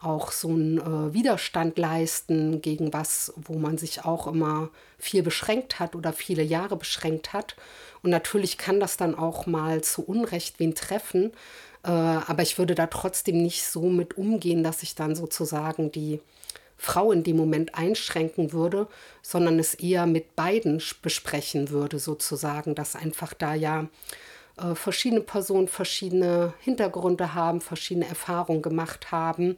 auch 0.00 0.32
so 0.32 0.48
einen 0.48 0.78
äh, 0.78 1.14
Widerstand 1.14 1.78
leisten 1.78 2.62
gegen 2.62 2.92
was, 2.92 3.32
wo 3.36 3.58
man 3.58 3.76
sich 3.76 4.04
auch 4.04 4.26
immer 4.26 4.70
viel 4.98 5.22
beschränkt 5.22 5.78
hat 5.78 5.94
oder 5.94 6.12
viele 6.12 6.42
Jahre 6.42 6.76
beschränkt 6.76 7.32
hat. 7.32 7.54
Und 8.02 8.10
natürlich 8.10 8.56
kann 8.56 8.80
das 8.80 8.96
dann 8.96 9.14
auch 9.14 9.46
mal 9.46 9.82
zu 9.82 10.02
Unrecht 10.02 10.58
wen 10.58 10.74
treffen. 10.74 11.32
Äh, 11.84 11.90
aber 11.90 12.42
ich 12.42 12.58
würde 12.58 12.74
da 12.74 12.86
trotzdem 12.86 13.42
nicht 13.42 13.64
so 13.64 13.82
mit 13.82 14.16
umgehen, 14.16 14.64
dass 14.64 14.82
ich 14.82 14.94
dann 14.94 15.14
sozusagen 15.14 15.92
die 15.92 16.20
Frau 16.78 17.12
in 17.12 17.22
dem 17.22 17.36
Moment 17.36 17.74
einschränken 17.74 18.52
würde, 18.52 18.88
sondern 19.20 19.58
es 19.58 19.74
eher 19.74 20.06
mit 20.06 20.34
beiden 20.34 20.82
besprechen 21.02 21.68
würde, 21.68 21.98
sozusagen, 21.98 22.74
dass 22.74 22.96
einfach 22.96 23.34
da 23.34 23.52
ja 23.52 23.86
äh, 24.56 24.74
verschiedene 24.74 25.20
Personen 25.20 25.68
verschiedene 25.68 26.54
Hintergründe 26.60 27.34
haben, 27.34 27.60
verschiedene 27.60 28.08
Erfahrungen 28.08 28.62
gemacht 28.62 29.12
haben. 29.12 29.56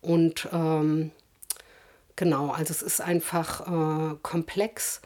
Und 0.00 0.48
ähm, 0.52 1.10
genau, 2.16 2.50
also 2.50 2.72
es 2.72 2.82
ist 2.82 3.00
einfach 3.00 4.12
äh, 4.12 4.16
komplex. 4.22 5.00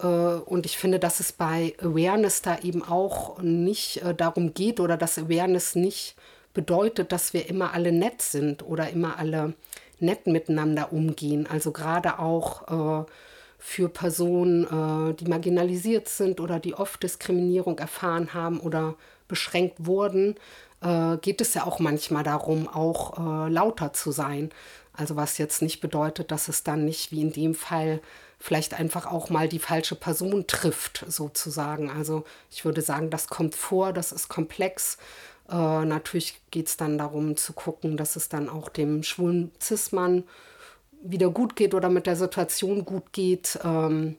Äh, 0.00 0.06
und 0.06 0.66
ich 0.66 0.78
finde, 0.78 0.98
dass 0.98 1.20
es 1.20 1.32
bei 1.32 1.74
Awareness 1.80 2.42
da 2.42 2.58
eben 2.60 2.82
auch 2.82 3.40
nicht 3.40 4.02
äh, 4.02 4.14
darum 4.14 4.54
geht 4.54 4.80
oder 4.80 4.96
dass 4.96 5.18
Awareness 5.18 5.74
nicht 5.74 6.16
bedeutet, 6.52 7.12
dass 7.12 7.32
wir 7.32 7.48
immer 7.48 7.72
alle 7.74 7.92
nett 7.92 8.22
sind 8.22 8.62
oder 8.64 8.90
immer 8.90 9.18
alle 9.18 9.54
nett 9.98 10.26
miteinander 10.26 10.92
umgehen. 10.92 11.46
Also 11.50 11.72
gerade 11.72 12.18
auch 12.18 13.02
äh, 13.02 13.04
für 13.66 13.88
Personen, 13.88 14.64
äh, 14.64 15.14
die 15.14 15.24
marginalisiert 15.24 16.06
sind 16.06 16.38
oder 16.38 16.60
die 16.60 16.74
oft 16.74 17.02
Diskriminierung 17.02 17.78
erfahren 17.78 18.34
haben 18.34 18.60
oder 18.60 18.94
beschränkt 19.26 19.86
wurden, 19.86 20.34
äh, 20.82 21.16
geht 21.16 21.40
es 21.40 21.54
ja 21.54 21.64
auch 21.64 21.78
manchmal 21.78 22.24
darum, 22.24 22.68
auch 22.68 23.18
äh, 23.18 23.48
lauter 23.50 23.94
zu 23.94 24.12
sein. 24.12 24.50
Also 24.92 25.16
was 25.16 25.38
jetzt 25.38 25.62
nicht 25.62 25.80
bedeutet, 25.80 26.30
dass 26.30 26.48
es 26.48 26.62
dann 26.62 26.84
nicht 26.84 27.10
wie 27.10 27.22
in 27.22 27.32
dem 27.32 27.54
Fall 27.54 28.02
vielleicht 28.38 28.74
einfach 28.74 29.06
auch 29.06 29.30
mal 29.30 29.48
die 29.48 29.58
falsche 29.58 29.94
Person 29.94 30.46
trifft, 30.46 31.02
sozusagen. 31.08 31.90
Also 31.90 32.24
ich 32.50 32.66
würde 32.66 32.82
sagen, 32.82 33.08
das 33.08 33.28
kommt 33.28 33.54
vor, 33.54 33.94
das 33.94 34.12
ist 34.12 34.28
komplex. 34.28 34.98
Äh, 35.48 35.54
natürlich 35.86 36.38
geht 36.50 36.68
es 36.68 36.76
dann 36.76 36.98
darum 36.98 37.38
zu 37.38 37.54
gucken, 37.54 37.96
dass 37.96 38.14
es 38.14 38.28
dann 38.28 38.50
auch 38.50 38.68
dem 38.68 39.02
schwulen 39.02 39.52
Cis-Mann 39.58 40.24
wieder 41.04 41.30
gut 41.30 41.54
geht 41.54 41.74
oder 41.74 41.88
mit 41.88 42.06
der 42.06 42.16
Situation 42.16 42.84
gut 42.84 43.12
geht. 43.12 43.58
Ähm, 43.62 44.16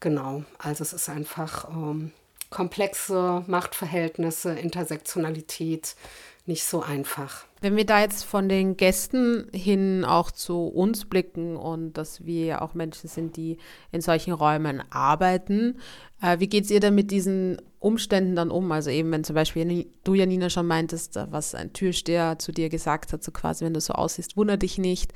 genau, 0.00 0.44
also 0.58 0.82
es 0.82 0.92
ist 0.92 1.08
einfach 1.08 1.68
ähm, 1.68 2.12
komplexe 2.50 3.44
Machtverhältnisse, 3.46 4.52
Intersektionalität, 4.54 5.96
nicht 6.44 6.64
so 6.64 6.82
einfach. 6.82 7.44
Wenn 7.60 7.76
wir 7.76 7.86
da 7.86 8.00
jetzt 8.00 8.24
von 8.24 8.48
den 8.48 8.76
Gästen 8.76 9.48
hin 9.52 10.04
auch 10.04 10.32
zu 10.32 10.66
uns 10.66 11.04
blicken 11.04 11.56
und 11.56 11.92
dass 11.92 12.24
wir 12.24 12.44
ja 12.44 12.62
auch 12.62 12.74
Menschen 12.74 13.08
sind, 13.08 13.36
die 13.36 13.58
in 13.92 14.00
solchen 14.00 14.32
Räumen 14.32 14.82
arbeiten, 14.90 15.78
äh, 16.20 16.40
wie 16.40 16.48
geht 16.48 16.64
es 16.64 16.70
ihr 16.72 16.80
denn 16.80 16.96
mit 16.96 17.12
diesen 17.12 17.62
Umständen 17.78 18.34
dann 18.34 18.50
um? 18.50 18.72
Also 18.72 18.90
eben, 18.90 19.12
wenn 19.12 19.22
zum 19.22 19.34
Beispiel 19.34 19.86
du, 20.02 20.14
Janina, 20.14 20.50
schon 20.50 20.66
meintest, 20.66 21.16
was 21.30 21.54
ein 21.54 21.72
Türsteher 21.72 22.40
zu 22.40 22.50
dir 22.50 22.68
gesagt 22.68 23.12
hat, 23.12 23.22
so 23.22 23.30
quasi, 23.30 23.64
wenn 23.64 23.74
du 23.74 23.80
so 23.80 23.92
aussiehst, 23.92 24.36
wundere 24.36 24.58
dich 24.58 24.78
nicht. 24.78 25.12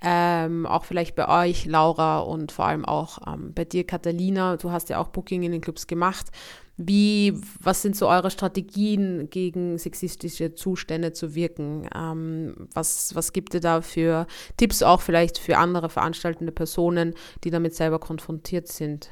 Ähm, 0.00 0.64
auch 0.64 0.84
vielleicht 0.86 1.16
bei 1.16 1.46
euch, 1.46 1.66
Laura, 1.66 2.20
und 2.20 2.52
vor 2.52 2.64
allem 2.64 2.86
auch 2.86 3.18
ähm, 3.26 3.52
bei 3.52 3.66
dir, 3.66 3.84
Catalina, 3.84 4.56
du 4.56 4.70
hast 4.70 4.88
ja 4.88 4.98
auch 4.98 5.08
Booking 5.08 5.42
in 5.42 5.52
den 5.52 5.60
Clubs 5.60 5.86
gemacht. 5.86 6.28
Wie, 6.82 7.38
was 7.62 7.82
sind 7.82 7.94
so 7.94 8.08
eure 8.08 8.30
Strategien, 8.30 9.28
gegen 9.28 9.76
sexistische 9.76 10.54
Zustände 10.54 11.12
zu 11.12 11.34
wirken? 11.34 11.86
Ähm, 11.94 12.68
was, 12.72 13.14
was 13.14 13.34
gibt 13.34 13.52
ihr 13.52 13.60
da 13.60 13.82
für 13.82 14.26
Tipps 14.56 14.82
auch 14.82 15.02
vielleicht 15.02 15.36
für 15.36 15.58
andere 15.58 15.90
veranstaltende 15.90 16.52
Personen, 16.52 17.12
die 17.44 17.50
damit 17.50 17.74
selber 17.74 17.98
konfrontiert 17.98 18.68
sind? 18.68 19.10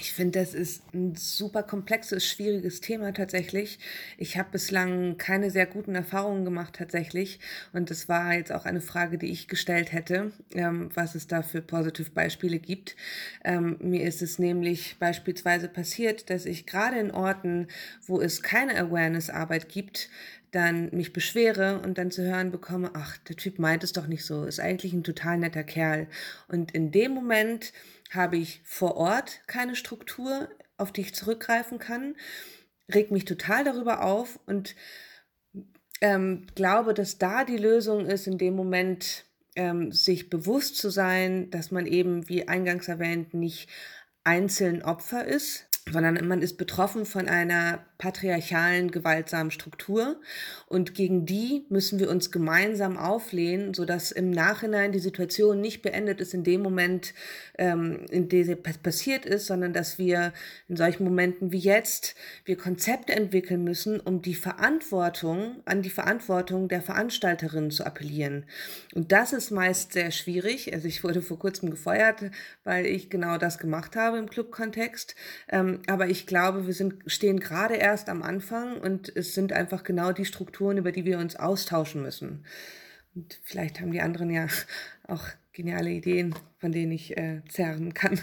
Ich 0.00 0.14
finde, 0.14 0.38
das 0.38 0.54
ist 0.54 0.82
ein 0.94 1.14
super 1.14 1.62
komplexes, 1.62 2.26
schwieriges 2.26 2.80
Thema 2.80 3.12
tatsächlich. 3.12 3.78
Ich 4.16 4.38
habe 4.38 4.48
bislang 4.52 5.18
keine 5.18 5.50
sehr 5.50 5.66
guten 5.66 5.94
Erfahrungen 5.94 6.46
gemacht 6.46 6.76
tatsächlich. 6.78 7.38
Und 7.74 7.90
das 7.90 8.08
war 8.08 8.32
jetzt 8.32 8.50
auch 8.50 8.64
eine 8.64 8.80
Frage, 8.80 9.18
die 9.18 9.30
ich 9.30 9.46
gestellt 9.46 9.92
hätte, 9.92 10.32
ähm, 10.54 10.88
was 10.94 11.14
es 11.14 11.26
da 11.26 11.42
für 11.42 11.60
Positivbeispiele 11.60 12.60
gibt. 12.60 12.96
Ähm, 13.44 13.76
mir 13.82 14.02
ist 14.04 14.22
es 14.22 14.38
nämlich 14.38 14.96
beispielsweise 14.98 15.68
passiert, 15.68 16.30
dass 16.30 16.46
ich 16.46 16.64
gerade 16.64 16.98
in 16.98 17.10
Orten, 17.10 17.68
wo 18.06 18.22
es 18.22 18.42
keine 18.42 18.78
Awareness-Arbeit 18.78 19.68
gibt, 19.68 20.08
dann 20.50 20.88
mich 20.92 21.12
beschwere 21.12 21.80
und 21.80 21.98
dann 21.98 22.10
zu 22.10 22.22
hören 22.22 22.50
bekomme, 22.50 22.90
ach, 22.94 23.18
der 23.18 23.36
Typ 23.36 23.58
meint 23.58 23.84
es 23.84 23.92
doch 23.92 24.06
nicht 24.06 24.24
so, 24.24 24.44
ist 24.44 24.60
eigentlich 24.60 24.94
ein 24.94 25.04
total 25.04 25.36
netter 25.36 25.62
Kerl. 25.62 26.08
Und 26.48 26.72
in 26.72 26.90
dem 26.90 27.12
Moment 27.12 27.74
habe 28.10 28.36
ich 28.36 28.60
vor 28.64 28.96
Ort 28.96 29.40
keine 29.46 29.76
Struktur, 29.76 30.48
auf 30.76 30.92
die 30.92 31.02
ich 31.02 31.14
zurückgreifen 31.14 31.78
kann, 31.78 32.16
reg 32.92 33.10
mich 33.10 33.24
total 33.24 33.64
darüber 33.64 34.02
auf 34.02 34.38
und 34.46 34.74
ähm, 36.00 36.46
glaube, 36.54 36.94
dass 36.94 37.18
da 37.18 37.44
die 37.44 37.58
Lösung 37.58 38.06
ist, 38.06 38.26
in 38.26 38.38
dem 38.38 38.54
Moment 38.54 39.24
ähm, 39.54 39.92
sich 39.92 40.30
bewusst 40.30 40.76
zu 40.76 40.90
sein, 40.90 41.50
dass 41.50 41.70
man 41.70 41.86
eben, 41.86 42.28
wie 42.28 42.48
eingangs 42.48 42.88
erwähnt, 42.88 43.34
nicht 43.34 43.68
einzeln 44.24 44.82
Opfer 44.82 45.24
ist, 45.24 45.66
sondern 45.90 46.26
man 46.26 46.42
ist 46.42 46.56
betroffen 46.56 47.04
von 47.04 47.28
einer 47.28 47.84
patriarchalen, 48.00 48.90
gewaltsamen 48.90 49.50
Struktur. 49.50 50.20
Und 50.66 50.94
gegen 50.94 51.26
die 51.26 51.66
müssen 51.68 52.00
wir 52.00 52.10
uns 52.10 52.32
gemeinsam 52.32 52.96
auflehnen, 52.96 53.74
sodass 53.74 54.10
im 54.10 54.30
Nachhinein 54.30 54.90
die 54.90 54.98
Situation 54.98 55.60
nicht 55.60 55.82
beendet 55.82 56.20
ist 56.20 56.32
in 56.32 56.42
dem 56.42 56.62
Moment, 56.62 57.12
ähm, 57.58 58.06
in 58.10 58.28
dem 58.28 58.44
sie 58.44 58.56
passiert 58.56 59.26
ist, 59.26 59.46
sondern 59.46 59.74
dass 59.74 59.98
wir 59.98 60.32
in 60.68 60.76
solchen 60.76 61.04
Momenten 61.04 61.52
wie 61.52 61.58
jetzt, 61.58 62.14
wir 62.46 62.56
Konzepte 62.56 63.12
entwickeln 63.12 63.62
müssen, 63.62 64.00
um 64.00 64.22
die 64.22 64.34
Verantwortung, 64.34 65.60
an 65.66 65.82
die 65.82 65.90
Verantwortung 65.90 66.68
der 66.68 66.80
Veranstalterinnen 66.80 67.70
zu 67.70 67.84
appellieren. 67.84 68.46
Und 68.94 69.12
das 69.12 69.34
ist 69.34 69.50
meist 69.50 69.92
sehr 69.92 70.10
schwierig. 70.10 70.72
Also 70.72 70.88
ich 70.88 71.04
wurde 71.04 71.20
vor 71.20 71.38
kurzem 71.38 71.70
gefeuert, 71.70 72.22
weil 72.64 72.86
ich 72.86 73.10
genau 73.10 73.36
das 73.36 73.58
gemacht 73.58 73.94
habe 73.94 74.16
im 74.16 74.30
Clubkontext. 74.30 75.14
Ähm, 75.50 75.80
aber 75.86 76.08
ich 76.08 76.26
glaube, 76.26 76.66
wir 76.66 76.72
sind, 76.72 76.94
stehen 77.06 77.40
gerade 77.40 77.74
erst 77.74 77.89
erst 77.90 78.08
am 78.08 78.22
Anfang 78.22 78.80
und 78.80 79.14
es 79.16 79.34
sind 79.34 79.52
einfach 79.52 79.82
genau 79.82 80.12
die 80.12 80.24
Strukturen, 80.24 80.78
über 80.78 80.92
die 80.92 81.04
wir 81.04 81.18
uns 81.18 81.36
austauschen 81.36 82.02
müssen. 82.02 82.44
Und 83.14 83.38
vielleicht 83.42 83.80
haben 83.80 83.92
die 83.92 84.00
anderen 84.00 84.30
ja 84.30 84.46
auch 85.06 85.24
geniale 85.52 85.90
Ideen, 85.90 86.34
von 86.58 86.72
denen 86.72 86.92
ich 86.92 87.16
äh, 87.16 87.42
zerren 87.48 87.92
kann. 87.92 88.20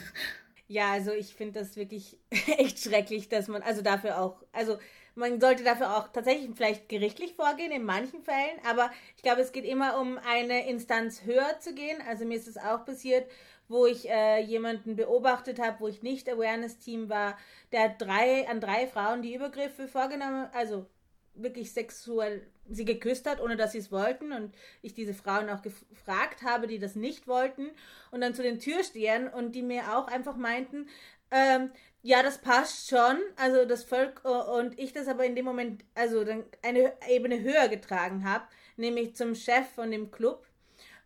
Ja, 0.70 0.91
also 0.91 1.11
ich 1.11 1.34
finde 1.34 1.59
das 1.59 1.76
wirklich 1.76 2.18
echt 2.57 2.80
schrecklich, 2.80 3.30
dass 3.30 3.47
man, 3.47 3.61
also 3.61 3.82
dafür 3.82 4.20
auch, 4.20 4.43
also 4.51 4.78
man 5.15 5.41
sollte 5.41 5.63
dafür 5.63 5.97
auch 5.97 6.09
tatsächlich 6.11 6.51
vielleicht 6.55 6.89
gerichtlich 6.89 7.34
vorgehen 7.34 7.72
in 7.72 7.84
manchen 7.84 8.22
Fällen, 8.22 8.59
aber 8.70 8.91
ich 9.15 9.24
glaube, 9.24 9.41
es 9.41 9.51
geht 9.51 9.65
immer 9.65 9.99
um 9.99 10.18
eine 10.20 10.70
Instanz 10.70 11.24
höher 11.24 11.59
zu 11.59 11.74
gehen. 11.74 11.97
Also 12.07 12.26
mir 12.26 12.38
ist 12.38 12.47
es 12.47 12.57
auch 12.57 12.86
passiert, 12.86 13.30
wo 13.68 13.86
ich 13.86 14.09
äh, 14.09 14.41
jemanden 14.41 14.95
beobachtet 14.95 15.59
habe, 15.59 15.80
wo 15.80 15.88
ich 15.88 16.01
nicht 16.01 16.30
Awareness-Team 16.30 17.09
war, 17.09 17.38
der 17.72 17.89
drei, 17.89 18.47
an 18.47 18.61
drei 18.61 18.88
Frauen 18.88 19.22
die 19.22 19.36
Übergriffe 19.36 19.88
vorgenommen, 19.88 20.49
also 20.53 20.86
wirklich 21.34 21.72
sexuell 21.72 22.47
sie 22.70 22.86
geküsst 22.86 23.30
hat, 23.30 23.41
ohne 23.41 23.55
dass 23.55 23.72
sie 23.72 23.78
es 23.78 23.91
wollten 23.91 24.32
und 24.32 24.53
ich 24.82 24.93
diese 24.93 25.13
Frauen 25.13 25.49
auch 25.49 25.61
gefragt 25.61 26.43
habe, 26.43 26.68
die 26.68 26.80
das 26.80 26.95
nicht 26.95 27.28
wollten 27.28 27.70
und 28.11 28.22
dann 28.22 28.34
zu 28.34 28.43
den 28.43 28.59
Türstehern 28.59 29.28
und 29.28 29.53
die 29.53 29.61
mir 29.61 29.95
auch 29.95 30.07
einfach 30.07 30.36
meinten, 30.36 30.88
ähm, 31.32 31.72
ja, 32.01 32.24
das 32.24 32.39
passt 32.39 32.89
schon, 32.89 33.18
also 33.36 33.65
das 33.65 33.84
Volk 33.84 34.22
äh, 34.24 34.30
und 34.30 34.80
ich 34.80 34.93
das 34.93 35.07
aber 35.07 35.26
in 35.26 35.36
dem 35.36 35.45
Moment 35.45 35.84
also 35.93 36.24
dann 36.24 36.45
eine 36.63 36.93
Ebene 37.09 37.41
höher 37.41 37.68
getragen 37.68 38.24
habe, 38.30 38.45
nämlich 38.78 39.15
zum 39.15 39.36
Chef 39.36 39.68
von 39.76 39.91
dem 39.91 40.11
Club 40.11 40.47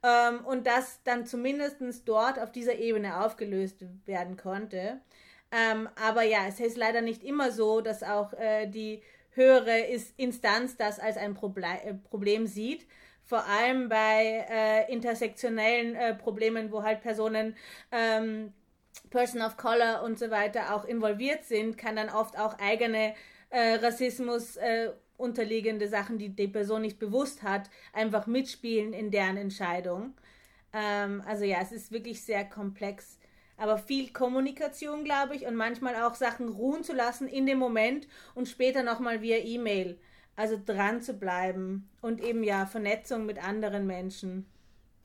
ähm, 0.04 0.46
und 0.46 0.68
das 0.68 1.02
dann 1.04 1.26
zumindest 1.26 1.82
dort 2.06 2.40
auf 2.40 2.52
dieser 2.52 2.76
Ebene 2.76 3.24
aufgelöst 3.24 3.86
werden 4.06 4.38
konnte. 4.38 5.00
Ähm, 5.52 5.90
aber 5.96 6.24
ja, 6.24 6.48
es 6.48 6.60
ist 6.60 6.78
leider 6.78 7.02
nicht 7.02 7.24
immer 7.24 7.52
so, 7.52 7.82
dass 7.82 8.04
auch 8.04 8.34
äh, 8.34 8.68
die 8.68 9.02
höhere 9.32 9.80
Instanz 10.18 10.78
das 10.78 11.00
als 11.00 11.18
ein 11.18 11.34
Proble 11.34 11.66
äh, 11.84 11.94
Problem 11.94 12.48
sieht. 12.48 12.88
Vor 13.24 13.46
allem 13.46 13.90
bei 13.90 14.46
äh, 14.50 14.92
intersektionellen 14.92 15.96
äh, 15.96 16.16
Problemen, 16.16 16.72
wo 16.72 16.84
halt 16.84 17.02
Personen 17.02 17.56
ähm, 17.92 18.54
Person 19.10 19.42
of 19.42 19.58
Color 19.58 20.04
und 20.04 20.20
so 20.20 20.32
weiter 20.32 20.76
auch 20.76 20.86
involviert 20.86 21.46
sind, 21.46 21.78
kann 21.78 21.96
dann 21.96 22.10
oft 22.10 22.38
auch 22.38 22.58
eigene 22.60 23.14
äh, 23.50 23.76
Rassismus 23.76 24.58
äh, 24.58 24.92
unterliegende 25.22 25.88
Sachen, 25.88 26.18
die 26.18 26.30
die 26.30 26.48
Person 26.48 26.82
nicht 26.82 27.00
bewusst 27.00 27.44
hat, 27.44 27.70
einfach 27.94 28.28
mitspielen 28.28 28.94
in 28.94 29.12
deren 29.12 29.38
Entscheidung. 29.38 30.14
Ähm, 30.74 31.24
also 31.26 31.46
ja, 31.46 31.60
es 31.62 31.72
ist 31.72 31.92
wirklich 31.92 32.22
sehr 32.24 32.46
komplex. 32.46 33.18
Aber 33.58 33.78
viel 33.78 34.12
Kommunikation, 34.12 35.04
glaube 35.04 35.36
ich, 35.36 35.46
und 35.46 35.56
manchmal 35.56 35.96
auch 36.04 36.16
Sachen 36.16 36.50
ruhen 36.50 36.84
zu 36.84 36.94
lassen 36.94 37.28
in 37.28 37.46
dem 37.46 37.60
Moment 37.60 38.08
und 38.34 38.48
später 38.48 38.84
nochmal 38.84 39.22
via 39.22 39.38
E-Mail. 39.38 40.00
Also 40.36 40.60
dran 40.66 41.02
zu 41.02 41.14
bleiben 41.14 41.88
und 42.02 42.24
eben 42.24 42.44
ja 42.44 42.66
Vernetzung 42.66 43.26
mit 43.26 43.44
anderen 43.44 43.86
Menschen. 43.86 44.48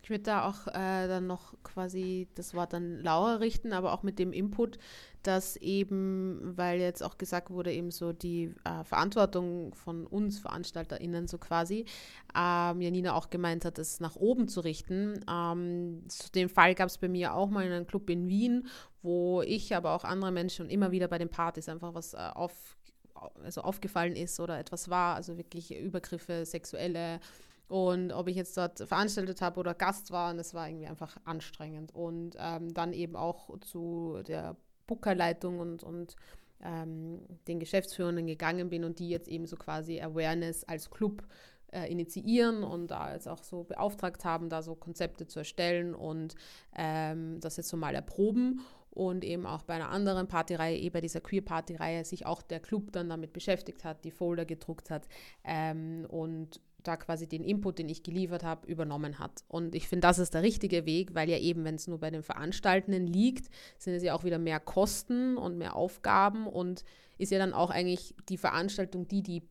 Ich 0.06 0.10
würde 0.10 0.22
da 0.22 0.48
auch 0.48 0.68
äh, 0.68 1.08
dann 1.08 1.26
noch 1.26 1.60
quasi 1.64 2.28
das 2.36 2.54
Wort 2.54 2.72
an 2.74 3.02
Laura 3.02 3.34
richten, 3.34 3.72
aber 3.72 3.92
auch 3.92 4.04
mit 4.04 4.20
dem 4.20 4.32
Input, 4.32 4.78
dass 5.24 5.56
eben, 5.56 6.56
weil 6.56 6.78
jetzt 6.78 7.02
auch 7.02 7.18
gesagt 7.18 7.50
wurde, 7.50 7.72
eben 7.72 7.90
so 7.90 8.12
die 8.12 8.54
äh, 8.62 8.84
Verantwortung 8.84 9.74
von 9.74 10.06
uns 10.06 10.38
VeranstalterInnen 10.38 11.26
so 11.26 11.38
quasi, 11.38 11.86
ähm, 12.36 12.80
Janina 12.80 13.14
auch 13.14 13.30
gemeint 13.30 13.64
hat, 13.64 13.80
es 13.80 13.98
nach 13.98 14.14
oben 14.14 14.46
zu 14.46 14.60
richten. 14.60 15.24
Ähm, 15.28 16.04
zu 16.06 16.30
dem 16.30 16.50
Fall 16.50 16.76
gab 16.76 16.86
es 16.86 16.98
bei 16.98 17.08
mir 17.08 17.34
auch 17.34 17.50
mal 17.50 17.66
in 17.66 17.72
einem 17.72 17.88
Club 17.88 18.08
in 18.08 18.28
Wien, 18.28 18.68
wo 19.02 19.42
ich, 19.42 19.74
aber 19.74 19.90
auch 19.90 20.04
andere 20.04 20.30
Menschen 20.30 20.70
immer 20.70 20.92
wieder 20.92 21.08
bei 21.08 21.18
den 21.18 21.30
Partys 21.30 21.68
einfach 21.68 21.94
was 21.94 22.14
äh, 22.14 22.18
auf, 22.32 22.76
also 23.42 23.62
aufgefallen 23.62 24.14
ist 24.14 24.38
oder 24.38 24.56
etwas 24.56 24.88
war, 24.88 25.16
also 25.16 25.36
wirklich 25.36 25.76
Übergriffe, 25.76 26.46
sexuelle 26.46 27.18
und 27.68 28.12
ob 28.12 28.28
ich 28.28 28.36
jetzt 28.36 28.56
dort 28.56 28.78
veranstaltet 28.78 29.40
habe 29.40 29.58
oder 29.58 29.74
Gast 29.74 30.10
war, 30.10 30.30
und 30.30 30.36
das 30.36 30.54
war 30.54 30.68
irgendwie 30.68 30.86
einfach 30.86 31.16
anstrengend. 31.24 31.94
Und 31.94 32.36
ähm, 32.38 32.72
dann 32.72 32.92
eben 32.92 33.16
auch 33.16 33.58
zu 33.60 34.22
der 34.26 34.56
Bookerleitung 34.86 35.58
und, 35.58 35.82
und 35.82 36.14
ähm, 36.62 37.20
den 37.48 37.58
Geschäftsführenden 37.58 38.26
gegangen 38.26 38.70
bin 38.70 38.84
und 38.84 38.98
die 38.98 39.08
jetzt 39.08 39.28
eben 39.28 39.46
so 39.46 39.56
quasi 39.56 40.00
Awareness 40.00 40.64
als 40.64 40.90
Club 40.90 41.24
äh, 41.72 41.90
initiieren 41.90 42.62
und 42.62 42.90
da 42.90 43.12
jetzt 43.12 43.28
auch 43.28 43.42
so 43.42 43.64
beauftragt 43.64 44.24
haben, 44.24 44.48
da 44.48 44.62
so 44.62 44.76
Konzepte 44.76 45.26
zu 45.26 45.40
erstellen 45.40 45.94
und 45.94 46.36
ähm, 46.76 47.40
das 47.40 47.56
jetzt 47.56 47.68
so 47.68 47.76
mal 47.76 47.94
erproben 47.94 48.60
und 48.90 49.24
eben 49.24 49.44
auch 49.44 49.62
bei 49.62 49.74
einer 49.74 49.90
anderen 49.90 50.26
Partyreihe, 50.28 50.78
eben 50.78 50.94
bei 50.94 51.00
dieser 51.02 51.20
Queer-Party-Reihe, 51.20 52.04
sich 52.04 52.24
auch 52.24 52.40
der 52.40 52.60
Club 52.60 52.92
dann 52.92 53.10
damit 53.10 53.32
beschäftigt 53.32 53.84
hat, 53.84 54.04
die 54.04 54.10
Folder 54.10 54.46
gedruckt 54.46 54.88
hat 54.88 55.06
ähm, 55.44 56.06
und 56.08 56.60
da 56.86 56.96
quasi 56.96 57.28
den 57.28 57.44
Input, 57.44 57.78
den 57.78 57.88
ich 57.88 58.02
geliefert 58.02 58.44
habe, 58.44 58.66
übernommen 58.66 59.18
hat. 59.18 59.44
Und 59.48 59.74
ich 59.74 59.88
finde, 59.88 60.06
das 60.06 60.18
ist 60.18 60.34
der 60.34 60.42
richtige 60.42 60.86
Weg, 60.86 61.14
weil 61.14 61.28
ja 61.28 61.38
eben, 61.38 61.64
wenn 61.64 61.76
es 61.76 61.86
nur 61.86 61.98
bei 61.98 62.10
den 62.10 62.22
Veranstaltenden 62.22 63.06
liegt, 63.06 63.50
sind 63.78 63.94
es 63.94 64.02
ja 64.02 64.14
auch 64.14 64.24
wieder 64.24 64.38
mehr 64.38 64.60
Kosten 64.60 65.36
und 65.36 65.58
mehr 65.58 65.76
Aufgaben 65.76 66.46
und 66.46 66.84
ist 67.18 67.32
ja 67.32 67.38
dann 67.38 67.52
auch 67.52 67.70
eigentlich 67.70 68.14
die 68.28 68.36
Veranstaltung 68.36 69.08
die, 69.08 69.22
die 69.22 69.42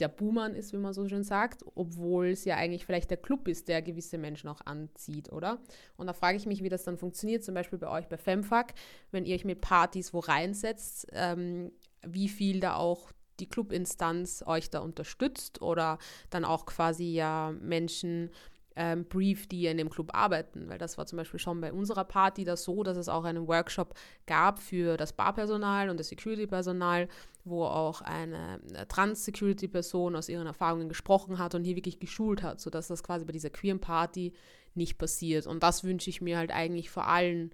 der 0.00 0.08
Buhmann 0.08 0.54
ist, 0.54 0.72
wie 0.72 0.78
man 0.78 0.92
so 0.92 1.06
schön 1.06 1.22
sagt, 1.22 1.62
obwohl 1.74 2.28
es 2.28 2.44
ja 2.44 2.56
eigentlich 2.56 2.86
vielleicht 2.86 3.10
der 3.10 3.18
Club 3.18 3.46
ist, 3.48 3.68
der 3.68 3.82
gewisse 3.82 4.18
Menschen 4.18 4.48
auch 4.48 4.62
anzieht, 4.64 5.30
oder? 5.30 5.60
Und 5.96 6.06
da 6.06 6.12
frage 6.12 6.38
ich 6.38 6.46
mich, 6.46 6.62
wie 6.62 6.68
das 6.68 6.84
dann 6.84 6.96
funktioniert, 6.96 7.44
zum 7.44 7.54
Beispiel 7.54 7.78
bei 7.78 7.88
euch 7.88 8.08
bei 8.08 8.16
FEMFAC, 8.16 8.74
wenn 9.10 9.26
ihr 9.26 9.34
euch 9.34 9.44
mit 9.44 9.60
Partys 9.60 10.14
wo 10.14 10.20
reinsetzt, 10.20 11.06
ähm, 11.12 11.70
wie 12.02 12.28
viel 12.28 12.60
da 12.60 12.76
auch 12.76 13.12
die 13.40 13.48
Clubinstanz 13.48 14.44
euch 14.46 14.70
da 14.70 14.80
unterstützt 14.80 15.62
oder 15.62 15.98
dann 16.30 16.44
auch 16.44 16.66
quasi 16.66 17.12
ja 17.12 17.52
Menschen 17.60 18.30
ähm, 18.76 19.04
brief, 19.04 19.46
die 19.46 19.66
in 19.66 19.76
dem 19.76 19.90
Club 19.90 20.10
arbeiten. 20.14 20.68
Weil 20.68 20.78
das 20.78 20.96
war 20.96 21.06
zum 21.06 21.16
Beispiel 21.18 21.40
schon 21.40 21.60
bei 21.60 21.72
unserer 21.72 22.04
Party 22.04 22.44
das 22.44 22.64
so, 22.64 22.82
dass 22.82 22.96
es 22.96 23.08
auch 23.08 23.24
einen 23.24 23.48
Workshop 23.48 23.94
gab 24.26 24.58
für 24.58 24.96
das 24.96 25.12
Barpersonal 25.12 25.90
und 25.90 25.98
das 25.98 26.08
Security-Personal, 26.08 27.08
wo 27.44 27.64
auch 27.64 28.00
eine, 28.00 28.60
eine 28.68 28.88
Trans-Security-Person 28.88 30.16
aus 30.16 30.28
ihren 30.28 30.46
Erfahrungen 30.46 30.88
gesprochen 30.88 31.38
hat 31.38 31.54
und 31.54 31.64
hier 31.64 31.76
wirklich 31.76 32.00
geschult 32.00 32.42
hat, 32.42 32.60
sodass 32.60 32.88
das 32.88 33.02
quasi 33.02 33.24
bei 33.24 33.32
dieser 33.32 33.50
queeren 33.50 33.80
Party 33.80 34.32
nicht 34.74 34.98
passiert. 34.98 35.46
Und 35.46 35.62
das 35.62 35.84
wünsche 35.84 36.10
ich 36.10 36.20
mir 36.20 36.38
halt 36.38 36.52
eigentlich 36.52 36.90
vor 36.90 37.06
allen 37.06 37.50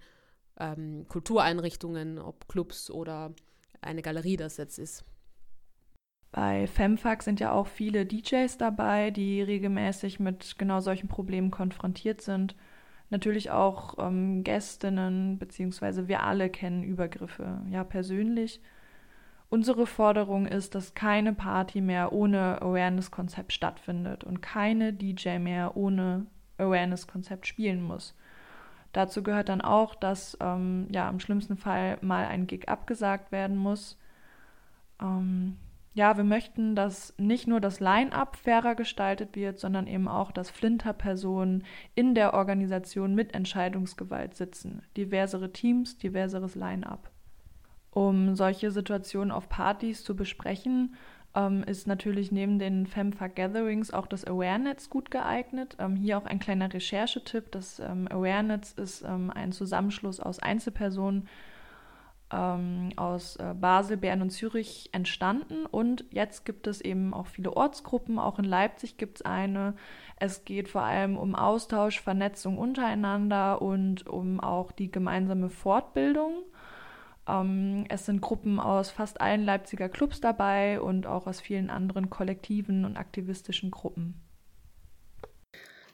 ähm, 0.59 1.07
Kultureinrichtungen, 1.09 2.19
ob 2.19 2.47
Clubs 2.49 2.91
oder 2.91 3.35
eine 3.81 4.03
Galerie 4.03 4.37
das 4.37 4.59
jetzt 4.59 4.79
ist. 4.79 5.05
Bei 6.33 6.67
Femfax 6.67 7.25
sind 7.25 7.41
ja 7.41 7.53
auch 7.53 7.67
viele 7.67 8.05
DJs 8.05 8.59
dabei, 8.59 9.11
die 9.11 9.43
regelmäßig 9.43 10.21
mit 10.21 10.59
genau 10.59 10.81
solchen 10.81 11.09
Problemen 11.09 11.51
konfrontiert 11.51 12.21
sind. 12.21 12.55
natürlich 13.09 13.53
auch 13.53 13.95
ähm, 13.99 14.43
Gästinnen, 14.43 15.39
beziehungsweise 15.39 16.09
wir 16.09 16.25
alle 16.25 16.51
kennen 16.51 16.83
Übergriffe, 16.83 17.61
ja, 17.71 17.85
persönlich. 17.85 18.61
Unsere 19.49 19.87
Forderung 19.87 20.47
ist, 20.47 20.75
dass 20.75 20.95
keine 20.95 21.33
Party 21.33 21.81
mehr 21.81 22.13
ohne 22.13 22.61
Awareness-Konzept 22.63 23.53
stattfindet 23.53 24.25
und 24.25 24.43
keine 24.43 24.93
DJ 24.93 25.39
mehr 25.39 25.77
ohne 25.77 26.27
Awareness-Konzept 26.59 27.47
spielen 27.47 27.81
muss. 27.83 28.15
Dazu 28.93 29.23
gehört 29.23 29.49
dann 29.49 29.61
auch, 29.61 29.95
dass 29.95 30.37
ähm, 30.41 30.89
ja 30.91 31.09
im 31.09 31.21
schlimmsten 31.21 31.57
Fall 31.57 31.99
mal 32.01 32.27
ein 32.27 32.47
Gig 32.47 32.69
abgesagt 32.69 33.31
werden 33.31 33.57
muss. 33.57 33.99
Ähm, 35.01 35.59
ja, 35.97 36.19
wir 36.19 36.25
möchten, 36.25 36.77
dass 36.77 37.15
nicht 37.17 37.49
nur 37.49 37.59
das 37.59 37.81
Line-up 37.81 38.37
fairer 38.37 38.75
gestaltet 38.75 39.35
wird, 39.35 39.59
sondern 39.59 39.87
eben 39.87 40.09
auch, 40.09 40.31
dass 40.31 40.51
Flinter-Personen 40.51 41.65
in 41.95 42.15
der 42.15 42.35
Organisation 42.35 43.15
mit 43.15 43.35
Entscheidungsgewalt 43.35 44.35
sitzen. 44.35 44.83
Diversere 44.99 45.55
Teams, 45.55 45.97
diverseres 45.97 46.55
Line-up. 46.55 47.11
Um 47.93 48.37
solche 48.37 48.71
Situationen 48.71 49.31
auf 49.31 49.49
Partys 49.49 50.05
zu 50.05 50.15
besprechen, 50.15 50.97
ähm, 51.35 51.63
ist 51.63 51.87
natürlich 51.87 52.31
neben 52.31 52.59
den 52.59 52.87
FemFA 52.87 53.29
Gatherings 53.29 53.91
auch 53.91 54.07
das 54.07 54.27
Awareness 54.27 54.91
gut 54.91 55.11
geeignet. 55.11 55.79
Ähm, 55.79 55.97
hier 55.97 56.19
auch 56.19 56.27
ein 56.27 56.41
kleiner 56.41 56.71
Recherchetipp. 56.71 57.51
Das 57.53 57.79
ähm, 57.81 58.07
Awareness 58.11 58.75
ist 58.75 59.03
ähm, 59.03 59.31
ein 59.31 59.51
Zusammenschluss 59.51 60.21
aus 60.21 60.41
Einzelpersonen, 60.41 61.27
ähm, 62.33 62.91
aus 62.97 63.37
äh, 63.37 63.55
Basel, 63.55 63.97
Bern 63.97 64.23
und 64.23 64.31
Zürich 64.31 64.91
entstanden. 64.93 65.67
Und 65.67 66.05
jetzt 66.11 66.45
gibt 66.45 66.67
es 66.67 66.81
eben 66.81 67.15
auch 67.15 67.27
viele 67.27 67.57
Ortsgruppen. 67.57 68.19
Auch 68.19 68.39
in 68.39 68.45
Leipzig 68.45 68.97
gibt 68.97 69.19
es 69.19 69.23
eine. 69.23 69.75
Es 70.19 70.45
geht 70.45 70.69
vor 70.69 70.83
allem 70.83 71.17
um 71.17 71.35
Austausch, 71.35 72.01
Vernetzung 72.01 72.59
untereinander 72.59 73.63
und 73.63 74.07
um 74.07 74.41
auch 74.41 74.73
die 74.73 74.91
gemeinsame 74.91 75.51
Fortbildung. 75.51 76.43
Ähm, 77.29 77.85
es 77.89 78.07
sind 78.07 78.21
Gruppen 78.21 78.59
aus 78.59 78.91
fast 78.91 79.21
allen 79.21 79.45
Leipziger 79.45 79.89
Clubs 79.89 80.21
dabei 80.21 80.81
und 80.81 81.07
auch 81.07 81.27
aus 81.27 81.41
vielen 81.41 81.71
anderen 81.71 82.11
kollektiven 82.11 82.85
und 82.85 82.97
aktivistischen 82.97 83.71
Gruppen. 83.71 84.21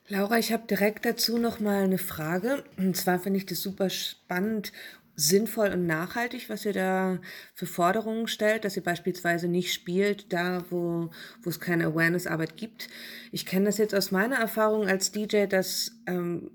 Laura, 0.08 0.38
ich 0.38 0.52
habe 0.52 0.66
direkt 0.66 1.04
dazu 1.04 1.38
noch 1.38 1.60
mal 1.60 1.84
eine 1.84 1.98
Frage. 1.98 2.64
Und 2.76 2.96
zwar 2.96 3.18
finde 3.18 3.38
ich 3.38 3.46
das 3.46 3.62
super 3.62 3.88
spannend 3.88 4.72
sinnvoll 5.14 5.68
und 5.68 5.86
nachhaltig, 5.86 6.48
was 6.48 6.64
ihr 6.64 6.72
da 6.72 7.20
für 7.54 7.66
Forderungen 7.66 8.26
stellt, 8.26 8.64
dass 8.64 8.76
ihr 8.76 8.82
beispielsweise 8.82 9.48
nicht 9.48 9.72
spielt, 9.72 10.32
da 10.32 10.64
wo, 10.70 11.10
wo 11.42 11.50
es 11.50 11.60
keine 11.60 11.86
Awareness-Arbeit 11.86 12.56
gibt. 12.56 12.88
Ich 13.30 13.46
kenne 13.46 13.66
das 13.66 13.78
jetzt 13.78 13.94
aus 13.94 14.10
meiner 14.10 14.36
Erfahrung 14.36 14.88
als 14.88 15.12
DJ, 15.12 15.46
dass, 15.46 15.92
ähm, 16.06 16.50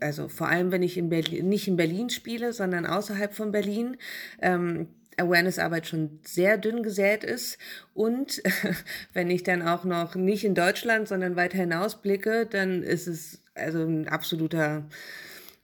also 0.00 0.28
vor 0.28 0.48
allem 0.48 0.70
wenn 0.70 0.82
ich 0.82 0.96
in 0.96 1.08
Berlin, 1.08 1.48
nicht 1.48 1.66
in 1.66 1.76
Berlin 1.76 2.10
spiele, 2.10 2.52
sondern 2.52 2.86
außerhalb 2.86 3.34
von 3.34 3.52
Berlin, 3.52 3.96
ähm, 4.40 4.88
Awareness-Arbeit 5.16 5.88
schon 5.88 6.20
sehr 6.24 6.58
dünn 6.58 6.82
gesät 6.82 7.24
ist. 7.24 7.58
Und 7.94 8.42
wenn 9.12 9.30
ich 9.30 9.42
dann 9.42 9.62
auch 9.62 9.84
noch 9.84 10.14
nicht 10.14 10.44
in 10.44 10.54
Deutschland, 10.54 11.08
sondern 11.08 11.36
weiter 11.36 11.58
hinaus 11.58 12.00
blicke, 12.00 12.46
dann 12.46 12.82
ist 12.82 13.08
es 13.08 13.42
also 13.54 13.82
ein 13.82 14.08
absoluter 14.08 14.88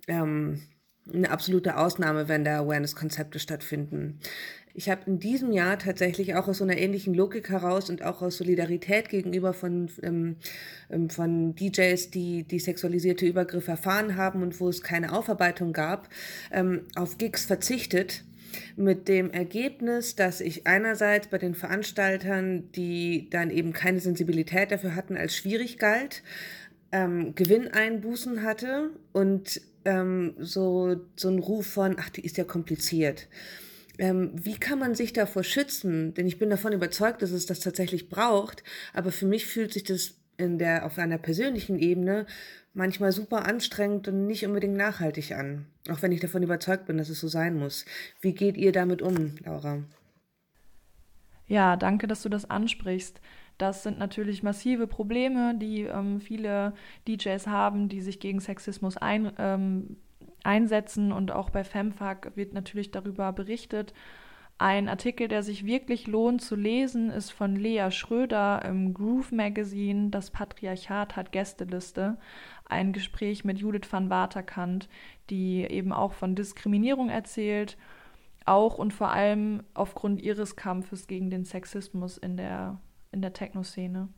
ähm, 0.08 0.60
eine 1.12 1.30
absolute 1.30 1.76
Ausnahme, 1.76 2.28
wenn 2.28 2.44
da 2.44 2.60
Awareness-Konzepte 2.60 3.38
stattfinden. 3.38 4.20
Ich 4.76 4.88
habe 4.88 5.02
in 5.06 5.20
diesem 5.20 5.52
Jahr 5.52 5.78
tatsächlich 5.78 6.34
auch 6.34 6.48
aus 6.48 6.58
so 6.58 6.64
einer 6.64 6.76
ähnlichen 6.76 7.14
Logik 7.14 7.48
heraus 7.48 7.90
und 7.90 8.02
auch 8.02 8.22
aus 8.22 8.38
Solidarität 8.38 9.08
gegenüber 9.08 9.52
von, 9.52 9.88
ähm, 10.02 10.36
ähm 10.90 11.10
von 11.10 11.54
DJs, 11.54 12.10
die 12.10 12.42
die 12.42 12.58
sexualisierte 12.58 13.24
Übergriffe 13.24 13.70
erfahren 13.70 14.16
haben 14.16 14.42
und 14.42 14.58
wo 14.58 14.68
es 14.68 14.82
keine 14.82 15.12
Aufarbeitung 15.12 15.72
gab, 15.72 16.08
ähm, 16.50 16.82
auf 16.96 17.18
Gigs 17.18 17.44
verzichtet. 17.44 18.24
Mit 18.76 19.08
dem 19.08 19.30
Ergebnis, 19.30 20.16
dass 20.16 20.40
ich 20.40 20.66
einerseits 20.66 21.28
bei 21.28 21.38
den 21.38 21.54
Veranstaltern, 21.54 22.70
die 22.72 23.28
dann 23.30 23.50
eben 23.50 23.72
keine 23.72 24.00
Sensibilität 24.00 24.70
dafür 24.70 24.94
hatten, 24.94 25.16
als 25.16 25.36
schwierig 25.36 25.78
galt, 25.78 26.22
ähm, 26.94 27.34
Gewinneinbußen 27.34 28.44
hatte 28.44 28.90
und 29.12 29.60
ähm, 29.84 30.34
so, 30.38 30.96
so 31.16 31.28
ein 31.28 31.40
Ruf 31.40 31.66
von, 31.66 31.96
ach, 31.98 32.08
die 32.08 32.24
ist 32.24 32.36
ja 32.36 32.44
kompliziert. 32.44 33.26
Ähm, 33.98 34.30
wie 34.34 34.54
kann 34.54 34.78
man 34.78 34.94
sich 34.94 35.12
davor 35.12 35.42
schützen? 35.42 36.14
Denn 36.14 36.28
ich 36.28 36.38
bin 36.38 36.50
davon 36.50 36.72
überzeugt, 36.72 37.20
dass 37.22 37.32
es 37.32 37.46
das 37.46 37.58
tatsächlich 37.58 38.08
braucht. 38.08 38.62
Aber 38.92 39.10
für 39.10 39.26
mich 39.26 39.44
fühlt 39.46 39.72
sich 39.72 39.82
das 39.82 40.14
in 40.36 40.58
der, 40.58 40.86
auf 40.86 40.96
einer 40.98 41.18
persönlichen 41.18 41.80
Ebene 41.80 42.26
manchmal 42.74 43.10
super 43.10 43.44
anstrengend 43.44 44.06
und 44.06 44.26
nicht 44.28 44.46
unbedingt 44.46 44.76
nachhaltig 44.76 45.32
an. 45.32 45.66
Auch 45.90 46.00
wenn 46.00 46.12
ich 46.12 46.20
davon 46.20 46.44
überzeugt 46.44 46.86
bin, 46.86 46.98
dass 46.98 47.08
es 47.08 47.20
so 47.20 47.28
sein 47.28 47.58
muss. 47.58 47.84
Wie 48.20 48.34
geht 48.34 48.56
ihr 48.56 48.70
damit 48.70 49.02
um, 49.02 49.34
Laura? 49.44 49.82
Ja, 51.46 51.76
danke, 51.76 52.06
dass 52.06 52.22
du 52.22 52.28
das 52.28 52.48
ansprichst. 52.48 53.20
Das 53.58 53.82
sind 53.82 53.98
natürlich 53.98 54.42
massive 54.42 54.86
Probleme, 54.86 55.54
die 55.56 55.82
ähm, 55.82 56.20
viele 56.20 56.74
DJs 57.06 57.46
haben, 57.46 57.88
die 57.88 58.00
sich 58.00 58.20
gegen 58.20 58.40
Sexismus 58.40 58.96
ein, 58.96 59.32
ähm, 59.38 59.96
einsetzen. 60.42 61.12
Und 61.12 61.30
auch 61.30 61.50
bei 61.50 61.64
FemFAG 61.64 62.32
wird 62.34 62.52
natürlich 62.52 62.90
darüber 62.90 63.32
berichtet. 63.32 63.94
Ein 64.56 64.88
Artikel, 64.88 65.26
der 65.26 65.42
sich 65.42 65.66
wirklich 65.66 66.06
lohnt 66.06 66.40
zu 66.40 66.54
lesen, 66.54 67.10
ist 67.10 67.30
von 67.30 67.56
Lea 67.56 67.90
Schröder 67.90 68.64
im 68.64 68.94
Groove 68.94 69.32
Magazine. 69.32 70.10
Das 70.10 70.30
Patriarchat 70.30 71.16
hat 71.16 71.32
Gästeliste. 71.32 72.18
Ein 72.64 72.92
Gespräch 72.92 73.44
mit 73.44 73.58
Judith 73.58 73.92
van 73.92 74.10
Waterkant, 74.10 74.88
die 75.30 75.64
eben 75.64 75.92
auch 75.92 76.12
von 76.12 76.34
Diskriminierung 76.34 77.08
erzählt 77.08 77.76
auch 78.44 78.78
und 78.78 78.92
vor 78.92 79.10
allem 79.10 79.62
aufgrund 79.74 80.20
ihres 80.20 80.56
Kampfes 80.56 81.06
gegen 81.06 81.30
den 81.30 81.44
Sexismus 81.44 82.18
in 82.18 82.36
der 82.36 82.78
in 83.14 83.22
der 83.22 83.32
Techno-Szene. 83.32 84.08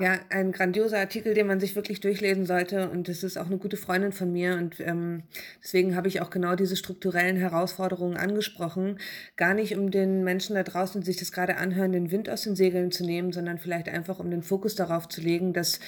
Ja, 0.00 0.18
ein 0.28 0.50
grandioser 0.50 0.98
Artikel, 0.98 1.34
den 1.34 1.46
man 1.46 1.60
sich 1.60 1.76
wirklich 1.76 2.00
durchlesen 2.00 2.46
sollte. 2.46 2.90
Und 2.90 3.06
das 3.06 3.22
ist 3.22 3.36
auch 3.36 3.46
eine 3.46 3.58
gute 3.58 3.76
Freundin 3.76 4.10
von 4.10 4.32
mir. 4.32 4.54
Und 4.54 4.80
ähm, 4.80 5.22
deswegen 5.62 5.94
habe 5.94 6.08
ich 6.08 6.20
auch 6.20 6.30
genau 6.30 6.56
diese 6.56 6.74
strukturellen 6.74 7.36
Herausforderungen 7.36 8.16
angesprochen. 8.16 8.98
Gar 9.36 9.54
nicht, 9.54 9.76
um 9.76 9.92
den 9.92 10.24
Menschen 10.24 10.56
da 10.56 10.64
draußen, 10.64 11.00
die 11.00 11.06
sich 11.06 11.18
das 11.18 11.30
gerade 11.30 11.58
anhören, 11.58 11.92
den 11.92 12.10
Wind 12.10 12.28
aus 12.28 12.42
den 12.42 12.56
Segeln 12.56 12.90
zu 12.90 13.04
nehmen, 13.04 13.32
sondern 13.32 13.58
vielleicht 13.58 13.88
einfach, 13.88 14.18
um 14.18 14.32
den 14.32 14.42
Fokus 14.42 14.74
darauf 14.74 15.08
zu 15.08 15.20
legen, 15.20 15.52
dass 15.52 15.78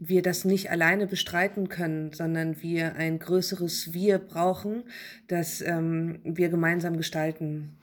wir 0.00 0.22
das 0.22 0.44
nicht 0.44 0.72
alleine 0.72 1.06
bestreiten 1.06 1.68
können, 1.68 2.12
sondern 2.12 2.60
wir 2.62 2.96
ein 2.96 3.20
größeres 3.20 3.92
Wir 3.92 4.18
brauchen, 4.18 4.82
das 5.28 5.60
ähm, 5.60 6.18
wir 6.24 6.48
gemeinsam 6.48 6.96
gestalten. 6.96 7.76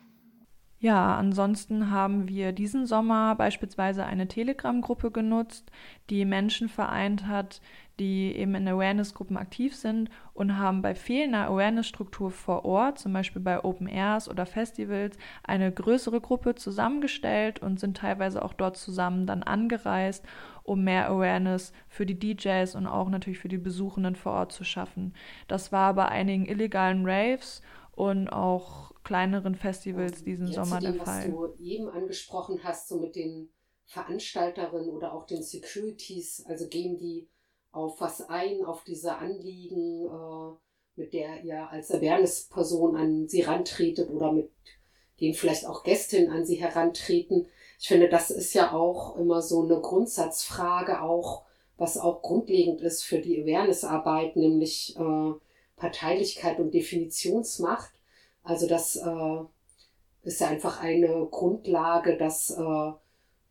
Ja, 0.81 1.17
ansonsten 1.17 1.91
haben 1.91 2.29
wir 2.29 2.53
diesen 2.53 2.85
Sommer 2.85 3.35
beispielsweise 3.35 4.05
eine 4.05 4.29
Telegram-Gruppe 4.29 5.11
genutzt, 5.11 5.69
die 6.09 6.23
Menschen 6.23 6.69
vereint 6.69 7.27
hat, 7.27 7.59
die 7.99 8.33
eben 8.33 8.55
in 8.55 8.65
Awareness-Gruppen 8.65 9.35
aktiv 9.35 9.75
sind 9.75 10.09
und 10.33 10.57
haben 10.57 10.81
bei 10.81 10.95
fehlender 10.95 11.47
Awareness-Struktur 11.47 12.31
vor 12.31 12.63
Ort, 12.63 12.97
zum 12.97 13.11
Beispiel 13.11 13.41
bei 13.41 13.61
Open 13.61 13.87
Airs 13.87 14.29
oder 14.29 14.45
Festivals, 14.45 15.17
eine 15.43 15.69
größere 15.69 16.21
Gruppe 16.21 16.55
zusammengestellt 16.55 17.61
und 17.61 17.77
sind 17.81 17.97
teilweise 17.97 18.41
auch 18.41 18.53
dort 18.53 18.77
zusammen 18.77 19.27
dann 19.27 19.43
angereist, 19.43 20.25
um 20.63 20.85
mehr 20.85 21.09
Awareness 21.09 21.73
für 21.89 22.05
die 22.05 22.17
DJs 22.17 22.75
und 22.75 22.87
auch 22.87 23.09
natürlich 23.09 23.39
für 23.39 23.49
die 23.49 23.57
Besuchenden 23.57 24.15
vor 24.15 24.31
Ort 24.31 24.53
zu 24.53 24.63
schaffen. 24.63 25.13
Das 25.49 25.73
war 25.73 25.93
bei 25.93 26.07
einigen 26.07 26.45
illegalen 26.45 27.05
Raves 27.05 27.61
und 27.91 28.29
auch 28.29 28.88
kleineren 29.09 29.55
Festivals 29.55 30.23
diesen 30.23 30.45
Jetzt 30.45 30.55
Sommer 30.55 30.79
dem, 30.79 30.93
der 30.93 31.03
Fall. 31.03 31.33
Was 31.33 31.57
du 31.57 31.63
eben 31.63 31.89
angesprochen 31.89 32.59
hast, 32.63 32.89
so 32.89 32.99
mit 32.99 33.15
den 33.15 33.49
Veranstalterinnen 33.85 34.91
oder 34.91 35.13
auch 35.15 35.25
den 35.25 35.41
Securities, 35.41 36.45
also 36.47 36.67
gehen 36.67 36.99
die 36.99 37.27
auf 37.71 37.99
was 38.01 38.29
ein, 38.29 38.63
auf 38.63 38.83
diese 38.83 39.17
Anliegen, 39.17 40.05
äh, 40.05 40.55
mit 40.95 41.13
der 41.13 41.43
ihr 41.43 41.67
als 41.71 41.91
Awareness-Person 41.91 42.95
an 42.95 43.27
sie 43.27 43.41
rantretet 43.41 44.11
oder 44.11 44.31
mit 44.31 44.51
denen 45.19 45.33
vielleicht 45.33 45.65
auch 45.65 45.83
Gästinnen 45.83 46.29
an 46.29 46.45
sie 46.45 46.57
herantreten. 46.57 47.47
Ich 47.79 47.87
finde, 47.87 48.09
das 48.09 48.29
ist 48.29 48.53
ja 48.53 48.73
auch 48.73 49.17
immer 49.17 49.41
so 49.41 49.63
eine 49.63 49.81
Grundsatzfrage, 49.81 51.01
auch 51.01 51.45
was 51.77 51.97
auch 51.97 52.21
grundlegend 52.21 52.81
ist 52.81 53.03
für 53.03 53.17
die 53.17 53.41
Awareness-Arbeit, 53.41 54.35
nämlich 54.35 54.95
äh, 54.99 55.33
Parteilichkeit 55.77 56.59
und 56.59 56.75
Definitionsmacht. 56.75 57.98
Also 58.49 58.65
das 58.65 58.95
äh, 58.95 59.43
ist 60.23 60.41
ja 60.41 60.47
einfach 60.47 60.81
eine 60.81 61.27
Grundlage, 61.29 62.17
dass 62.17 62.49
äh, 62.49 62.91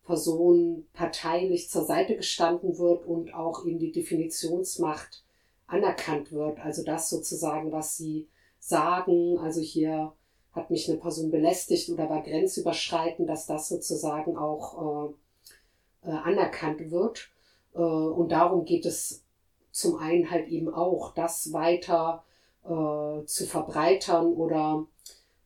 Personen 0.05 0.89
parteilich 0.93 1.71
zur 1.71 1.85
Seite 1.85 2.17
gestanden 2.17 2.79
wird 2.79 3.07
und 3.07 3.33
auch 3.33 3.65
eben 3.65 3.79
die 3.79 3.93
Definitionsmacht 3.93 5.23
anerkannt 5.69 6.33
wird. 6.33 6.59
Also 6.59 6.83
das 6.83 7.11
sozusagen, 7.11 7.71
was 7.71 7.97
sie 7.97 8.27
sagen, 8.59 9.39
also 9.39 9.61
hier 9.61 10.15
hat 10.51 10.69
mich 10.69 10.89
eine 10.89 10.99
Person 10.99 11.31
belästigt 11.31 11.89
oder 11.91 12.11
war 12.11 12.25
grenzüberschreitend, 12.25 13.29
dass 13.29 13.47
das 13.47 13.69
sozusagen 13.69 14.37
auch 14.37 15.13
äh, 16.03 16.09
äh, 16.09 16.13
anerkannt 16.13 16.91
wird. 16.91 17.29
Äh, 17.73 17.79
und 17.79 18.33
darum 18.33 18.65
geht 18.65 18.85
es 18.85 19.23
zum 19.71 19.97
einen 19.99 20.29
halt 20.29 20.49
eben 20.49 20.75
auch 20.75 21.15
das 21.15 21.53
weiter 21.53 22.25
äh, 22.65 23.25
zu 23.25 23.47
verbreitern 23.47 24.27
oder 24.27 24.87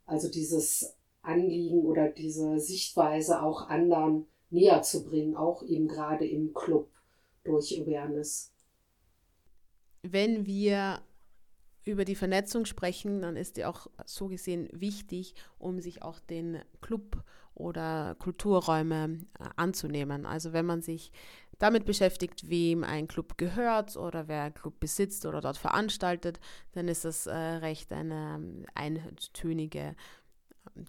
also 0.07 0.31
dieses 0.31 0.97
Anliegen 1.23 1.81
oder 1.81 2.09
diese 2.09 2.59
Sichtweise 2.59 3.43
auch 3.43 3.69
anderen 3.69 4.27
näher 4.51 4.83
zu 4.83 5.05
bringen, 5.05 5.37
auch 5.37 5.63
eben 5.63 5.89
gerade 5.89 6.27
im 6.27 6.53
Club 6.53 6.91
durch 7.45 7.81
Awareness. 7.81 8.53
Wenn 10.03 10.47
wir 10.47 11.01
über 11.85 12.05
die 12.05 12.15
Vernetzung 12.15 12.65
sprechen, 12.65 13.23
dann 13.23 13.37
ist 13.37 13.57
die 13.57 13.65
auch 13.65 13.89
so 14.05 14.29
gesehen 14.29 14.69
wichtig, 14.73 15.35
um 15.59 15.81
sich 15.81 16.03
auch 16.03 16.21
den 16.21 16.61
Club 16.81 17.25
oder 17.55 18.17
Kulturräume 18.19 19.21
äh, 19.39 19.45
anzunehmen. 19.57 20.27
Also 20.27 20.53
wenn 20.53 20.67
man 20.67 20.83
sich 20.83 21.13
damit 21.63 21.85
beschäftigt, 21.85 22.51
wem 22.51 22.83
ein 22.83 23.07
Club 23.07 23.39
gehört 23.39 23.97
oder 23.97 24.27
wer 24.27 24.43
einen 24.43 24.55
Club 24.55 24.81
besitzt 24.81 25.27
oder 25.27 25.41
dort 25.41 25.57
veranstaltet, 25.57 26.41
dann 26.73 26.89
ist 26.89 27.05
das 27.05 27.27
äh, 27.29 27.37
recht 27.37 27.93
eine 27.93 28.35
ähm, 28.35 28.67
eintönige 28.75 29.95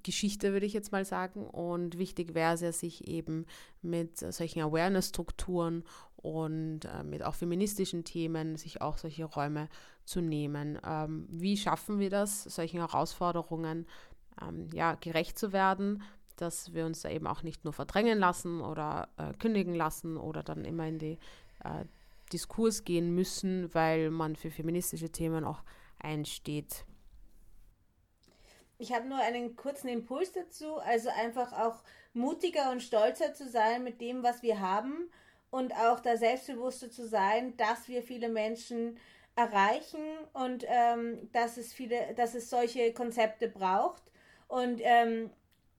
Geschichte, 0.02 0.52
würde 0.52 0.66
ich 0.66 0.74
jetzt 0.74 0.92
mal 0.92 1.06
sagen. 1.06 1.46
Und 1.46 2.00
wichtig 2.00 2.34
wäre 2.34 2.56
es 2.56 2.62
ja, 2.62 2.72
sich 2.72 3.08
eben 3.08 3.46
mit 3.84 4.18
solchen 4.18 4.62
Awareness-Strukturen 4.62 5.84
und 6.16 6.86
äh, 6.86 7.04
mit 7.04 7.22
auch 7.22 7.36
feministischen 7.36 8.04
Themen 8.04 8.56
sich 8.56 8.82
auch 8.82 8.98
solche 8.98 9.26
Räume 9.26 9.70
zu 10.06 10.22
nehmen. 10.22 10.80
Ähm, 10.84 11.28
wie 11.30 11.56
schaffen 11.56 12.00
wir 12.00 12.10
das, 12.10 12.46
solchen 12.46 12.80
Herausforderungen 12.80 13.86
ähm, 14.42 14.70
ja, 14.74 14.96
gerecht 14.96 15.38
zu 15.38 15.54
werden, 15.54 16.02
dass 16.44 16.74
wir 16.74 16.86
uns 16.86 17.02
da 17.02 17.10
eben 17.10 17.26
auch 17.26 17.42
nicht 17.42 17.64
nur 17.64 17.74
verdrängen 17.74 18.20
lassen 18.20 18.62
oder 18.62 19.10
äh, 19.18 19.34
kündigen 19.34 19.74
lassen 19.74 20.18
oder 20.18 20.44
dann 20.44 20.66
immer 20.66 20.88
in 20.88 21.00
die 21.00 21.18
äh, 21.64 21.86
Diskurs 22.32 22.84
gehen 22.84 23.16
müssen, 23.16 23.74
weil 23.74 24.12
man 24.12 24.36
für 24.36 24.52
feministische 24.52 25.10
Themen 25.10 25.46
auch 25.46 25.64
einsteht. 26.00 26.86
Ich 28.78 28.92
habe 28.92 29.08
nur 29.08 29.20
einen 29.20 29.56
kurzen 29.56 29.88
Impuls 29.88 30.34
dazu, 30.34 30.78
also 30.78 31.10
einfach 31.10 31.54
auch 31.54 31.84
mutiger 32.14 32.72
und 32.72 32.84
stolzer 32.84 33.34
zu 33.34 33.48
sein 33.50 33.84
mit 33.84 34.02
dem, 34.02 34.24
was 34.24 34.44
wir 34.44 34.60
haben 34.60 35.10
und 35.52 35.74
auch 35.74 36.00
da 36.00 36.18
selbstbewusster 36.18 36.90
zu 36.90 37.08
sein, 37.08 37.56
dass 37.58 37.88
wir 37.88 38.04
viele 38.04 38.28
Menschen 38.30 38.98
erreichen 39.36 40.04
und 40.34 40.66
ähm, 40.68 41.30
dass 41.32 41.58
es 41.58 41.74
viele, 41.74 42.14
dass 42.16 42.36
es 42.36 42.50
solche 42.50 42.94
Konzepte 42.94 43.48
braucht 43.48 44.04
und 44.48 44.82
ähm, 44.84 45.32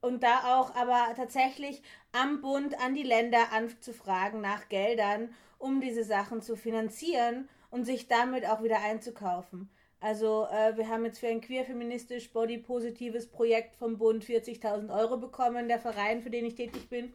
und 0.05 0.21
da 0.21 0.59
auch 0.59 0.75
aber 0.75 1.15
tatsächlich 1.15 1.81
am 2.11 2.39
Bund, 2.39 2.79
an 2.79 2.93
die 2.93 3.03
Länder 3.03 3.51
anzufragen 3.51 4.39
nach 4.39 4.69
Geldern, 4.69 5.33
um 5.57 5.81
diese 5.81 6.03
Sachen 6.03 6.43
zu 6.43 6.55
finanzieren 6.55 7.49
und 7.71 7.85
sich 7.85 8.07
damit 8.07 8.45
auch 8.47 8.61
wieder 8.61 8.81
einzukaufen. 8.81 9.67
Also 9.99 10.47
äh, 10.51 10.77
wir 10.77 10.89
haben 10.89 11.05
jetzt 11.05 11.19
für 11.19 11.27
ein 11.27 11.41
queer-feministisch 11.41 12.31
body-positives 12.31 13.27
Projekt 13.27 13.75
vom 13.75 13.97
Bund 13.97 14.23
40.000 14.23 14.95
Euro 14.95 15.17
bekommen, 15.17 15.67
der 15.67 15.79
Verein, 15.79 16.21
für 16.21 16.29
den 16.29 16.45
ich 16.45 16.53
tätig 16.53 16.87
bin. 16.87 17.11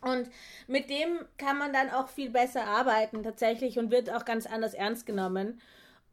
Und 0.00 0.28
mit 0.66 0.90
dem 0.90 1.20
kann 1.38 1.58
man 1.58 1.72
dann 1.72 1.90
auch 1.90 2.08
viel 2.08 2.30
besser 2.30 2.64
arbeiten 2.64 3.22
tatsächlich 3.22 3.78
und 3.78 3.92
wird 3.92 4.10
auch 4.10 4.24
ganz 4.24 4.46
anders 4.46 4.74
ernst 4.74 5.06
genommen. 5.06 5.60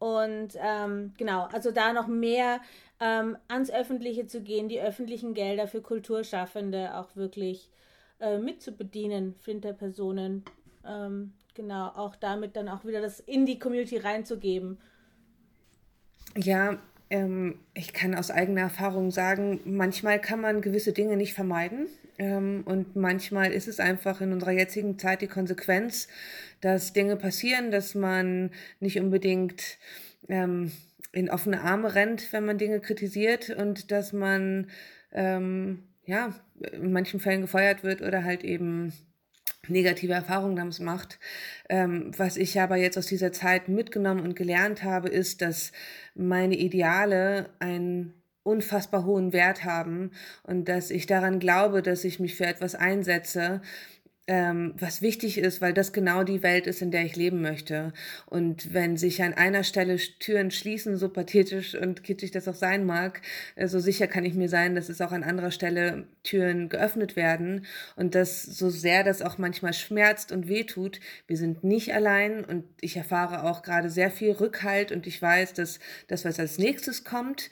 Und 0.04 0.58
ähm, 0.62 1.14
genau, 1.18 1.48
also 1.54 1.72
da 1.72 1.94
noch 1.94 2.08
mehr 2.08 2.60
ähm, 3.00 3.38
ans 3.48 3.72
Öffentliche 3.72 4.28
zu 4.28 4.42
gehen, 4.42 4.68
die 4.68 4.82
öffentlichen 4.82 5.34
Gelder 5.34 5.66
für 5.66 5.82
Kulturschaffende 5.82 6.98
auch 6.98 7.16
wirklich 7.16 7.70
äh, 8.20 8.38
mitzubedienen, 8.38 9.34
Flinterpersonen. 9.36 10.44
Ähm, 10.86 11.32
genau, 11.54 11.88
auch 11.88 12.18
damit 12.18 12.58
dann 12.58 12.68
auch 12.68 12.84
wieder 12.84 13.00
das 13.00 13.22
in 13.22 13.46
die 13.46 13.60
Community 13.60 13.96
reinzugeben. 13.96 14.78
Ja, 16.36 16.78
ähm, 17.14 17.60
ich 17.76 17.94
kann 17.94 18.16
aus 18.16 18.32
eigener 18.32 18.62
Erfahrung 18.62 19.12
sagen, 19.12 19.60
manchmal 19.66 20.20
kann 20.20 20.42
man 20.42 20.62
gewisse 20.62 20.94
Dinge 20.94 21.16
nicht 21.16 21.36
vermeiden. 21.36 21.86
Ähm, 22.18 22.64
und 22.66 22.96
manchmal 22.96 23.52
ist 23.52 23.68
es 23.68 23.80
einfach 23.80 24.20
in 24.20 24.34
unserer 24.34 24.52
jetzigen 24.52 24.98
Zeit 24.98 25.22
die 25.22 25.28
Konsequenz, 25.28 26.08
dass 26.62 26.92
Dinge 26.92 27.16
passieren, 27.16 27.70
dass 27.70 27.94
man 27.94 28.50
nicht 28.80 29.00
unbedingt 29.00 29.78
ähm, 30.28 30.72
in 31.12 31.30
offene 31.30 31.62
Arme 31.62 31.94
rennt, 31.94 32.34
wenn 32.34 32.46
man 32.46 32.58
Dinge 32.58 32.80
kritisiert 32.80 33.52
und 33.52 33.92
dass 33.92 34.12
man 34.12 34.72
ähm, 35.12 35.84
ja 36.08 36.34
in 36.72 36.92
manchen 36.92 37.20
Fällen 37.20 37.42
gefeuert 37.42 37.84
wird 37.84 38.02
oder 38.02 38.24
halt 38.24 38.44
eben 38.44 38.92
negative 39.68 40.14
Erfahrungen 40.14 40.56
damit 40.56 40.80
macht. 40.80 41.20
Ähm, 41.70 42.12
was 42.18 42.38
ich 42.38 42.60
aber 42.60 42.76
jetzt 42.76 42.98
aus 42.98 43.08
dieser 43.08 43.32
Zeit 43.32 43.70
mitgenommen 43.70 44.22
und 44.22 44.36
gelernt 44.36 44.84
habe, 44.84 45.10
ist, 45.10 45.42
dass 45.42 45.72
meine 46.16 46.56
Ideale 46.56 47.50
einen 47.60 48.14
unfassbar 48.44 49.06
hohen 49.06 49.32
Wert 49.32 49.64
haben 49.64 50.12
und 50.44 50.68
dass 50.68 50.92
ich 50.92 51.06
daran 51.06 51.40
glaube, 51.40 51.82
dass 51.82 52.04
ich 52.04 52.20
mich 52.20 52.36
für 52.36 52.46
etwas 52.46 52.76
einsetze, 52.76 53.62
ähm, 54.28 54.74
was 54.80 55.02
wichtig 55.02 55.38
ist, 55.38 55.60
weil 55.60 55.74
das 55.74 55.92
genau 55.92 56.24
die 56.24 56.44
Welt 56.44 56.66
ist, 56.66 56.82
in 56.82 56.92
der 56.92 57.04
ich 57.04 57.18
leben 57.18 57.42
möchte. 57.42 57.92
Und 58.26 58.74
wenn 58.74 58.96
sich 58.96 59.22
an 59.22 59.34
einer 59.34 59.66
Stelle 59.66 59.98
Türen 59.98 60.50
schließen, 60.50 60.96
so 60.98 61.10
pathetisch 61.10 61.76
und 61.76 62.04
kitschig 62.04 62.32
das 62.32 62.48
auch 62.48 62.56
sein 62.56 62.86
mag, 62.86 63.22
äh, 63.56 63.68
so 63.68 63.80
sicher 63.80 64.08
kann 64.08 64.24
ich 64.24 64.34
mir 64.34 64.48
sein, 64.48 64.76
dass 64.76 64.88
es 64.88 65.02
auch 65.02 65.12
an 65.12 65.24
anderer 65.24 65.52
Stelle 65.52 66.08
Türen 66.24 66.70
geöffnet 66.70 67.18
werden. 67.18 67.66
Und 67.98 68.16
das, 68.16 68.44
so 68.44 68.70
sehr 68.70 69.04
das 69.04 69.22
auch 69.22 69.38
manchmal 69.38 69.74
schmerzt 69.74 70.32
und 70.32 70.48
wehtut, 70.48 71.02
wir 71.28 71.36
sind 71.36 71.66
nicht 71.66 71.94
allein 71.94 72.46
und 72.46 72.64
ich 72.80 72.96
erfahre 72.96 73.44
auch 73.44 73.62
gerade 73.62 73.90
sehr 73.90 74.10
viel 74.10 74.32
Rückhalt 74.32 74.94
und 74.94 75.06
ich 75.06 75.22
weiß, 75.22 75.54
dass 75.54 75.80
das, 76.08 76.24
was 76.24 76.40
als 76.40 76.58
nächstes 76.58 77.04
kommt, 77.04 77.50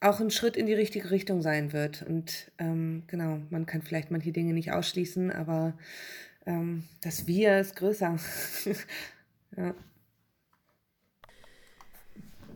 auch 0.00 0.20
ein 0.20 0.30
Schritt 0.30 0.56
in 0.56 0.66
die 0.66 0.74
richtige 0.74 1.10
Richtung 1.10 1.42
sein 1.42 1.72
wird. 1.72 2.02
Und 2.02 2.50
ähm, 2.58 3.04
genau, 3.06 3.40
man 3.50 3.66
kann 3.66 3.82
vielleicht 3.82 4.10
manche 4.10 4.32
Dinge 4.32 4.52
nicht 4.52 4.72
ausschließen, 4.72 5.30
aber 5.30 5.74
ähm, 6.46 6.84
das 7.02 7.26
Wir 7.26 7.58
ist 7.58 7.76
größer. 7.76 8.18
ja. 9.56 9.74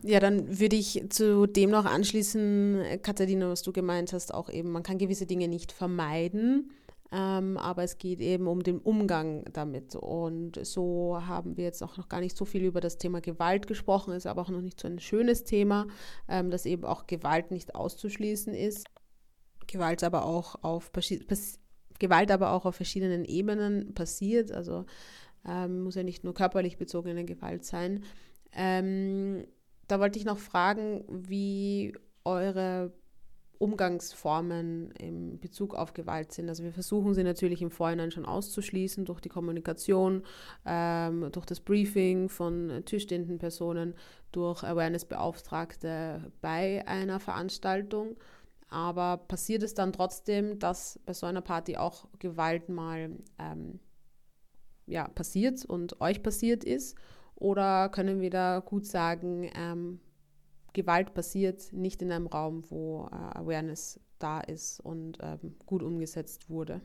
Ja, 0.03 0.19
dann 0.19 0.59
würde 0.59 0.75
ich 0.75 1.03
zu 1.09 1.45
dem 1.45 1.69
noch 1.69 1.85
anschließen, 1.85 2.81
Katharina, 3.03 3.49
was 3.49 3.61
du 3.61 3.71
gemeint 3.71 4.13
hast, 4.13 4.33
auch 4.33 4.49
eben, 4.49 4.71
man 4.71 4.81
kann 4.81 4.97
gewisse 4.97 5.27
Dinge 5.27 5.47
nicht 5.47 5.71
vermeiden. 5.71 6.71
Ähm, 7.11 7.57
aber 7.57 7.83
es 7.83 7.97
geht 7.97 8.21
eben 8.21 8.47
um 8.47 8.63
den 8.63 8.79
Umgang 8.79 9.43
damit. 9.51 9.95
Und 9.95 10.65
so 10.65 11.19
haben 11.21 11.57
wir 11.57 11.65
jetzt 11.65 11.83
auch 11.83 11.97
noch 11.97 12.07
gar 12.07 12.21
nicht 12.21 12.37
so 12.37 12.45
viel 12.45 12.63
über 12.63 12.79
das 12.79 12.97
Thema 12.97 13.19
Gewalt 13.19 13.67
gesprochen, 13.67 14.13
ist 14.13 14.27
aber 14.27 14.41
auch 14.41 14.49
noch 14.49 14.61
nicht 14.61 14.79
so 14.79 14.87
ein 14.87 14.99
schönes 14.99 15.43
Thema, 15.43 15.87
ähm, 16.29 16.49
dass 16.51 16.65
eben 16.65 16.85
auch 16.85 17.07
Gewalt 17.07 17.51
nicht 17.51 17.75
auszuschließen 17.75 18.53
ist. 18.53 18.87
Gewalt 19.67 20.03
aber 20.03 20.25
auch 20.25 20.63
auf 20.63 20.91
Gewalt 21.99 22.31
aber 22.31 22.51
auch 22.51 22.65
auf 22.65 22.75
verschiedenen 22.75 23.25
Ebenen 23.25 23.93
passiert. 23.93 24.51
Also 24.51 24.85
ähm, 25.45 25.81
muss 25.83 25.95
ja 25.95 26.03
nicht 26.03 26.23
nur 26.23 26.33
körperlich 26.33 26.77
bezogene 26.77 27.25
Gewalt 27.25 27.65
sein. 27.65 28.03
Ähm, 28.53 29.45
da 29.87 29.99
wollte 29.99 30.17
ich 30.17 30.25
noch 30.25 30.37
fragen, 30.37 31.03
wie 31.09 31.93
eure 32.23 32.93
Umgangsformen 33.61 34.91
im 34.91 35.39
Bezug 35.39 35.75
auf 35.75 35.93
Gewalt 35.93 36.31
sind. 36.31 36.49
Also 36.49 36.63
wir 36.63 36.73
versuchen 36.73 37.13
sie 37.13 37.23
natürlich 37.23 37.61
im 37.61 37.69
Vorhinein 37.69 38.11
schon 38.11 38.25
auszuschließen 38.25 39.05
durch 39.05 39.21
die 39.21 39.29
Kommunikation, 39.29 40.23
ähm, 40.65 41.29
durch 41.31 41.45
das 41.45 41.59
Briefing 41.59 42.27
von 42.27 42.81
tischstehenden 42.85 43.37
Personen, 43.37 43.93
durch 44.31 44.63
Awareness-Beauftragte 44.63 46.31
bei 46.41 46.85
einer 46.87 47.19
Veranstaltung. 47.19 48.17
Aber 48.69 49.17
passiert 49.17 49.63
es 49.63 49.73
dann 49.73 49.93
trotzdem, 49.93 50.57
dass 50.57 50.99
bei 51.05 51.13
so 51.13 51.27
einer 51.27 51.41
Party 51.41 51.77
auch 51.77 52.07
Gewalt 52.19 52.69
mal 52.69 53.11
ähm, 53.37 53.79
ja, 54.87 55.07
passiert 55.07 55.63
und 55.65 56.01
euch 56.01 56.23
passiert 56.23 56.63
ist? 56.63 56.97
Oder 57.35 57.89
können 57.89 58.21
wir 58.21 58.29
da 58.29 58.59
gut 58.59 58.85
sagen, 58.85 59.49
ähm, 59.55 59.99
Gewalt 60.73 61.13
passiert 61.13 61.73
nicht 61.73 62.01
in 62.01 62.11
einem 62.11 62.27
Raum, 62.27 62.63
wo 62.69 63.07
äh, 63.11 63.15
Awareness 63.37 63.99
da 64.19 64.39
ist 64.39 64.79
und 64.79 65.17
ähm, 65.21 65.55
gut 65.65 65.83
umgesetzt 65.83 66.49
wurde. 66.49 66.81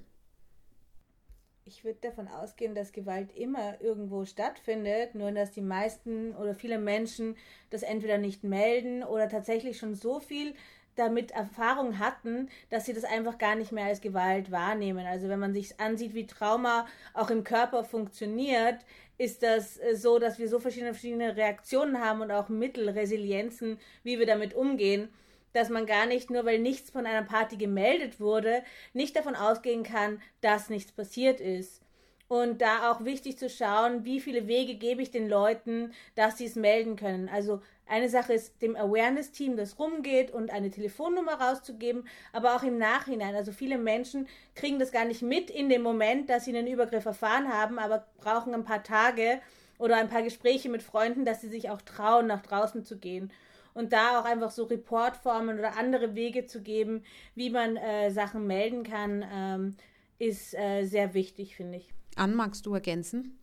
Ich 1.68 1.84
würde 1.84 1.98
davon 2.00 2.28
ausgehen, 2.28 2.76
dass 2.76 2.92
Gewalt 2.92 3.36
immer 3.36 3.80
irgendwo 3.80 4.24
stattfindet, 4.24 5.16
nur 5.16 5.32
dass 5.32 5.50
die 5.50 5.62
meisten 5.62 6.34
oder 6.36 6.54
viele 6.54 6.78
Menschen 6.78 7.36
das 7.70 7.82
entweder 7.82 8.18
nicht 8.18 8.44
melden 8.44 9.02
oder 9.02 9.28
tatsächlich 9.28 9.76
schon 9.76 9.96
so 9.96 10.20
viel 10.20 10.54
damit 10.94 11.32
Erfahrung 11.32 11.98
hatten, 11.98 12.48
dass 12.70 12.86
sie 12.86 12.94
das 12.94 13.04
einfach 13.04 13.38
gar 13.38 13.54
nicht 13.54 13.72
mehr 13.72 13.86
als 13.86 14.00
Gewalt 14.00 14.50
wahrnehmen. 14.50 15.06
Also 15.06 15.28
wenn 15.28 15.40
man 15.40 15.52
sich 15.52 15.78
ansieht, 15.78 16.14
wie 16.14 16.26
Trauma 16.26 16.86
auch 17.14 17.30
im 17.30 17.44
Körper 17.44 17.84
funktioniert, 17.84 18.78
ist 19.18 19.42
das 19.42 19.78
äh, 19.78 19.96
so, 19.96 20.18
dass 20.18 20.38
wir 20.38 20.48
so 20.48 20.58
verschiedene, 20.58 20.92
verschiedene 20.92 21.36
Reaktionen 21.36 22.00
haben 22.00 22.20
und 22.20 22.30
auch 22.30 22.48
Mittel, 22.48 22.88
Resilienzen, 22.88 23.78
wie 24.02 24.18
wir 24.18 24.26
damit 24.26 24.54
umgehen, 24.54 25.08
dass 25.52 25.70
man 25.70 25.86
gar 25.86 26.06
nicht, 26.06 26.30
nur 26.30 26.44
weil 26.44 26.58
nichts 26.58 26.90
von 26.90 27.06
einer 27.06 27.26
Party 27.26 27.56
gemeldet 27.56 28.20
wurde, 28.20 28.62
nicht 28.92 29.16
davon 29.16 29.34
ausgehen 29.34 29.84
kann, 29.84 30.20
dass 30.40 30.68
nichts 30.68 30.92
passiert 30.92 31.40
ist. 31.40 31.85
Und 32.28 32.60
da 32.60 32.90
auch 32.90 33.04
wichtig 33.04 33.38
zu 33.38 33.48
schauen, 33.48 34.04
wie 34.04 34.20
viele 34.20 34.48
Wege 34.48 34.74
gebe 34.74 35.00
ich 35.00 35.12
den 35.12 35.28
Leuten, 35.28 35.92
dass 36.16 36.38
sie 36.38 36.46
es 36.46 36.56
melden 36.56 36.96
können. 36.96 37.28
Also 37.28 37.60
eine 37.86 38.08
Sache 38.08 38.32
ist, 38.32 38.60
dem 38.62 38.74
Awareness-Team, 38.74 39.56
das 39.56 39.78
rumgeht 39.78 40.32
und 40.32 40.50
eine 40.50 40.70
Telefonnummer 40.70 41.34
rauszugeben, 41.34 42.08
aber 42.32 42.56
auch 42.56 42.64
im 42.64 42.78
Nachhinein. 42.78 43.36
Also 43.36 43.52
viele 43.52 43.78
Menschen 43.78 44.26
kriegen 44.56 44.80
das 44.80 44.90
gar 44.90 45.04
nicht 45.04 45.22
mit 45.22 45.50
in 45.50 45.68
dem 45.68 45.82
Moment, 45.82 46.28
dass 46.28 46.44
sie 46.44 46.56
einen 46.56 46.66
Übergriff 46.66 47.04
erfahren 47.04 47.52
haben, 47.52 47.78
aber 47.78 48.06
brauchen 48.18 48.54
ein 48.54 48.64
paar 48.64 48.82
Tage 48.82 49.40
oder 49.78 49.96
ein 49.96 50.08
paar 50.08 50.22
Gespräche 50.22 50.68
mit 50.68 50.82
Freunden, 50.82 51.24
dass 51.24 51.40
sie 51.40 51.48
sich 51.48 51.70
auch 51.70 51.80
trauen, 51.82 52.26
nach 52.26 52.42
draußen 52.42 52.84
zu 52.84 52.98
gehen. 52.98 53.30
Und 53.72 53.92
da 53.92 54.18
auch 54.18 54.24
einfach 54.24 54.50
so 54.50 54.64
Reportformen 54.64 55.58
oder 55.58 55.76
andere 55.76 56.16
Wege 56.16 56.46
zu 56.46 56.62
geben, 56.62 57.04
wie 57.36 57.50
man 57.50 57.76
äh, 57.76 58.10
Sachen 58.10 58.46
melden 58.46 58.82
kann, 58.82 59.24
ähm, 59.32 59.76
ist 60.18 60.54
äh, 60.54 60.84
sehr 60.84 61.14
wichtig, 61.14 61.54
finde 61.56 61.78
ich. 61.78 61.95
Ann, 62.16 62.34
magst 62.34 62.66
du 62.66 62.74
ergänzen? 62.74 63.38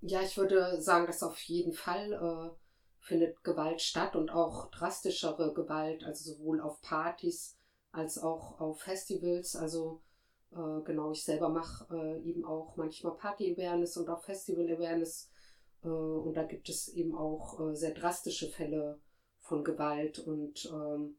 Ja, 0.00 0.20
ich 0.20 0.36
würde 0.36 0.82
sagen, 0.82 1.06
dass 1.06 1.22
auf 1.22 1.38
jeden 1.42 1.72
Fall 1.72 2.12
äh, 2.12 2.56
findet 2.98 3.44
Gewalt 3.44 3.80
statt 3.80 4.16
und 4.16 4.30
auch 4.30 4.70
drastischere 4.70 5.54
Gewalt, 5.54 6.02
also 6.04 6.32
sowohl 6.32 6.60
auf 6.60 6.80
Partys 6.82 7.56
als 7.92 8.18
auch 8.18 8.60
auf 8.60 8.80
Festivals. 8.80 9.54
Also 9.54 10.02
äh, 10.50 10.82
genau, 10.84 11.12
ich 11.12 11.24
selber 11.24 11.48
mache 11.48 11.86
äh, 11.94 12.20
eben 12.28 12.44
auch 12.44 12.76
manchmal 12.76 13.16
Party-Awareness 13.16 13.96
und 13.96 14.08
auch 14.08 14.22
Festival-Awareness. 14.22 15.30
Äh, 15.84 15.88
und 15.88 16.34
da 16.34 16.42
gibt 16.42 16.68
es 16.68 16.88
eben 16.88 17.14
auch 17.14 17.60
äh, 17.60 17.76
sehr 17.76 17.92
drastische 17.92 18.48
Fälle 18.48 19.00
von 19.38 19.62
Gewalt 19.62 20.18
und 20.18 20.68
ähm, 20.72 21.16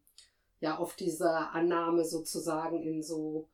ja, 0.60 0.80
oft 0.80 1.00
diese 1.00 1.30
Annahme 1.30 2.06
sozusagen 2.06 2.82
in 2.82 3.02
so 3.04 3.50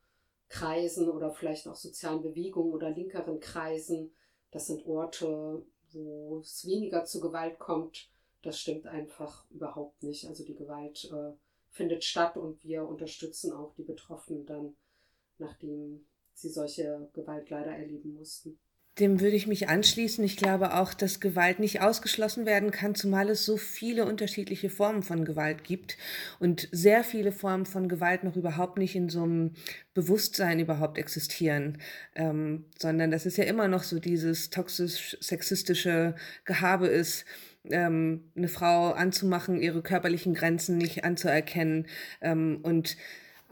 Kreisen 0.50 1.10
oder 1.10 1.32
vielleicht 1.32 1.68
auch 1.68 1.76
sozialen 1.76 2.22
Bewegungen 2.22 2.74
oder 2.74 2.90
linkeren 2.90 3.40
Kreisen. 3.40 4.12
Das 4.52 4.68
sind 4.68 4.86
Orte, 4.86 5.64
wo 5.92 6.40
es 6.40 6.66
weniger 6.66 7.06
zu 7.06 7.20
Gewalt 7.20 7.60
kommt. 7.60 8.10
Das 8.42 8.60
stimmt 8.60 8.88
einfach 8.88 9.50
überhaupt 9.52 10.04
nicht. 10.04 10.28
Also 10.28 10.44
die 10.44 10.56
Gewalt 10.56 11.10
äh, 11.14 11.34
findet 11.70 12.04
statt 12.04 12.36
und 12.36 12.64
wir 12.64 12.84
unterstützen 12.88 13.54
auch 13.54 13.74
die 13.76 13.84
Betroffenen 13.84 14.46
dann, 14.46 14.76
nachdem 15.38 16.06
sie 16.34 16.50
solche 16.50 17.10
Gewalt 17.14 17.50
leider 17.50 17.72
erleben 17.72 18.16
mussten. 18.16 18.60
Dem 19.00 19.22
würde 19.22 19.36
ich 19.36 19.48
mich 19.48 19.70
anschließen. 19.70 20.24
Ich 20.26 20.36
glaube 20.36 20.74
auch, 20.74 20.94
dass 20.94 21.22
Gewalt 21.22 21.60
nicht 21.60 21.82
ausgeschlossen 21.82 22.46
werden 22.46 22.72
kann, 22.72 22.96
zumal 22.96 23.30
es 23.30 23.46
so 23.46 23.56
viele 23.56 24.06
unterschiedliche 24.06 24.70
Formen 24.70 25.04
von 25.04 25.24
Gewalt 25.24 25.64
gibt 25.64 25.98
und 26.40 26.68
sehr 26.72 27.04
viele 27.04 27.32
Formen 27.32 27.66
von 27.66 27.88
Gewalt 27.88 28.24
noch 28.24 28.36
überhaupt 28.36 28.78
nicht 28.78 28.96
in 28.96 29.10
so 29.10 29.24
einem 29.24 29.52
Bewusstsein 29.94 30.60
überhaupt 30.60 30.98
existieren, 30.98 31.78
ähm, 32.16 32.66
sondern 32.78 33.10
dass 33.10 33.26
es 33.26 33.38
ja 33.38 33.46
immer 33.46 33.68
noch 33.68 33.84
so 33.84 34.00
dieses 34.00 34.50
toxisch-sexistische 34.50 36.16
Gehabe 36.44 36.88
ist, 36.88 37.26
ähm, 37.70 38.32
eine 38.36 38.48
Frau 38.48 38.92
anzumachen, 38.92 39.62
ihre 39.62 39.82
körperlichen 39.82 40.34
Grenzen 40.34 40.78
nicht 40.78 41.04
anzuerkennen 41.04 41.88
ähm, 42.22 42.60
und 42.64 42.98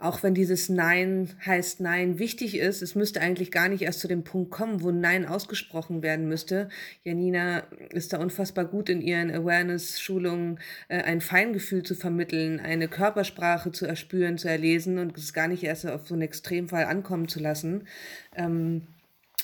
auch 0.00 0.22
wenn 0.22 0.32
dieses 0.32 0.68
Nein 0.68 1.28
heißt 1.44 1.80
Nein 1.80 2.20
wichtig 2.20 2.56
ist, 2.56 2.82
es 2.82 2.94
müsste 2.94 3.20
eigentlich 3.20 3.50
gar 3.50 3.68
nicht 3.68 3.82
erst 3.82 3.98
zu 3.98 4.06
dem 4.06 4.22
Punkt 4.22 4.52
kommen, 4.52 4.82
wo 4.82 4.92
Nein 4.92 5.26
ausgesprochen 5.26 6.02
werden 6.02 6.28
müsste. 6.28 6.68
Janina 7.02 7.64
ist 7.90 8.12
da 8.12 8.18
unfassbar 8.18 8.64
gut 8.64 8.88
in 8.88 9.00
ihren 9.00 9.30
Awareness-Schulungen, 9.32 10.60
äh, 10.86 11.02
ein 11.02 11.20
Feingefühl 11.20 11.82
zu 11.82 11.96
vermitteln, 11.96 12.60
eine 12.60 12.86
Körpersprache 12.86 13.72
zu 13.72 13.86
erspüren, 13.86 14.38
zu 14.38 14.48
erlesen 14.48 14.98
und 14.98 15.18
es 15.18 15.32
gar 15.32 15.48
nicht 15.48 15.64
erst 15.64 15.86
auf 15.86 16.06
so 16.06 16.14
einen 16.14 16.22
Extremfall 16.22 16.84
ankommen 16.84 17.26
zu 17.26 17.40
lassen. 17.40 17.88
Ähm, 18.36 18.82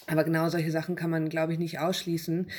aber 0.06 0.24
genau 0.24 0.48
solche 0.48 0.70
Sachen 0.70 0.96
kann 0.96 1.10
man, 1.10 1.28
glaube 1.28 1.52
ich, 1.52 1.58
nicht 1.58 1.78
ausschließen. 1.78 2.50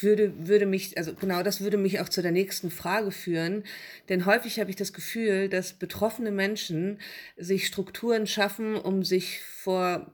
Würde, 0.00 0.32
würde 0.46 0.66
mich, 0.66 0.96
also 0.96 1.14
genau 1.14 1.42
das 1.42 1.60
würde 1.60 1.76
mich 1.76 2.00
auch 2.00 2.08
zu 2.08 2.22
der 2.22 2.32
nächsten 2.32 2.70
Frage 2.70 3.10
führen. 3.10 3.64
Denn 4.08 4.26
häufig 4.26 4.60
habe 4.60 4.70
ich 4.70 4.76
das 4.76 4.92
Gefühl, 4.92 5.48
dass 5.48 5.72
betroffene 5.72 6.30
Menschen 6.30 6.98
sich 7.36 7.66
Strukturen 7.66 8.26
schaffen, 8.26 8.76
um 8.76 9.02
sich 9.02 9.40
vor 9.42 10.12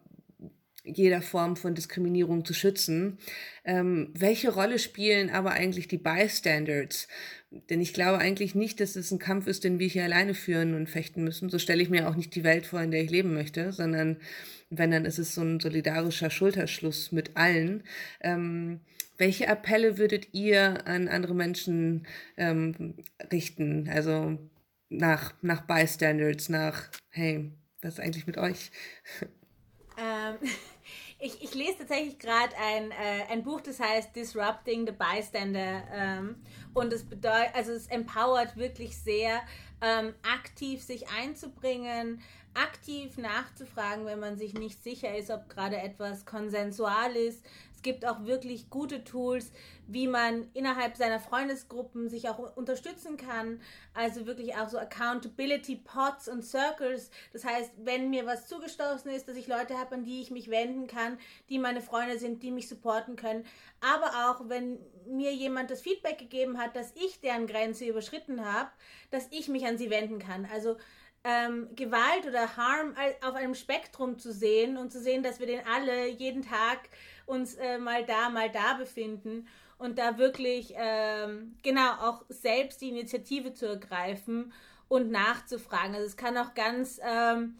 jeder 0.85 1.21
Form 1.21 1.57
von 1.57 1.75
Diskriminierung 1.75 2.45
zu 2.45 2.55
schützen. 2.55 3.19
Ähm, 3.65 4.11
welche 4.15 4.51
Rolle 4.51 4.79
spielen 4.79 5.29
aber 5.29 5.51
eigentlich 5.51 5.89
die 5.89 5.99
Bystanders? 5.99 7.09
Denn 7.71 7.81
ich 7.81 7.93
glaube 7.93 8.19
eigentlich 8.19 8.55
nicht, 8.55 8.81
dass 8.81 8.97
es 8.97 9.11
ein 9.11 9.19
Kampf 9.19 9.47
ist, 9.47 9.65
den 9.65 9.79
wir 9.79 9.89
hier 9.89 10.05
alleine 10.05 10.35
führen 10.35 10.75
und 10.75 10.89
fechten 10.89 11.25
müssen. 11.25 11.51
So 11.51 11.59
stelle 11.59 11.83
ich 11.83 11.91
mir 11.91 12.09
auch 12.09 12.17
nicht 12.17 12.35
die 12.35 12.45
Welt 12.45 12.67
vor, 12.67 12.81
in 12.81 12.91
der 12.91 13.03
ich 13.03 13.11
leben 13.11 13.35
möchte, 13.35 13.73
sondern 13.73 14.19
wenn, 14.71 14.91
dann 14.91 15.05
ist 15.05 15.19
es 15.19 15.35
so 15.35 15.43
ein 15.43 15.61
solidarischer 15.61 16.31
Schulterschluss 16.31 17.13
mit 17.13 17.37
allen. 17.37 17.85
Ähm, 18.21 18.81
welche 19.17 19.49
Appelle 19.49 19.99
würdet 19.99 20.33
ihr 20.33 20.87
an 20.87 21.09
andere 21.09 21.35
Menschen 21.35 22.07
ähm, 22.37 22.97
richten? 23.33 23.89
Also 23.89 24.39
nach, 24.89 25.35
nach 25.43 25.63
Bystanders, 25.67 26.49
nach, 26.49 26.89
hey, 27.11 27.53
was 27.83 27.95
ist 27.95 28.01
eigentlich 28.01 28.27
mit 28.27 28.39
euch? 28.39 28.71
Ähm, 29.99 30.37
ich, 31.19 31.43
ich 31.43 31.55
lese 31.55 31.79
tatsächlich 31.79 32.19
gerade 32.19 32.55
ein, 32.57 32.91
äh, 32.91 33.33
ein 33.33 33.43
Buch, 33.43 33.61
das 33.61 33.81
heißt 33.81 34.15
Disrupting 34.15 34.87
the 34.87 34.93
Bystander. 34.93 35.83
Ähm, 35.93 36.37
und 36.75 36.93
es 36.93 37.05
bedeutet, 37.05 37.55
also 37.55 37.73
es 37.73 37.87
empowert 37.89 38.57
wirklich 38.57 38.97
sehr, 38.97 39.43
ähm, 39.81 40.15
aktiv 40.23 40.83
sich 40.83 41.09
einzubringen, 41.09 42.21
aktiv 42.55 43.17
nachzufragen, 43.19 44.07
wenn 44.07 44.21
man 44.21 44.37
sich 44.37 44.55
nicht 44.55 44.83
sicher 44.83 45.17
ist, 45.17 45.31
ob 45.31 45.49
gerade 45.49 45.77
etwas 45.77 46.25
konsensual 46.27 47.15
ist. 47.17 47.45
Es 47.79 47.83
gibt 47.83 48.05
auch 48.05 48.25
wirklich 48.25 48.71
gute 48.71 49.05
Tools, 49.05 49.53
wie 49.87 50.09
man 50.09 50.51
innerhalb 50.53 50.97
seiner 50.97 51.21
Freundesgruppen 51.21 52.09
sich 52.09 52.29
auch 52.29 52.57
unterstützen 52.57 53.17
kann. 53.17 53.61
Also 53.95 54.27
wirklich 54.27 54.57
auch 54.57 54.69
so 54.69 54.79
Accountability 54.79 55.77
Pots 55.77 56.27
und 56.27 56.45
Circles. 56.45 57.13
Das 57.33 57.45
heißt, 57.45 57.71
wenn 57.77 58.11
mir 58.11 58.27
was 58.27 58.49
zugestoßen 58.49 59.13
ist, 59.13 59.29
dass 59.29 59.37
ich 59.37 59.47
Leute 59.47 59.79
habe, 59.79 59.95
an 59.95 60.05
die 60.05 60.21
ich 60.21 60.33
mich 60.33 60.51
wenden 60.51 60.89
kann, 60.89 61.19
die 61.49 61.61
meine 61.61 61.81
Freunde 61.81 62.19
sind, 62.19 62.43
die 62.43 62.51
mich 62.51 62.69
supporten 62.69 63.15
können. 63.15 63.45
Aber 63.81 64.29
auch, 64.29 64.49
wenn 64.49 64.81
mir 65.07 65.33
jemand 65.33 65.71
das 65.71 65.81
Feedback 65.81 66.19
gegeben 66.19 66.59
hat, 66.59 66.75
dass 66.75 66.93
ich 66.97 67.21
deren 67.21 67.47
Grenze 67.47 67.87
überschritten 67.87 68.45
habe, 68.45 68.71
dass 69.13 69.29
ich 69.31 69.47
mich 69.47 69.65
an 69.67 69.79
sie 69.79 69.89
wenden 69.89 70.19
kann. 70.19 70.49
Also 70.53 70.77
ähm, 71.25 71.69
Gewalt 71.75 72.27
oder 72.27 72.57
Harm 72.57 72.95
auf 73.23 73.35
einem 73.35 73.55
Spektrum 73.55 74.19
zu 74.19 74.33
sehen 74.33 74.77
und 74.77 74.93
zu 74.93 75.01
sehen, 75.01 75.23
dass 75.23 75.41
wir 75.41 75.47
den 75.47 75.67
alle 75.67 76.09
jeden 76.09 76.43
Tag 76.43 76.79
uns 77.27 77.55
äh, 77.55 77.79
mal 77.79 78.05
da, 78.05 78.31
mal 78.31 78.51
da 78.51 78.75
befinden 78.75 79.47
und 79.79 79.99
da 79.99 80.19
wirklich 80.19 80.75
ähm, 80.77 81.57
genau 81.63 81.93
auch 82.01 82.25
selbst 82.29 82.81
die 82.81 82.89
Initiative 82.89 83.55
zu 83.55 83.67
ergreifen 83.67 84.53
und 84.89 85.11
nachzufragen. 85.11 85.95
Also 85.95 86.07
es 86.07 86.17
kann 86.17 86.37
auch 86.37 86.55
ganz 86.55 87.01
ähm, 87.05 87.59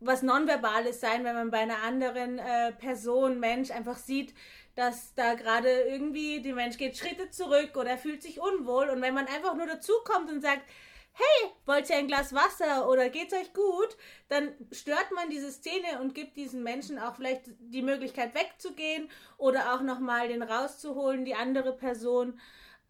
was 0.00 0.22
Nonverbales 0.22 1.00
sein, 1.00 1.24
wenn 1.24 1.34
man 1.34 1.50
bei 1.50 1.58
einer 1.58 1.82
anderen 1.82 2.38
äh, 2.38 2.72
Person, 2.72 3.38
Mensch 3.38 3.70
einfach 3.70 3.98
sieht, 3.98 4.34
dass 4.74 5.14
da 5.14 5.34
gerade 5.34 5.68
irgendwie 5.68 6.40
der 6.40 6.54
Mensch 6.54 6.78
geht 6.78 6.96
Schritte 6.96 7.30
zurück 7.30 7.76
oder 7.76 7.98
fühlt 7.98 8.22
sich 8.22 8.40
unwohl 8.40 8.88
und 8.88 9.02
wenn 9.02 9.14
man 9.14 9.26
einfach 9.26 9.54
nur 9.54 9.66
dazukommt 9.66 10.30
und 10.30 10.40
sagt, 10.40 10.62
hey, 11.12 11.50
wollt 11.66 11.90
ihr 11.90 11.96
ein 11.96 12.06
Glas 12.06 12.34
Wasser 12.34 12.88
oder 12.88 13.08
geht's 13.08 13.34
euch 13.34 13.52
gut, 13.52 13.96
dann 14.28 14.52
stört 14.72 15.12
man 15.14 15.30
diese 15.30 15.50
Szene 15.50 16.00
und 16.00 16.14
gibt 16.14 16.36
diesen 16.36 16.62
Menschen 16.62 16.98
auch 16.98 17.16
vielleicht 17.16 17.42
die 17.58 17.82
Möglichkeit 17.82 18.34
wegzugehen 18.34 19.08
oder 19.36 19.74
auch 19.74 19.82
nochmal 19.82 20.28
den 20.28 20.42
rauszuholen, 20.42 21.24
die 21.24 21.34
andere 21.34 21.76
Person. 21.76 22.40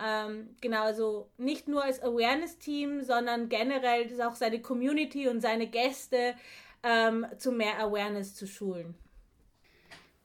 Ähm, 0.02 0.56
genau, 0.60 0.84
also 0.84 1.30
nicht 1.36 1.68
nur 1.68 1.84
als 1.84 2.02
Awareness-Team, 2.02 3.02
sondern 3.02 3.48
generell 3.48 4.08
auch 4.22 4.34
seine 4.34 4.62
Community 4.62 5.28
und 5.28 5.40
seine 5.40 5.66
Gäste 5.66 6.34
ähm, 6.82 7.26
zu 7.36 7.52
mehr 7.52 7.78
Awareness 7.78 8.34
zu 8.34 8.46
schulen. 8.46 8.94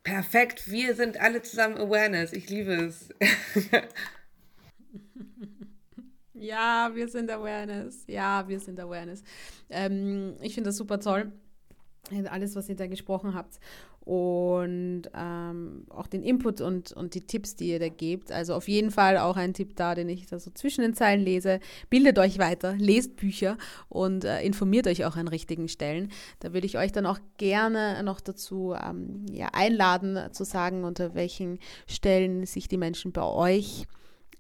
Perfekt, 0.04 0.70
wir 0.70 0.94
sind 0.94 1.20
alle 1.20 1.42
zusammen 1.42 1.78
Awareness. 1.78 2.32
Ich 2.32 2.48
liebe 2.50 2.74
es. 2.74 3.10
Ja, 6.46 6.92
wir 6.94 7.08
sind 7.08 7.32
Awareness. 7.32 8.04
Ja, 8.08 8.48
wir 8.48 8.60
sind 8.60 8.80
Awareness. 8.80 9.24
Ähm, 9.70 10.36
ich 10.42 10.54
finde 10.54 10.70
das 10.70 10.78
super 10.78 11.00
toll. 11.00 11.32
Alles, 12.30 12.56
was 12.56 12.70
ihr 12.70 12.76
da 12.76 12.86
gesprochen 12.86 13.34
habt. 13.34 13.60
Und 14.02 15.10
ähm, 15.16 15.88
auch 15.90 16.06
den 16.06 16.22
Input 16.22 16.62
und, 16.62 16.92
und 16.92 17.16
die 17.16 17.26
Tipps, 17.26 17.56
die 17.56 17.70
ihr 17.70 17.80
da 17.80 17.90
gebt. 17.90 18.32
Also 18.32 18.54
auf 18.54 18.68
jeden 18.68 18.92
Fall 18.92 19.18
auch 19.18 19.38
ein 19.38 19.56
Tipp 19.56 19.76
da, 19.76 19.96
den 19.96 20.08
ich 20.08 20.28
da 20.28 20.38
so 20.38 20.52
zwischen 20.52 20.82
den 20.82 20.94
Zeilen 20.94 21.22
lese. 21.22 21.60
Bildet 21.90 22.20
euch 22.20 22.38
weiter, 22.38 22.76
lest 22.78 23.16
Bücher 23.16 23.58
und 23.90 24.24
äh, 24.24 24.44
informiert 24.44 24.86
euch 24.86 25.04
auch 25.06 25.16
an 25.16 25.28
richtigen 25.28 25.68
Stellen. 25.68 26.12
Da 26.42 26.54
würde 26.54 26.68
ich 26.68 26.78
euch 26.78 26.92
dann 26.92 27.08
auch 27.08 27.18
gerne 27.38 28.04
noch 28.04 28.22
dazu 28.22 28.76
ähm, 28.80 29.26
ja, 29.32 29.50
einladen, 29.54 30.32
zu 30.32 30.44
sagen, 30.44 30.84
unter 30.84 31.16
welchen 31.16 31.58
Stellen 31.88 32.46
sich 32.46 32.68
die 32.68 32.78
Menschen 32.78 33.12
bei 33.12 33.24
euch 33.24 33.88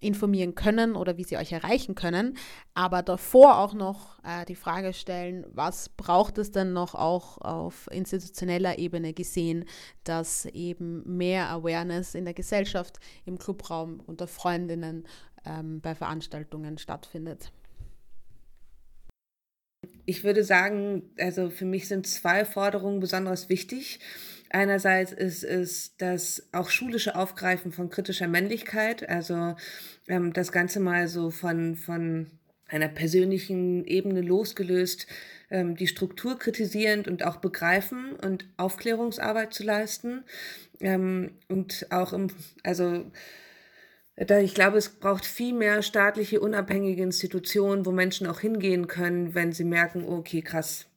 informieren 0.05 0.55
können 0.55 0.95
oder 0.95 1.17
wie 1.17 1.23
sie 1.23 1.37
euch 1.37 1.51
erreichen 1.51 1.95
können. 1.95 2.37
Aber 2.73 3.01
davor 3.01 3.59
auch 3.59 3.73
noch 3.73 4.19
äh, 4.23 4.45
die 4.45 4.55
Frage 4.55 4.93
stellen, 4.93 5.45
was 5.51 5.89
braucht 5.89 6.37
es 6.37 6.51
denn 6.51 6.73
noch 6.73 6.95
auch 6.95 7.39
auf 7.39 7.89
institutioneller 7.91 8.77
Ebene 8.77 9.13
gesehen, 9.13 9.65
dass 10.03 10.45
eben 10.45 11.17
mehr 11.17 11.49
Awareness 11.49 12.15
in 12.15 12.25
der 12.25 12.33
Gesellschaft, 12.33 12.99
im 13.25 13.37
Clubraum, 13.37 14.01
unter 14.05 14.27
Freundinnen 14.27 15.05
ähm, 15.45 15.81
bei 15.81 15.95
Veranstaltungen 15.95 16.77
stattfindet. 16.77 17.51
Ich 20.05 20.23
würde 20.23 20.43
sagen, 20.43 21.03
also 21.17 21.49
für 21.49 21.65
mich 21.65 21.87
sind 21.87 22.07
zwei 22.07 22.45
Forderungen 22.45 22.99
besonders 22.99 23.49
wichtig. 23.49 23.99
Einerseits 24.49 25.11
ist 25.11 25.43
es 25.43 25.97
das 25.97 26.47
auch 26.51 26.69
schulische 26.69 27.15
Aufgreifen 27.15 27.71
von 27.71 27.89
kritischer 27.89 28.27
Männlichkeit, 28.27 29.07
also 29.09 29.55
ähm, 30.07 30.33
das 30.33 30.51
Ganze 30.51 30.79
mal 30.79 31.07
so 31.07 31.31
von, 31.31 31.75
von 31.75 32.27
einer 32.67 32.87
persönlichen 32.87 33.85
Ebene 33.85 34.21
losgelöst, 34.21 35.07
ähm, 35.49 35.75
die 35.75 35.87
Struktur 35.87 36.39
kritisierend 36.39 37.07
und 37.07 37.23
auch 37.23 37.37
begreifen 37.37 38.13
und 38.13 38.47
Aufklärungsarbeit 38.57 39.53
zu 39.53 39.63
leisten. 39.63 40.23
Ähm, 40.79 41.31
und 41.47 41.87
auch 41.91 42.13
im, 42.13 42.27
also 42.63 43.05
ich 44.17 44.55
glaube, 44.55 44.77
es 44.77 44.89
braucht 44.89 45.25
viel 45.25 45.53
mehr 45.53 45.81
staatliche, 45.81 46.39
unabhängige 46.39 47.03
Institutionen, 47.03 47.85
wo 47.85 47.91
Menschen 47.91 48.27
auch 48.27 48.39
hingehen 48.39 48.87
können, 48.87 49.35
wenn 49.35 49.51
sie 49.51 49.65
merken, 49.65 50.05
okay, 50.05 50.41
krass, 50.41 50.87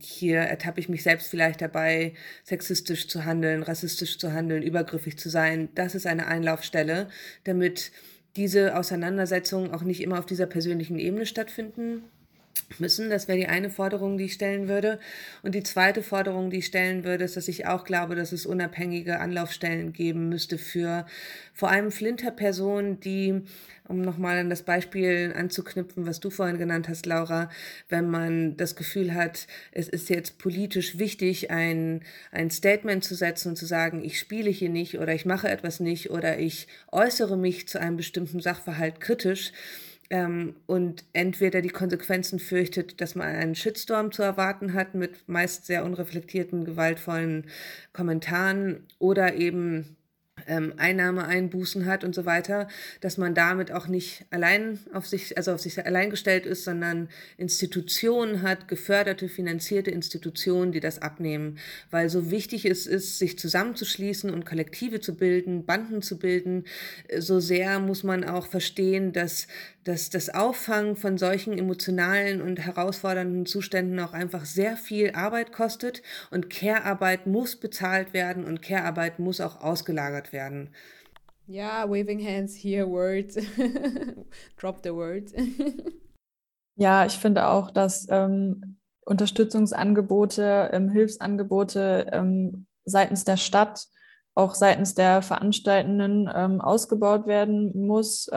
hier 0.00 0.38
ertappe 0.38 0.80
ich 0.80 0.88
mich 0.88 1.02
selbst 1.02 1.28
vielleicht 1.28 1.60
dabei, 1.60 2.14
sexistisch 2.44 3.08
zu 3.08 3.24
handeln, 3.24 3.62
rassistisch 3.62 4.18
zu 4.18 4.32
handeln, 4.32 4.62
übergriffig 4.62 5.18
zu 5.18 5.28
sein. 5.28 5.68
Das 5.74 5.94
ist 5.94 6.06
eine 6.06 6.26
Einlaufstelle, 6.26 7.08
damit 7.44 7.92
diese 8.36 8.76
Auseinandersetzungen 8.76 9.72
auch 9.72 9.82
nicht 9.82 10.02
immer 10.02 10.18
auf 10.18 10.26
dieser 10.26 10.46
persönlichen 10.46 10.98
Ebene 10.98 11.26
stattfinden 11.26 12.02
müssen. 12.78 13.10
Das 13.10 13.28
wäre 13.28 13.38
die 13.38 13.46
eine 13.46 13.70
Forderung, 13.70 14.18
die 14.18 14.24
ich 14.24 14.34
stellen 14.34 14.68
würde. 14.68 14.98
Und 15.42 15.54
die 15.54 15.62
zweite 15.62 16.02
Forderung, 16.02 16.50
die 16.50 16.58
ich 16.58 16.66
stellen 16.66 17.04
würde, 17.04 17.24
ist, 17.24 17.36
dass 17.36 17.48
ich 17.48 17.66
auch 17.66 17.84
glaube, 17.84 18.14
dass 18.14 18.32
es 18.32 18.46
unabhängige 18.46 19.20
Anlaufstellen 19.20 19.92
geben 19.92 20.28
müsste 20.28 20.58
für 20.58 21.06
vor 21.54 21.70
allem 21.70 21.90
Flinter-Personen, 21.90 23.00
die, 23.00 23.42
um 23.88 24.02
nochmal 24.02 24.38
an 24.38 24.50
das 24.50 24.62
Beispiel 24.62 25.32
anzuknüpfen, 25.34 26.06
was 26.06 26.20
du 26.20 26.28
vorhin 26.28 26.58
genannt 26.58 26.88
hast, 26.88 27.06
Laura, 27.06 27.50
wenn 27.88 28.10
man 28.10 28.56
das 28.56 28.76
Gefühl 28.76 29.14
hat, 29.14 29.46
es 29.72 29.88
ist 29.88 30.10
jetzt 30.10 30.38
politisch 30.38 30.98
wichtig, 30.98 31.50
ein, 31.50 32.02
ein 32.30 32.50
Statement 32.50 33.04
zu 33.04 33.14
setzen 33.14 33.50
und 33.50 33.56
zu 33.56 33.64
sagen, 33.64 34.04
ich 34.04 34.18
spiele 34.18 34.50
hier 34.50 34.68
nicht 34.68 34.98
oder 34.98 35.14
ich 35.14 35.24
mache 35.24 35.48
etwas 35.48 35.80
nicht 35.80 36.10
oder 36.10 36.38
ich 36.38 36.66
äußere 36.92 37.38
mich 37.38 37.68
zu 37.68 37.80
einem 37.80 37.96
bestimmten 37.96 38.40
Sachverhalt 38.40 39.00
kritisch, 39.00 39.52
ähm, 40.10 40.56
und 40.66 41.04
entweder 41.12 41.62
die 41.62 41.68
Konsequenzen 41.68 42.38
fürchtet, 42.38 43.00
dass 43.00 43.14
man 43.14 43.26
einen 43.28 43.54
Shitstorm 43.54 44.12
zu 44.12 44.22
erwarten 44.22 44.74
hat 44.74 44.94
mit 44.94 45.28
meist 45.28 45.66
sehr 45.66 45.84
unreflektierten, 45.84 46.64
gewaltvollen 46.64 47.46
Kommentaren 47.92 48.86
oder 48.98 49.34
eben 49.34 49.96
ähm, 50.46 50.74
Einnahmeeinbußen 50.76 51.86
hat 51.86 52.04
und 52.04 52.14
so 52.14 52.26
weiter, 52.26 52.68
dass 53.00 53.16
man 53.16 53.34
damit 53.34 53.72
auch 53.72 53.88
nicht 53.88 54.26
allein 54.30 54.78
auf 54.92 55.06
sich, 55.06 55.36
also 55.36 55.52
auf 55.52 55.60
sich 55.60 55.84
allein 55.84 56.10
gestellt 56.10 56.46
ist, 56.46 56.64
sondern 56.64 57.08
Institutionen 57.36 58.42
hat, 58.42 58.68
geförderte, 58.68 59.28
finanzierte 59.28 59.90
Institutionen, 59.90 60.72
die 60.72 60.80
das 60.80 61.00
abnehmen. 61.00 61.58
Weil 61.90 62.10
so 62.10 62.30
wichtig 62.30 62.66
es 62.66 62.86
ist, 62.86 63.18
sich 63.18 63.38
zusammenzuschließen 63.38 64.32
und 64.32 64.46
Kollektive 64.46 65.00
zu 65.00 65.16
bilden, 65.16 65.64
Banden 65.64 66.02
zu 66.02 66.18
bilden, 66.18 66.64
so 67.18 67.40
sehr 67.40 67.78
muss 67.80 68.04
man 68.04 68.24
auch 68.24 68.46
verstehen, 68.46 69.12
dass 69.12 69.48
dass 69.86 70.10
das 70.10 70.34
Auffangen 70.34 70.96
von 70.96 71.16
solchen 71.16 71.56
emotionalen 71.56 72.42
und 72.42 72.58
herausfordernden 72.58 73.46
Zuständen 73.46 74.00
auch 74.00 74.12
einfach 74.12 74.44
sehr 74.44 74.76
viel 74.76 75.12
Arbeit 75.12 75.52
kostet 75.52 76.02
und 76.32 76.50
Care-Arbeit 76.50 77.28
muss 77.28 77.54
bezahlt 77.54 78.12
werden 78.12 78.44
und 78.44 78.62
Care-Arbeit 78.62 79.20
muss 79.20 79.40
auch 79.40 79.62
ausgelagert 79.62 80.32
werden. 80.32 80.70
Ja, 81.46 81.88
waving 81.88 82.20
hands, 82.20 82.56
here 82.56 82.88
words. 82.88 83.36
Drop 84.60 84.80
the 84.82 84.90
words. 84.90 85.32
ja, 86.74 87.06
ich 87.06 87.16
finde 87.16 87.46
auch, 87.46 87.70
dass 87.70 88.08
ähm, 88.10 88.78
Unterstützungsangebote, 89.04 90.70
ähm, 90.72 90.88
Hilfsangebote 90.88 92.08
ähm, 92.10 92.66
seitens 92.84 93.22
der 93.22 93.36
Stadt, 93.36 93.86
auch 94.34 94.56
seitens 94.56 94.96
der 94.96 95.22
Veranstaltenden 95.22 96.28
ähm, 96.34 96.60
ausgebaut 96.60 97.28
werden 97.28 97.86
muss 97.86 98.28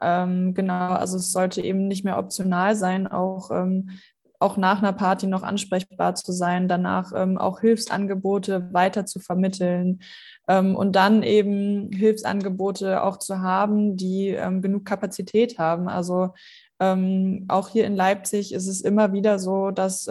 ähm, 0.00 0.28
ähm, 0.48 0.54
genau, 0.54 0.92
also 0.92 1.16
es 1.16 1.32
sollte 1.32 1.62
eben 1.62 1.88
nicht 1.88 2.04
mehr 2.04 2.18
optional 2.18 2.76
sein, 2.76 3.06
auch, 3.06 3.50
ähm, 3.50 3.90
auch 4.40 4.56
nach 4.56 4.78
einer 4.78 4.92
Party 4.92 5.26
noch 5.26 5.42
ansprechbar 5.42 6.14
zu 6.14 6.32
sein, 6.32 6.68
danach 6.68 7.12
ähm, 7.14 7.38
auch 7.38 7.60
Hilfsangebote 7.60 8.72
weiter 8.72 9.04
zu 9.04 9.18
vermitteln 9.18 10.00
ähm, 10.46 10.76
und 10.76 10.94
dann 10.94 11.22
eben 11.22 11.90
Hilfsangebote 11.92 13.02
auch 13.02 13.18
zu 13.18 13.40
haben, 13.40 13.96
die 13.96 14.28
ähm, 14.28 14.62
genug 14.62 14.84
Kapazität 14.84 15.58
haben. 15.58 15.88
Also 15.88 16.34
ähm, 16.78 17.46
auch 17.48 17.68
hier 17.68 17.84
in 17.86 17.96
Leipzig 17.96 18.54
ist 18.54 18.68
es 18.68 18.80
immer 18.80 19.12
wieder 19.12 19.38
so, 19.38 19.70
dass 19.70 20.08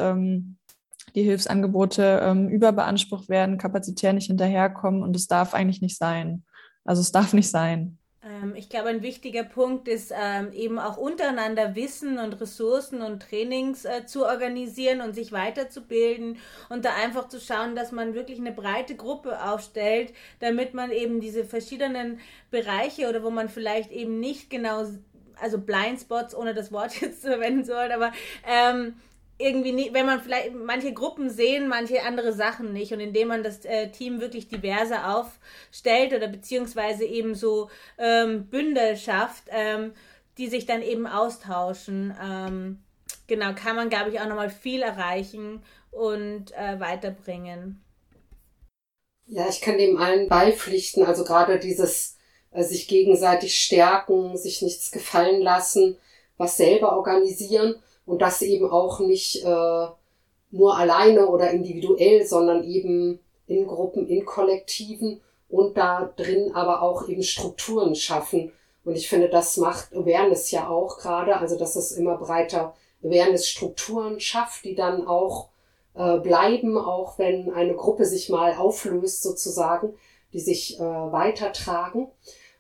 die 1.16 1.24
Hilfsangebote 1.24 2.48
überbeansprucht 2.52 3.30
werden, 3.30 3.58
kapazitär 3.58 4.12
nicht 4.12 4.28
hinterherkommen 4.28 5.02
und 5.02 5.16
es 5.16 5.28
darf 5.28 5.54
eigentlich 5.54 5.82
nicht 5.82 5.98
sein. 5.98 6.44
Also 6.84 7.02
es 7.02 7.14
darf 7.14 7.34
nicht 7.34 7.50
sein. 7.50 7.98
Ähm, 8.28 8.56
ich 8.56 8.70
glaube, 8.70 8.90
ein 8.90 9.02
wichtiger 9.02 9.44
Punkt 9.44 9.88
ist 9.88 10.14
ähm, 10.16 10.52
eben 10.54 10.80
auch 10.80 10.98
untereinander 10.98 11.76
Wissen 11.76 12.20
und 12.20 12.40
Ressourcen 12.40 13.02
und 13.02 13.22
Trainings 13.22 13.86
äh, 13.86 14.06
zu 14.06 14.26
organisieren 14.26 15.02
und 15.02 15.14
sich 15.14 15.32
weiterzubilden 15.32 16.38
und 16.70 16.86
da 16.86 16.94
einfach 16.96 17.28
zu 17.28 17.40
schauen, 17.40 17.76
dass 17.76 17.92
man 17.92 18.14
wirklich 18.14 18.40
eine 18.40 18.52
breite 18.52 18.96
Gruppe 18.96 19.44
aufstellt, 19.44 20.14
damit 20.40 20.74
man 20.74 20.92
eben 20.92 21.20
diese 21.20 21.46
verschiedenen 21.46 22.20
Bereiche 22.52 23.10
oder 23.10 23.24
wo 23.24 23.30
man 23.30 23.50
vielleicht 23.50 23.92
eben 23.92 24.20
nicht 24.20 24.50
genau, 24.50 24.86
also 25.40 25.60
Blindspots, 25.60 26.36
ohne 26.36 26.54
das 26.54 26.72
Wort 26.72 26.94
jetzt 27.02 27.22
zu 27.22 27.30
verwenden 27.30 27.64
soll, 27.64 27.92
aber 27.92 28.12
ähm, 28.46 28.96
irgendwie 29.40 29.72
nicht, 29.72 29.94
wenn 29.94 30.06
man 30.06 30.22
vielleicht 30.22 30.54
manche 30.54 30.94
Gruppen 30.94 31.30
sehen, 31.30 31.68
manche 31.68 32.04
andere 32.04 32.34
Sachen 32.34 32.74
nicht 32.74 32.92
und 32.92 33.00
indem 33.00 33.28
man 33.28 33.44
das 33.44 33.66
äh, 33.66 33.90
Team 33.92 34.20
wirklich 34.20 34.48
diverser 34.48 35.16
aufstellt 35.16 36.14
oder 36.14 36.28
beziehungsweise 36.28 37.06
eben 37.06 37.36
so 37.36 37.70
ähm, 38.00 38.48
Bündel 38.48 38.98
schafft, 38.98 39.44
ähm, 39.50 39.94
die 40.38 40.48
sich 40.48 40.66
dann 40.66 40.82
eben 40.82 41.06
austauschen, 41.06 42.16
ähm, 42.22 42.80
genau, 43.28 43.54
kann 43.54 43.76
man, 43.76 43.90
glaube 43.90 44.10
ich, 44.10 44.20
auch 44.20 44.28
nochmal 44.28 44.50
viel 44.50 44.82
erreichen 44.82 45.64
und 45.92 46.52
äh, 46.54 46.80
weiterbringen. 46.80 47.84
Ja, 49.28 49.48
ich 49.50 49.62
kann 49.62 49.78
dem 49.78 49.98
allen 49.98 50.30
beipflichten, 50.30 51.04
also 51.04 51.24
gerade 51.24 51.60
dieses 51.60 52.18
äh, 52.52 52.64
sich 52.64 52.88
gegenseitig 52.88 53.60
stärken, 53.60 54.38
sich 54.38 54.62
nichts 54.62 54.92
gefallen 54.92 55.42
lassen, 55.42 55.98
was 56.38 56.58
selber 56.58 56.96
organisieren 56.96 57.76
und 58.08 58.22
das 58.22 58.42
eben 58.42 58.72
auch 58.72 59.00
nicht 59.00 59.44
äh, 59.44 59.88
nur 60.50 60.78
alleine 60.78 61.28
oder 61.28 61.52
individuell, 61.52 62.26
sondern 62.26 62.64
eben 62.64 63.20
in 63.46 63.68
Gruppen, 63.68 64.08
in 64.08 64.26
Kollektiven 64.26 65.22
und 65.50 65.78
da 65.78 66.12
drin 66.16 66.54
aber 66.56 66.82
auch 66.82 67.08
eben 67.08 67.22
Strukturen 67.22 67.96
schaffen. 67.96 68.52
Und 68.84 68.96
ich 68.96 69.10
finde, 69.10 69.30
das 69.30 69.58
macht 69.58 69.94
Awareness 69.94 70.50
ja 70.52 70.70
auch 70.70 70.98
gerade, 70.98 71.38
also 71.38 71.58
dass 71.58 71.76
es 71.76 71.92
immer 71.92 72.18
breiter 72.18 72.74
Awareness-Strukturen 73.04 74.20
schafft, 74.20 74.64
die 74.64 74.74
dann 74.74 75.06
auch 75.06 75.50
äh, 75.94 76.18
bleiben, 76.20 76.78
auch 76.78 77.20
wenn 77.20 77.52
eine 77.52 77.76
Gruppe 77.76 78.06
sich 78.06 78.30
mal 78.30 78.56
auflöst 78.56 79.22
sozusagen, 79.22 79.94
die 80.32 80.40
sich 80.40 80.80
äh, 80.80 80.82
weitertragen. 80.82 82.08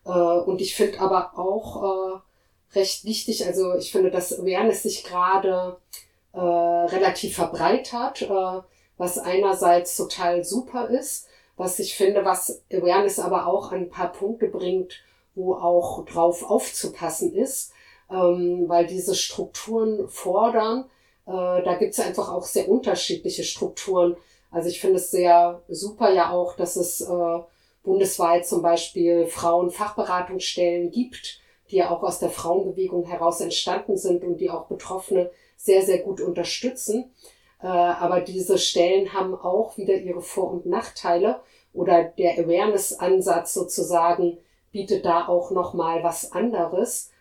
Äh, 0.06 0.10
und 0.10 0.62
ich 0.62 0.76
finde 0.76 1.00
aber 1.00 1.38
auch, 1.38 1.84
äh, 1.84 2.20
recht 2.74 3.06
wichtig. 3.06 3.46
Also 3.46 3.76
ich 3.76 3.92
finde, 3.92 4.12
dass 4.12 4.38
Awareness 4.38 4.84
sich 4.84 5.04
gerade 5.04 5.78
äh, 6.34 6.40
relativ 6.40 7.36
verbreitert, 7.36 8.22
äh, 8.24 8.62
was 8.98 9.18
einerseits 9.18 9.96
total 9.96 10.44
super 10.44 10.90
ist, 10.90 11.28
was 11.56 11.80
ich 11.80 11.96
finde, 11.96 12.26
was 12.26 12.64
Awareness 12.72 13.20
aber 13.20 13.48
auch 13.48 13.72
ein 13.72 13.90
paar 13.90 14.12
Punkte 14.12 14.48
bringt, 14.48 15.02
wo 15.36 15.54
auch 15.54 16.06
drauf 16.06 16.44
aufzupassen 16.50 17.34
ist, 17.34 17.72
ähm, 18.10 18.66
weil 18.68 18.88
diese 18.88 19.16
Strukturen 19.16 20.08
fordern. 20.10 20.86
Äh, 21.26 21.64
da 21.64 21.76
gibt 21.80 21.94
es 21.94 22.00
einfach 22.00 22.32
auch 22.32 22.46
sehr 22.46 22.70
unterschiedliche 22.70 23.44
Strukturen. 23.44 24.18
Also 24.52 24.70
ich 24.70 24.80
finde 24.80 24.98
es 24.98 25.12
sehr 25.12 25.62
super 25.68 26.12
ja 26.12 26.32
auch, 26.32 26.56
dass 26.56 26.76
es 26.76 27.02
äh, 27.02 27.40
bundesweit 27.84 28.46
zum 28.46 28.62
Beispiel 28.62 29.28
Frauenfachberatungsstellen 29.28 30.92
gibt, 30.92 31.40
die 31.72 31.78
ja 31.78 31.90
auch 31.92 32.04
aus 32.04 32.20
der 32.20 32.30
Frauenbewegung 32.30 33.06
heraus 33.06 33.42
entstanden 33.42 33.98
sind 33.98 34.24
und 34.24 34.38
die 34.38 34.50
auch 34.50 34.68
Betroffene 34.68 35.32
sehr, 35.56 35.82
sehr 35.82 36.00
gut 36.00 36.22
unterstützen. 36.22 37.12
Äh, 37.62 37.68
aber 37.68 38.22
diese 38.22 38.58
Stellen 38.58 39.14
haben 39.14 39.36
auch 39.36 39.78
wieder 39.78 39.96
ihre 39.96 40.22
Vor- 40.22 40.52
und 40.52 40.66
Nachteile 40.66 41.42
oder 41.74 42.04
der 42.04 42.38
Awareness-Ansatz 42.40 43.54
sozusagen 43.54 44.38
bietet 44.72 45.06
da 45.06 45.28
auch 45.28 45.52
nochmal 45.52 46.04
was 46.04 46.32
anderes. 46.32 47.12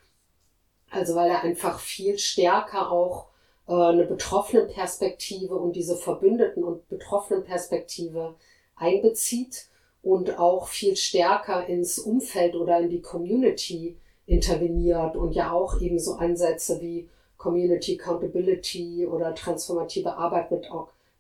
Also 0.91 1.15
weil 1.15 1.31
er 1.31 1.43
einfach 1.43 1.81
viel 1.81 2.19
stärker 2.19 2.91
auch 2.91 3.29
äh, 3.67 3.73
eine 3.73 4.05
betroffenen 4.05 4.69
Perspektive 4.69 5.57
und 5.57 5.75
diese 5.75 5.97
Verbündeten 5.97 6.65
und 6.65 6.89
betroffenen 6.89 7.45
Perspektive 7.45 8.37
einbezieht 8.77 9.69
und 10.03 10.39
auch 10.39 10.69
viel 10.69 10.97
stärker 10.97 11.67
ins 11.67 11.99
Umfeld 11.99 12.55
oder 12.55 12.79
in 12.79 12.91
die 12.91 13.03
Community 13.03 13.97
interveniert 14.27 15.17
und 15.17 15.33
ja 15.33 15.53
auch 15.53 15.81
eben 15.81 15.99
so 15.99 16.15
Ansätze 16.15 16.81
wie 16.81 17.09
Community 17.37 17.99
Accountability 18.01 19.07
oder 19.07 19.35
transformative 19.35 20.17
Arbeit 20.17 20.51
mit 20.51 20.69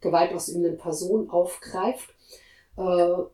Gewalt 0.01 0.33
ausübenden 0.33 0.77
Personen 0.77 1.31
aufgreift. 1.31 2.11
Äh, 2.77 2.83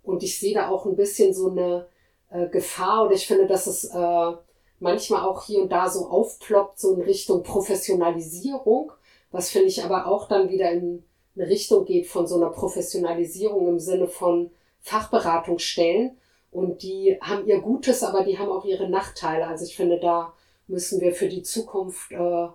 und 0.03 0.23
ich 0.23 0.39
sehe 0.39 0.55
da 0.55 0.69
auch 0.69 0.87
ein 0.87 0.97
bisschen 0.97 1.33
so 1.33 1.51
eine 1.51 1.87
äh, 2.31 2.49
Gefahr 2.49 3.05
oder 3.05 3.15
ich 3.15 3.27
finde, 3.27 3.47
dass 3.47 3.67
es 3.67 3.85
äh, 3.85 4.33
manchmal 4.81 5.23
auch 5.27 5.45
hier 5.45 5.63
und 5.63 5.73
da 5.73 5.89
so 5.89 6.09
aufploppt, 6.09 6.79
so 6.79 6.95
in 6.95 7.03
Richtung 7.03 7.43
Professionalisierung, 7.43 8.93
was 9.31 9.51
finde 9.51 9.69
ich 9.69 9.85
aber 9.85 10.07
auch 10.07 10.29
dann 10.29 10.51
wieder 10.51 10.71
in 10.71 11.05
eine 11.35 11.49
Richtung 11.49 11.85
geht 11.85 12.07
von 12.07 12.27
so 12.27 12.37
einer 12.37 12.51
Professionalisierung 12.51 13.69
im 13.69 13.79
Sinne 13.79 14.07
von 14.07 14.51
Fachberatungsstellen. 14.81 16.19
Und 16.53 16.83
die 16.83 17.19
haben 17.21 17.47
ihr 17.47 17.61
Gutes, 17.61 18.05
aber 18.05 18.25
die 18.25 18.39
haben 18.39 18.51
auch 18.51 18.67
ihre 18.67 18.89
Nachteile. 18.89 19.47
Also 19.47 19.65
ich 19.65 19.75
finde, 19.75 19.99
da 19.99 20.35
müssen 20.69 21.01
wir 21.01 21.13
für 21.13 21.29
die 21.29 21.43
Zukunft 21.43 22.13
äh, 22.13 22.49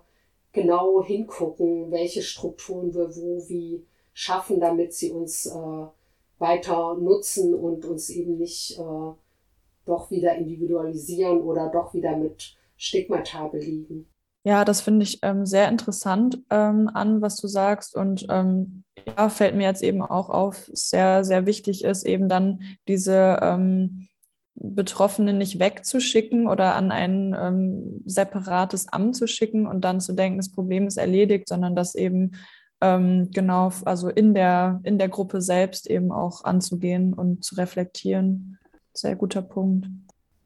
genau 0.54 1.04
hingucken, 1.04 1.92
welche 1.92 2.22
Strukturen 2.22 2.94
wir 2.94 3.16
wo 3.16 3.44
wie 3.50 3.84
schaffen, 4.14 4.60
damit 4.60 4.94
sie 4.94 5.12
uns 5.12 5.48
äh, 5.48 5.86
weiter 6.38 6.96
nutzen 6.96 7.56
und 7.56 7.86
uns 7.86 8.12
eben 8.12 8.38
nicht 8.38 8.78
äh, 8.78 9.14
doch 9.86 10.12
wieder 10.12 10.36
individualisieren 10.36 11.42
oder 11.42 11.70
doch 11.70 11.96
wieder 11.96 12.16
mit 12.16 12.56
Stigmata 12.78 13.48
belegen. 13.48 14.08
Ja, 14.48 14.64
das 14.64 14.80
finde 14.80 15.04
ich 15.04 15.20
ähm, 15.24 15.46
sehr 15.46 15.68
interessant 15.68 16.40
ähm, 16.50 16.90
an, 16.94 17.22
was 17.22 17.36
du 17.36 17.50
sagst. 17.50 17.98
Und 17.98 18.26
ähm, 18.30 18.86
ja, 19.06 19.28
fällt 19.28 19.56
mir 19.56 19.64
jetzt 19.64 19.84
eben 19.84 20.02
auch 20.02 20.30
auf, 20.30 20.70
sehr, 20.72 21.26
sehr 21.26 21.46
wichtig 21.46 21.84
ist, 21.84 22.06
eben 22.06 22.30
dann 22.30 22.62
diese 22.88 23.40
ähm, 23.42 24.08
Betroffenen 24.56 25.38
nicht 25.38 25.60
wegzuschicken 25.60 26.48
oder 26.48 26.76
an 26.76 26.94
ein 26.94 27.36
ähm, 27.38 28.02
separates 28.06 28.88
Amt 28.88 29.18
zu 29.18 29.28
schicken 29.28 29.68
und 29.68 29.82
dann 29.82 30.00
zu 30.00 30.14
denken, 30.14 30.38
das 30.38 30.54
Problem 30.54 30.88
ist 30.88 30.96
erledigt, 30.96 31.50
sondern 31.50 31.76
das 31.76 31.94
eben 31.94 32.32
ähm, 32.80 33.30
genau, 33.34 33.74
also 33.84 34.08
in 34.08 34.34
der, 34.34 34.80
in 34.84 34.98
der 34.98 35.10
Gruppe 35.10 35.42
selbst 35.42 35.90
eben 35.90 36.14
auch 36.14 36.46
anzugehen 36.46 37.14
und 37.14 37.44
zu 37.44 37.56
reflektieren. 37.56 38.58
Sehr 38.94 39.18
guter 39.18 39.42
Punkt. 39.42 39.90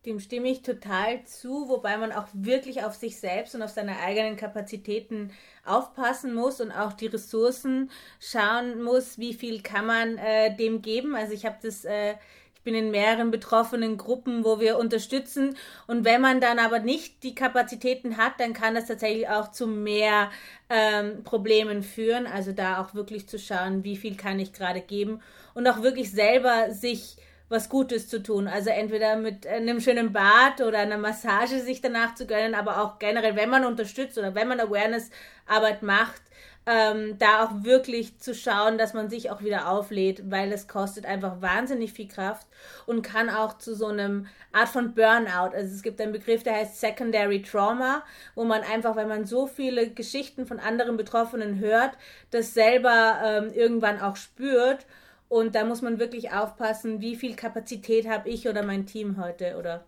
Dem 0.06 0.20
stimme 0.20 0.50
ich 0.50 0.64
total 0.64 1.24
zu, 1.26 1.70
wobei 1.70 1.98
man 1.98 2.12
auch 2.12 2.28
wirklich 2.34 2.84
auf 2.84 2.96
sich 2.96 3.20
selbst 3.20 3.54
und 3.54 3.62
auf 3.62 3.70
seine 3.70 4.00
eigenen 4.00 4.36
Kapazitäten 4.36 5.32
aufpassen 5.64 6.34
muss 6.34 6.60
und 6.60 6.72
auch 6.72 6.94
die 6.94 7.08
Ressourcen 7.08 7.92
schauen 8.20 8.82
muss, 8.82 9.20
wie 9.20 9.34
viel 9.34 9.62
kann 9.62 9.86
man 9.86 10.18
äh, 10.18 10.56
dem 10.56 10.82
geben. 10.82 11.16
Also 11.16 11.34
ich 11.34 11.46
habe 11.46 11.58
das 11.62 11.86
äh, 11.86 12.16
ich 12.62 12.64
bin 12.64 12.76
in 12.76 12.92
mehreren 12.92 13.32
betroffenen 13.32 13.98
Gruppen, 13.98 14.46
wo 14.46 14.60
wir 14.60 14.78
unterstützen. 14.78 15.58
Und 15.88 16.06
wenn 16.06 16.22
man 16.22 16.40
dann 16.40 16.60
aber 16.60 16.78
nicht 16.78 17.24
die 17.24 17.34
Kapazitäten 17.34 18.18
hat, 18.18 18.34
dann 18.40 18.54
kann 18.54 18.76
das 18.76 18.86
tatsächlich 18.86 19.28
auch 19.28 19.50
zu 19.50 19.66
mehr 19.66 20.30
ähm, 20.70 21.24
Problemen 21.24 21.82
führen. 21.82 22.28
Also 22.28 22.52
da 22.52 22.80
auch 22.80 22.94
wirklich 22.94 23.28
zu 23.28 23.40
schauen, 23.40 23.84
wie 23.84 23.98
viel 23.98 24.16
kann 24.16 24.40
ich 24.40 24.54
gerade 24.54 24.82
geben 24.82 25.22
und 25.56 25.68
auch 25.68 25.82
wirklich 25.82 26.12
selber 26.12 26.72
sich 26.72 27.18
was 27.52 27.70
Gutes 27.70 28.08
zu 28.08 28.24
tun. 28.24 28.48
Also 28.48 28.70
entweder 28.70 29.18
mit 29.18 29.46
einem 29.46 29.82
schönen 29.82 30.14
Bad 30.14 30.62
oder 30.62 30.80
einer 30.80 30.98
Massage 30.98 31.60
sich 31.60 31.82
danach 31.82 32.16
zu 32.16 32.26
gönnen, 32.26 32.56
aber 32.56 32.82
auch 32.82 32.98
generell, 32.98 33.36
wenn 33.36 33.50
man 33.50 33.66
unterstützt 33.66 34.18
oder 34.18 34.34
wenn 34.34 34.48
man 34.48 34.60
Awareness-Arbeit 34.60 35.84
macht, 35.84 36.22
ähm, 36.66 37.18
da 37.18 37.44
auch 37.44 37.64
wirklich 37.64 38.20
zu 38.20 38.36
schauen, 38.36 38.78
dass 38.78 38.94
man 38.94 39.10
sich 39.10 39.32
auch 39.32 39.42
wieder 39.42 39.68
auflädt, 39.68 40.30
weil 40.30 40.52
es 40.52 40.68
kostet 40.68 41.06
einfach 41.06 41.42
wahnsinnig 41.42 41.92
viel 41.92 42.08
Kraft 42.08 42.46
und 42.86 43.02
kann 43.02 43.30
auch 43.30 43.58
zu 43.58 43.76
so 43.76 43.88
einem 43.88 44.28
Art 44.52 44.70
von 44.70 44.94
Burnout. 44.94 45.56
Also 45.56 45.74
es 45.74 45.82
gibt 45.82 46.00
einen 46.00 46.12
Begriff, 46.12 46.44
der 46.44 46.56
heißt 46.56 46.80
Secondary 46.80 47.42
Trauma, 47.42 48.04
wo 48.36 48.44
man 48.44 48.62
einfach, 48.62 48.96
wenn 48.96 49.08
man 49.08 49.26
so 49.26 49.48
viele 49.48 49.90
Geschichten 49.90 50.46
von 50.46 50.60
anderen 50.60 50.98
Betroffenen 50.98 51.60
hört, 51.60 51.98
das 52.30 52.54
selber 52.54 53.20
ähm, 53.26 53.52
irgendwann 53.54 54.00
auch 54.00 54.16
spürt. 54.16 54.86
Und 55.32 55.56
da 55.56 55.64
muss 55.64 55.82
man 55.82 55.98
wirklich 55.98 56.34
aufpassen, 56.34 57.00
wie 57.00 57.16
viel 57.16 57.38
Kapazität 57.38 58.06
habe 58.06 58.28
ich 58.28 58.50
oder 58.50 58.64
mein 58.64 58.86
Team 58.86 59.16
heute 59.16 59.56
oder 59.58 59.86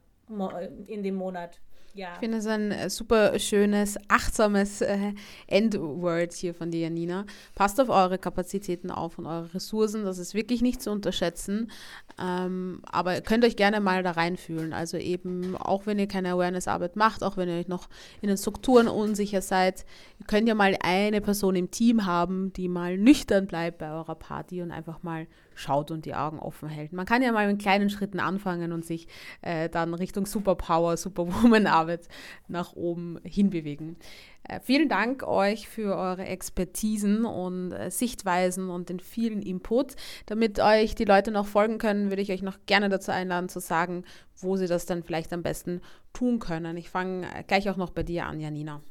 in 0.87 1.03
dem 1.03 1.15
Monat. 1.15 1.59
Ja. 1.95 2.13
Ich 2.13 2.19
finde 2.19 2.39
es 2.39 2.47
ein 2.47 2.71
äh, 2.71 2.89
super 2.89 3.37
schönes, 3.37 3.97
achtsames 4.07 4.81
äh, 4.81 5.13
Endword 5.47 6.33
hier 6.33 6.55
von 6.55 6.71
dir, 6.71 6.81
Janina. 6.81 7.25
Passt 7.53 7.79
auf 7.79 7.89
eure 7.89 8.17
Kapazitäten 8.17 8.89
auf 8.89 9.19
und 9.19 9.27
eure 9.27 9.53
Ressourcen. 9.53 10.03
Das 10.03 10.17
ist 10.17 10.33
wirklich 10.33 10.61
nicht 10.61 10.81
zu 10.81 10.89
unterschätzen. 10.91 11.71
Ähm, 12.19 12.81
aber 12.91 13.15
ihr 13.15 13.21
könnt 13.21 13.45
euch 13.45 13.55
gerne 13.55 13.79
mal 13.79 14.01
da 14.01 14.11
reinfühlen. 14.11 14.73
Also 14.73 14.97
eben, 14.97 15.55
auch 15.55 15.85
wenn 15.85 15.99
ihr 15.99 16.07
keine 16.07 16.31
Awareness-Arbeit 16.31 16.95
macht, 16.95 17.23
auch 17.23 17.37
wenn 17.37 17.47
ihr 17.47 17.59
euch 17.59 17.67
noch 17.67 17.89
in 18.21 18.27
den 18.27 18.37
Strukturen 18.37 18.87
unsicher 18.87 19.41
seid, 19.41 19.85
ihr 20.19 20.25
könnt 20.25 20.47
ja 20.47 20.55
mal 20.55 20.75
eine 20.81 21.21
Person 21.21 21.55
im 21.55 21.69
Team 21.69 22.05
haben, 22.05 22.53
die 22.53 22.69
mal 22.69 22.97
nüchtern 22.97 23.45
bleibt 23.45 23.77
bei 23.77 23.91
eurer 23.91 24.15
Party 24.15 24.63
und 24.63 24.71
einfach 24.71 25.03
mal 25.03 25.27
schaut 25.55 25.91
und 25.91 26.05
die 26.05 26.15
Augen 26.15 26.39
offen 26.39 26.69
hält. 26.69 26.93
Man 26.93 27.05
kann 27.05 27.21
ja 27.21 27.31
mal 27.31 27.47
mit 27.47 27.61
kleinen 27.61 27.89
Schritten 27.89 28.19
anfangen 28.19 28.71
und 28.71 28.85
sich 28.85 29.07
äh, 29.41 29.69
dann 29.69 29.93
Richtung 29.93 30.25
Superpower, 30.25 30.97
Superwoman-Arbeit 30.97 32.07
nach 32.47 32.73
oben 32.73 33.19
hinbewegen. 33.23 33.97
Äh, 34.43 34.59
vielen 34.61 34.89
Dank 34.89 35.23
euch 35.23 35.69
für 35.69 35.95
eure 35.95 36.25
Expertisen 36.25 37.25
und 37.25 37.71
äh, 37.71 37.89
Sichtweisen 37.89 38.69
und 38.69 38.89
den 38.89 38.99
vielen 38.99 39.41
Input. 39.41 39.95
Damit 40.25 40.59
euch 40.59 40.95
die 40.95 41.05
Leute 41.05 41.31
noch 41.31 41.45
folgen 41.45 41.77
können, 41.77 42.09
würde 42.09 42.21
ich 42.21 42.31
euch 42.31 42.41
noch 42.41 42.57
gerne 42.65 42.89
dazu 42.89 43.11
einladen 43.11 43.49
zu 43.49 43.59
sagen, 43.59 44.03
wo 44.35 44.57
sie 44.57 44.67
das 44.67 44.85
dann 44.85 45.03
vielleicht 45.03 45.31
am 45.31 45.43
besten 45.43 45.81
tun 46.11 46.39
können. 46.39 46.75
Ich 46.77 46.89
fange 46.89 47.25
äh, 47.27 47.43
gleich 47.43 47.69
auch 47.69 47.77
noch 47.77 47.91
bei 47.91 48.03
dir 48.03 48.25
an, 48.25 48.39
Janina. 48.39 48.81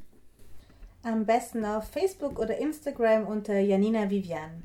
Am 1.03 1.25
besten 1.25 1.65
auf 1.65 1.89
Facebook 1.89 2.39
oder 2.39 2.57
Instagram 2.57 3.27
unter 3.27 3.59
Janina 3.59 4.09
Vivian. 4.09 4.63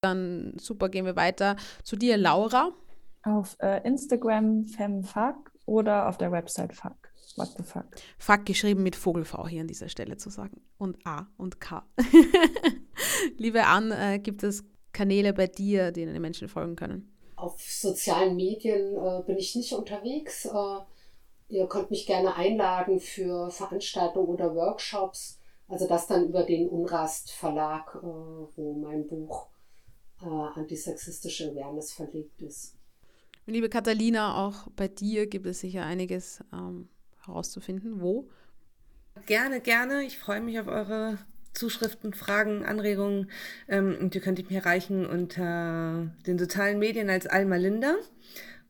Dann 0.00 0.54
super, 0.58 0.88
gehen 0.88 1.04
wir 1.04 1.16
weiter 1.16 1.56
zu 1.84 1.94
dir, 1.94 2.16
Laura. 2.16 2.72
Auf 3.22 3.56
äh, 3.60 3.86
Instagram 3.86 4.64
femfuck 4.64 5.52
oder 5.66 6.08
auf 6.08 6.16
der 6.16 6.32
Website 6.32 6.74
fuck. 6.74 6.96
What 7.36 7.48
the 7.58 7.62
fuck? 7.62 7.84
Fuck 8.18 8.46
geschrieben 8.46 8.82
mit 8.82 8.96
Vogel-V 8.96 9.46
hier 9.46 9.60
an 9.60 9.68
dieser 9.68 9.90
Stelle 9.90 10.16
zu 10.16 10.30
sagen. 10.30 10.62
Und 10.78 10.96
A 11.06 11.26
und 11.36 11.60
K. 11.60 11.86
Liebe 13.36 13.66
Ann, 13.66 13.92
äh, 13.92 14.18
gibt 14.18 14.42
es 14.42 14.64
Kanäle 14.92 15.34
bei 15.34 15.46
dir, 15.46 15.92
denen 15.92 16.14
die 16.14 16.20
Menschen 16.20 16.48
folgen 16.48 16.76
können? 16.76 17.14
Auf 17.36 17.60
sozialen 17.60 18.36
Medien 18.36 18.96
äh, 18.96 19.22
bin 19.26 19.36
ich 19.36 19.54
nicht 19.54 19.72
unterwegs. 19.74 20.46
Äh, 20.46 20.78
ihr 21.48 21.66
könnt 21.68 21.90
mich 21.90 22.06
gerne 22.06 22.34
einladen 22.36 23.00
für 23.00 23.50
Veranstaltungen 23.50 24.28
oder 24.28 24.54
Workshops. 24.54 25.38
Also 25.68 25.86
das 25.86 26.06
dann 26.06 26.26
über 26.26 26.42
den 26.42 26.70
Unrast 26.70 27.30
Verlag, 27.32 27.94
äh, 27.96 28.06
wo 28.06 28.74
mein 28.82 29.06
Buch 29.06 29.50
äh, 30.22 30.58
antisexistische 30.58 31.50
Awareness 31.50 31.92
verlegt 31.92 32.40
ist. 32.42 32.74
Liebe 33.46 33.68
Catalina, 33.68 34.46
auch 34.46 34.68
bei 34.76 34.88
dir 34.88 35.26
gibt 35.26 35.46
es 35.46 35.60
sicher 35.60 35.84
einiges 35.84 36.44
ähm, 36.52 36.88
herauszufinden. 37.24 38.00
Wo? 38.00 38.28
Gerne, 39.26 39.60
gerne. 39.60 40.04
Ich 40.04 40.18
freue 40.18 40.40
mich 40.40 40.60
auf 40.60 40.68
eure 40.68 41.18
Zuschriften, 41.52 42.14
Fragen, 42.14 42.64
Anregungen. 42.64 43.30
Ähm, 43.68 43.96
und 44.00 44.14
ihr 44.14 44.20
könnt 44.20 44.38
mich 44.38 44.52
erreichen 44.52 45.06
unter 45.06 46.14
den 46.26 46.38
sozialen 46.38 46.78
Medien 46.78 47.10
als 47.10 47.26
Alma 47.26 47.56
Linda 47.56 47.96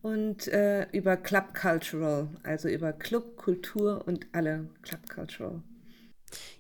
und 0.03 0.49
äh, 0.49 0.87
über 0.93 1.17
Club 1.17 1.55
Cultural, 1.55 2.29
also 2.43 2.69
über 2.69 2.93
Club, 2.93 3.37
Kultur 3.37 4.05
und 4.07 4.27
alle 4.33 4.69
Club 4.83 5.11
Cultural. 5.11 5.63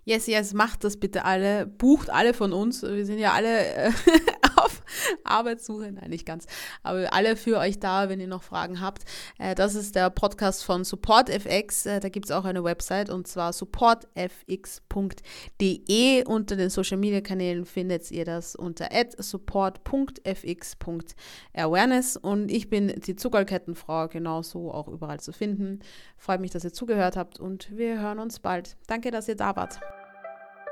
Yes, 0.04 0.26
yes, 0.26 0.52
macht 0.52 0.84
das 0.84 0.96
bitte 0.96 1.24
alle. 1.24 1.66
Bucht 1.66 2.10
alle 2.10 2.34
von 2.34 2.52
uns. 2.52 2.82
Wir 2.82 3.06
sind 3.06 3.18
ja 3.18 3.32
alle 3.32 3.66
äh, 3.74 3.92
auf 4.64 4.82
Arbeitssuche. 5.24 5.92
Nein, 5.92 6.10
nicht 6.10 6.26
ganz. 6.26 6.46
Aber 6.82 7.12
alle 7.12 7.36
für 7.36 7.58
euch 7.58 7.78
da, 7.80 8.08
wenn 8.08 8.20
ihr 8.20 8.26
noch 8.26 8.42
Fragen 8.42 8.80
habt. 8.80 9.04
Äh, 9.38 9.54
das 9.54 9.74
ist 9.74 9.94
der 9.94 10.08
Podcast 10.10 10.64
von 10.64 10.84
SupportFX. 10.84 11.86
Äh, 11.86 12.00
da 12.00 12.08
gibt 12.08 12.26
es 12.26 12.32
auch 12.32 12.44
eine 12.44 12.64
Website 12.64 13.10
und 13.10 13.26
zwar 13.26 13.52
supportfx.de. 13.52 16.24
Unter 16.24 16.56
den 16.56 16.70
Social 16.70 16.96
Media 16.96 17.20
Kanälen 17.20 17.64
findet 17.64 18.10
ihr 18.10 18.24
das 18.24 18.56
unter 18.56 18.88
support.fx.awareness. 19.18 22.16
Und 22.16 22.50
ich 22.50 22.70
bin 22.70 22.88
die 22.88 23.16
Zuckerkettenfrau, 23.16 24.08
genauso 24.08 24.72
auch 24.72 24.88
überall 24.88 25.20
zu 25.20 25.32
finden. 25.32 25.80
Freut 26.16 26.40
mich, 26.40 26.50
dass 26.50 26.64
ihr 26.64 26.72
zugehört 26.72 27.16
habt 27.16 27.38
und 27.38 27.76
wir 27.76 28.00
hören 28.00 28.18
uns 28.18 28.40
bald. 28.40 28.76
Danke, 28.86 29.10
dass 29.10 29.28
ihr 29.28 29.36
da 29.36 29.54
wart. 29.56 29.80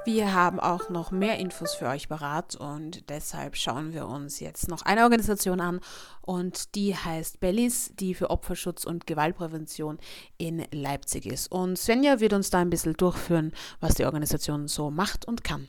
Wir 0.04 0.32
haben 0.32 0.58
auch 0.60 0.88
noch 0.88 1.10
mehr 1.10 1.38
Infos 1.38 1.74
für 1.74 1.86
euch 1.86 2.08
parat 2.08 2.56
und 2.56 3.10
deshalb 3.10 3.56
schauen 3.56 3.92
wir 3.92 4.06
uns 4.06 4.40
jetzt 4.40 4.68
noch 4.68 4.82
eine 4.82 5.02
Organisation 5.02 5.60
an 5.60 5.80
und 6.22 6.74
die 6.74 6.96
heißt 6.96 7.40
Bellis, 7.40 7.92
die 7.98 8.14
für 8.14 8.30
Opferschutz 8.30 8.84
und 8.84 9.06
Gewaltprävention 9.06 9.98
in 10.38 10.64
Leipzig 10.72 11.26
ist. 11.26 11.50
Und 11.52 11.78
Svenja 11.78 12.20
wird 12.20 12.32
uns 12.32 12.48
da 12.50 12.58
ein 12.58 12.70
bisschen 12.70 12.94
durchführen, 12.94 13.52
was 13.80 13.94
die 13.94 14.06
Organisation 14.06 14.68
so 14.68 14.90
macht 14.90 15.26
und 15.26 15.44
kann. 15.44 15.68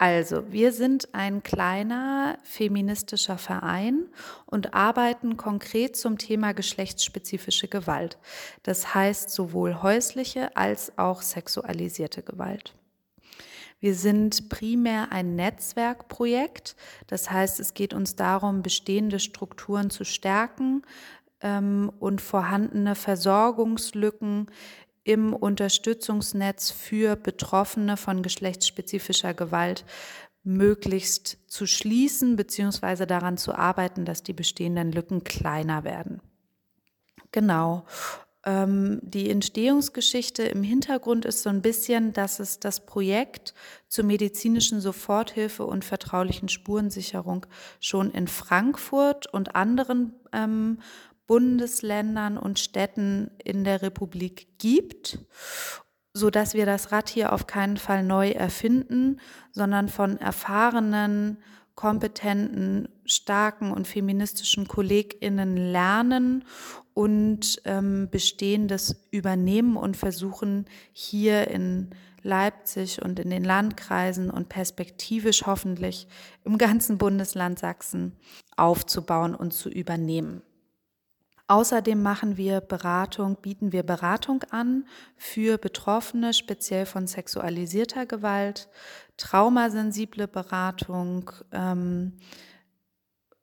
Also, 0.00 0.52
wir 0.52 0.72
sind 0.72 1.12
ein 1.12 1.42
kleiner 1.42 2.38
feministischer 2.44 3.36
Verein 3.36 4.06
und 4.46 4.72
arbeiten 4.72 5.36
konkret 5.36 5.96
zum 5.96 6.18
Thema 6.18 6.54
geschlechtsspezifische 6.54 7.66
Gewalt. 7.66 8.16
Das 8.62 8.94
heißt 8.94 9.28
sowohl 9.28 9.82
häusliche 9.82 10.56
als 10.56 10.96
auch 10.98 11.20
sexualisierte 11.22 12.22
Gewalt. 12.22 12.74
Wir 13.80 13.94
sind 13.94 14.48
primär 14.48 15.10
ein 15.10 15.34
Netzwerkprojekt. 15.34 16.76
Das 17.08 17.30
heißt, 17.30 17.58
es 17.58 17.74
geht 17.74 17.92
uns 17.92 18.14
darum, 18.14 18.62
bestehende 18.62 19.18
Strukturen 19.18 19.90
zu 19.90 20.04
stärken 20.04 20.82
ähm, 21.40 21.92
und 21.98 22.20
vorhandene 22.20 22.94
Versorgungslücken 22.94 24.46
im 25.08 25.32
Unterstützungsnetz 25.32 26.70
für 26.70 27.16
Betroffene 27.16 27.96
von 27.96 28.22
geschlechtsspezifischer 28.22 29.32
Gewalt 29.32 29.86
möglichst 30.44 31.38
zu 31.46 31.66
schließen 31.66 32.36
bzw. 32.36 33.06
daran 33.06 33.38
zu 33.38 33.54
arbeiten, 33.54 34.04
dass 34.04 34.22
die 34.22 34.34
bestehenden 34.34 34.92
Lücken 34.92 35.24
kleiner 35.24 35.82
werden. 35.82 36.20
Genau. 37.32 37.86
Ähm, 38.44 39.00
die 39.02 39.30
Entstehungsgeschichte 39.30 40.42
im 40.42 40.62
Hintergrund 40.62 41.24
ist 41.24 41.42
so 41.42 41.48
ein 41.48 41.62
bisschen, 41.62 42.12
dass 42.12 42.38
es 42.38 42.60
das 42.60 42.84
Projekt 42.84 43.54
zur 43.88 44.04
medizinischen 44.04 44.82
Soforthilfe 44.82 45.64
und 45.64 45.86
vertraulichen 45.86 46.50
Spurensicherung 46.50 47.46
schon 47.80 48.10
in 48.10 48.28
Frankfurt 48.28 49.26
und 49.32 49.56
anderen 49.56 50.14
ähm, 50.32 50.80
Bundesländern 51.28 52.38
und 52.38 52.58
Städten 52.58 53.30
in 53.44 53.62
der 53.62 53.82
Republik 53.82 54.58
gibt, 54.58 55.20
so 56.14 56.30
dass 56.30 56.54
wir 56.54 56.66
das 56.66 56.90
Rad 56.90 57.08
hier 57.08 57.32
auf 57.32 57.46
keinen 57.46 57.76
Fall 57.76 58.02
neu 58.02 58.30
erfinden, 58.30 59.20
sondern 59.52 59.88
von 59.88 60.16
erfahrenen, 60.16 61.38
kompetenten, 61.76 62.88
starken 63.04 63.70
und 63.70 63.86
feministischen 63.86 64.66
KollegInnen 64.66 65.56
lernen 65.56 66.44
und 66.94 67.60
ähm, 67.66 68.08
Bestehendes 68.10 69.06
übernehmen 69.12 69.76
und 69.76 69.96
versuchen, 69.96 70.64
hier 70.92 71.46
in 71.48 71.90
Leipzig 72.22 73.00
und 73.02 73.20
in 73.20 73.30
den 73.30 73.44
Landkreisen 73.44 74.30
und 74.30 74.48
perspektivisch 74.48 75.46
hoffentlich 75.46 76.08
im 76.44 76.58
ganzen 76.58 76.98
Bundesland 76.98 77.58
Sachsen 77.58 78.16
aufzubauen 78.56 79.36
und 79.36 79.52
zu 79.52 79.68
übernehmen. 79.68 80.42
Außerdem 81.50 82.02
machen 82.02 82.36
wir 82.36 82.60
Beratung, 82.60 83.36
bieten 83.40 83.72
wir 83.72 83.82
Beratung 83.82 84.42
an 84.50 84.86
für 85.16 85.56
Betroffene, 85.56 86.34
speziell 86.34 86.84
von 86.84 87.06
sexualisierter 87.06 88.04
Gewalt, 88.04 88.68
traumasensible 89.16 90.28
Beratung 90.28 91.30
ähm, 91.52 92.18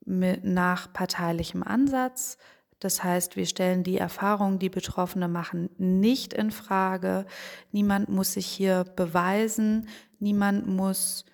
mit, 0.06 0.44
nach 0.44 0.94
parteilichem 0.94 1.64
Ansatz. 1.64 2.38
Das 2.78 3.04
heißt, 3.04 3.38
wir 3.38 3.48
stellen 3.48 3.84
die 3.84 3.98
Erfahrungen, 3.98 4.60
die 4.60 4.70
Betroffene 4.70 5.28
machen, 5.28 5.72
nicht 5.80 6.32
in 6.34 6.52
Frage. 6.52 7.26
Niemand 7.72 8.10
muss 8.10 8.34
sich 8.34 8.46
hier 8.46 8.84
beweisen, 8.84 9.90
niemand 10.20 10.68
muss 10.68 11.26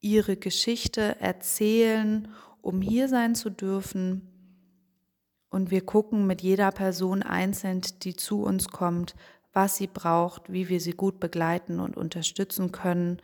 ihre 0.00 0.36
Geschichte 0.36 1.20
erzählen, 1.20 2.28
um 2.62 2.80
hier 2.80 3.08
sein 3.08 3.34
zu 3.34 3.50
dürfen. 3.50 4.29
Und 5.50 5.70
wir 5.70 5.84
gucken 5.84 6.26
mit 6.26 6.42
jeder 6.42 6.70
Person 6.70 7.22
einzeln, 7.22 7.82
die 8.02 8.16
zu 8.16 8.42
uns 8.42 8.68
kommt, 8.68 9.14
was 9.52 9.76
sie 9.76 9.88
braucht, 9.88 10.52
wie 10.52 10.68
wir 10.68 10.80
sie 10.80 10.92
gut 10.92 11.18
begleiten 11.18 11.80
und 11.80 11.96
unterstützen 11.96 12.70
können, 12.70 13.20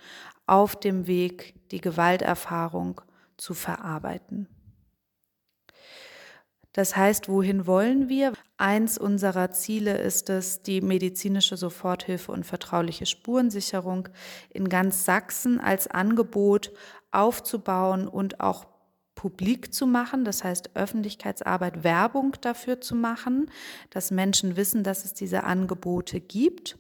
auf 0.47 0.79
dem 0.79 1.07
Weg 1.07 1.55
die 1.71 1.81
Gewalterfahrung 1.81 3.01
zu 3.37 3.55
verarbeiten. 3.55 4.49
Das 6.73 6.95
heißt, 6.95 7.31
wohin 7.31 7.67
wollen 7.67 8.11
wir? 8.11 8.35
Eins 8.59 8.99
unserer 8.99 9.51
Ziele 9.51 9.97
ist 9.97 10.29
es, 10.29 10.61
die 10.61 10.83
medizinische 10.83 11.57
Soforthilfe 11.57 12.31
und 12.31 12.45
vertrauliche 12.45 13.07
Spurensicherung 13.07 14.11
in 14.51 14.69
ganz 14.69 15.07
Sachsen 15.07 15.59
als 15.59 15.87
Angebot 15.89 16.73
aufzubauen 17.13 18.07
und 18.07 18.41
auch 18.41 18.67
publik 19.17 19.75
zu 19.75 19.89
machen, 19.89 20.25
das 20.25 20.45
heißt 20.45 20.77
Öffentlichkeitsarbeit, 20.77 21.83
Werbung 21.83 22.37
dafür 22.41 22.81
zu 22.81 22.95
machen, 22.95 23.51
dass 23.91 24.13
Menschen 24.13 24.57
wissen, 24.57 24.85
dass 24.85 25.05
es 25.05 25.15
diese 25.15 25.43
Angebote 25.43 26.21
gibt 26.21 26.79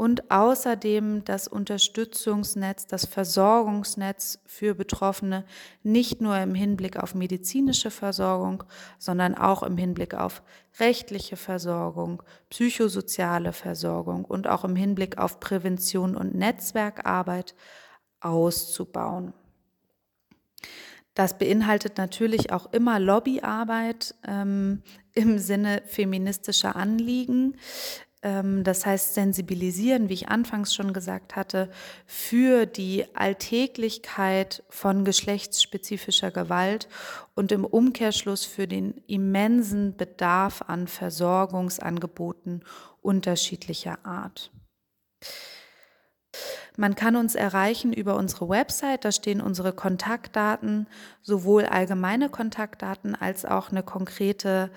und 0.00 0.30
außerdem 0.30 1.24
das 1.26 1.46
Unterstützungsnetz, 1.46 2.86
das 2.86 3.04
Versorgungsnetz 3.04 4.38
für 4.46 4.74
Betroffene 4.74 5.44
nicht 5.82 6.22
nur 6.22 6.38
im 6.38 6.54
Hinblick 6.54 6.96
auf 6.96 7.14
medizinische 7.14 7.90
Versorgung, 7.90 8.64
sondern 8.98 9.34
auch 9.34 9.62
im 9.62 9.76
Hinblick 9.76 10.14
auf 10.14 10.42
rechtliche 10.78 11.36
Versorgung, 11.36 12.22
psychosoziale 12.48 13.52
Versorgung 13.52 14.24
und 14.24 14.48
auch 14.48 14.64
im 14.64 14.74
Hinblick 14.74 15.18
auf 15.18 15.38
Prävention 15.38 16.16
und 16.16 16.34
Netzwerkarbeit 16.34 17.54
auszubauen. 18.20 19.34
Das 21.14 21.38
beinhaltet 21.38 21.98
natürlich 21.98 22.52
auch 22.52 22.72
immer 22.72 22.98
Lobbyarbeit 23.00 24.14
ähm, 24.26 24.82
im 25.12 25.38
Sinne 25.38 25.82
feministischer 25.86 26.76
Anliegen. 26.76 27.56
Ähm, 28.22 28.64
das 28.64 28.86
heißt, 28.86 29.14
sensibilisieren, 29.14 30.08
wie 30.08 30.14
ich 30.14 30.28
anfangs 30.28 30.74
schon 30.74 30.92
gesagt 30.92 31.36
hatte, 31.36 31.70
für 32.06 32.66
die 32.66 33.04
Alltäglichkeit 33.14 34.62
von 34.68 35.04
geschlechtsspezifischer 35.04 36.30
Gewalt 36.30 36.88
und 37.34 37.50
im 37.52 37.64
Umkehrschluss 37.64 38.44
für 38.44 38.68
den 38.68 39.02
immensen 39.06 39.96
Bedarf 39.96 40.62
an 40.66 40.86
Versorgungsangeboten 40.86 42.64
unterschiedlicher 43.00 44.04
Art. 44.04 44.50
Man 46.76 46.94
kann 46.94 47.16
uns 47.16 47.34
erreichen 47.34 47.92
über 47.92 48.16
unsere 48.16 48.48
Website, 48.48 49.04
da 49.04 49.12
stehen 49.12 49.40
unsere 49.40 49.72
Kontaktdaten, 49.72 50.86
sowohl 51.22 51.66
allgemeine 51.66 52.28
Kontaktdaten 52.28 53.14
als 53.14 53.44
auch 53.44 53.70
eine 53.70 53.82
konkrete 53.82 54.70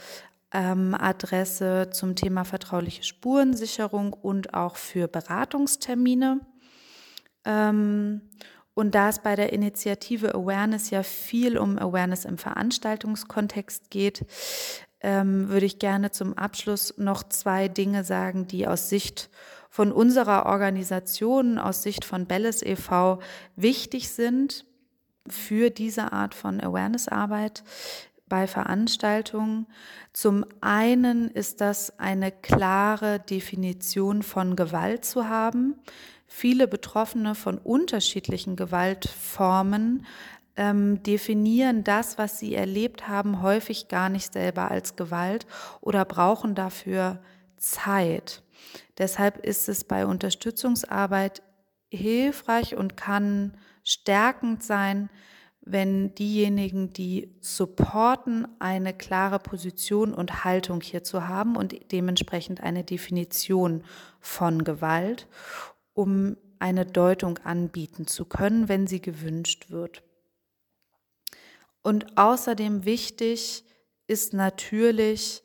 ähm, 0.51 0.95
Adresse 0.95 1.89
zum 1.91 2.15
Thema 2.15 2.45
vertrauliche 2.45 3.03
Spurensicherung 3.03 4.13
und 4.13 4.53
auch 4.53 4.75
für 4.75 5.07
Beratungstermine. 5.07 6.41
Ähm, 7.45 8.21
und 8.75 8.95
da 8.95 9.09
es 9.09 9.19
bei 9.19 9.35
der 9.35 9.53
Initiative 9.53 10.33
Awareness 10.33 10.89
ja 10.89 11.03
viel 11.03 11.57
um 11.57 11.77
Awareness 11.77 12.25
im 12.25 12.37
Veranstaltungskontext 12.37 13.91
geht, 13.91 14.25
ähm, 15.01 15.49
würde 15.49 15.65
ich 15.65 15.79
gerne 15.79 16.11
zum 16.11 16.37
Abschluss 16.37 16.97
noch 16.97 17.23
zwei 17.23 17.67
Dinge 17.67 18.03
sagen, 18.03 18.47
die 18.47 18.67
aus 18.67 18.89
Sicht 18.89 19.29
von 19.73 19.91
unserer 19.91 20.45
Organisation 20.45 21.57
aus 21.57 21.81
Sicht 21.81 22.05
von 22.05 22.27
Belles 22.27 22.61
e.V. 22.61 23.17
wichtig 23.55 24.09
sind 24.09 24.65
für 25.27 25.71
diese 25.71 26.13
Art 26.13 26.35
von 26.35 26.61
Awareness-Arbeit 26.61 27.63
bei 28.29 28.45
Veranstaltungen. 28.45 29.65
Zum 30.13 30.45
einen 30.61 31.27
ist 31.27 31.59
das 31.59 31.97
eine 31.97 32.31
klare 32.31 33.19
Definition 33.19 34.21
von 34.21 34.55
Gewalt 34.55 35.05
zu 35.05 35.27
haben. 35.27 35.73
Viele 36.27 36.67
Betroffene 36.67 37.33
von 37.33 37.57
unterschiedlichen 37.57 38.55
Gewaltformen 38.55 40.05
ähm, 40.55 41.01
definieren 41.01 41.83
das, 41.83 42.19
was 42.19 42.37
sie 42.37 42.53
erlebt 42.53 43.07
haben, 43.07 43.41
häufig 43.41 43.87
gar 43.87 44.09
nicht 44.09 44.33
selber 44.33 44.69
als 44.69 44.95
Gewalt 44.95 45.47
oder 45.81 46.05
brauchen 46.05 46.53
dafür 46.53 47.23
Zeit. 47.57 48.42
Deshalb 48.97 49.37
ist 49.37 49.69
es 49.69 49.83
bei 49.83 50.05
Unterstützungsarbeit 50.05 51.41
hilfreich 51.89 52.75
und 52.75 52.97
kann 52.97 53.57
stärkend 53.83 54.63
sein, 54.63 55.09
wenn 55.65 56.13
diejenigen, 56.15 56.91
die 56.91 57.35
supporten, 57.39 58.47
eine 58.59 58.93
klare 58.93 59.39
Position 59.39 60.13
und 60.13 60.43
Haltung 60.43 60.81
hierzu 60.81 61.27
haben 61.27 61.55
und 61.55 61.91
dementsprechend 61.91 62.61
eine 62.61 62.83
Definition 62.83 63.83
von 64.19 64.65
Gewalt, 64.65 65.27
um 65.93 66.35
eine 66.59 66.85
Deutung 66.85 67.37
anbieten 67.39 68.07
zu 68.07 68.25
können, 68.25 68.67
wenn 68.67 68.87
sie 68.87 69.01
gewünscht 69.01 69.69
wird. 69.69 70.03
Und 71.81 72.17
außerdem 72.17 72.85
wichtig 72.85 73.63
ist 74.07 74.33
natürlich, 74.33 75.43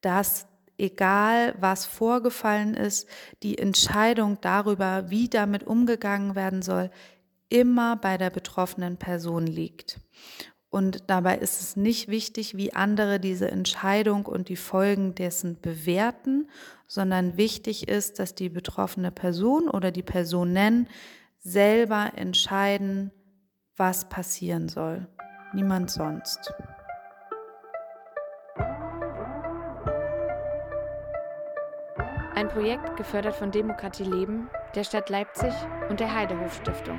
dass 0.00 0.46
egal 0.80 1.54
was 1.60 1.86
vorgefallen 1.86 2.74
ist, 2.74 3.08
die 3.42 3.58
Entscheidung 3.58 4.38
darüber, 4.40 5.10
wie 5.10 5.28
damit 5.28 5.64
umgegangen 5.64 6.34
werden 6.34 6.62
soll, 6.62 6.90
immer 7.48 7.96
bei 7.96 8.16
der 8.16 8.30
betroffenen 8.30 8.96
Person 8.96 9.46
liegt. 9.46 10.00
Und 10.70 11.10
dabei 11.10 11.38
ist 11.38 11.60
es 11.60 11.76
nicht 11.76 12.08
wichtig, 12.08 12.56
wie 12.56 12.72
andere 12.72 13.18
diese 13.18 13.50
Entscheidung 13.50 14.26
und 14.26 14.48
die 14.48 14.56
Folgen 14.56 15.16
dessen 15.16 15.60
bewerten, 15.60 16.48
sondern 16.86 17.36
wichtig 17.36 17.88
ist, 17.88 18.20
dass 18.20 18.36
die 18.36 18.48
betroffene 18.48 19.10
Person 19.10 19.68
oder 19.68 19.90
die 19.90 20.04
Personen 20.04 20.88
selber 21.40 22.12
entscheiden, 22.14 23.10
was 23.76 24.08
passieren 24.08 24.68
soll. 24.68 25.08
Niemand 25.52 25.90
sonst. 25.90 26.52
Ein 32.40 32.48
Projekt 32.48 32.96
gefördert 32.96 33.34
von 33.34 33.50
Demokratie 33.50 34.02
Leben, 34.02 34.48
der 34.74 34.82
Stadt 34.82 35.10
Leipzig 35.10 35.52
und 35.90 36.00
der 36.00 36.14
Heidehof 36.14 36.54
Stiftung. 36.54 36.98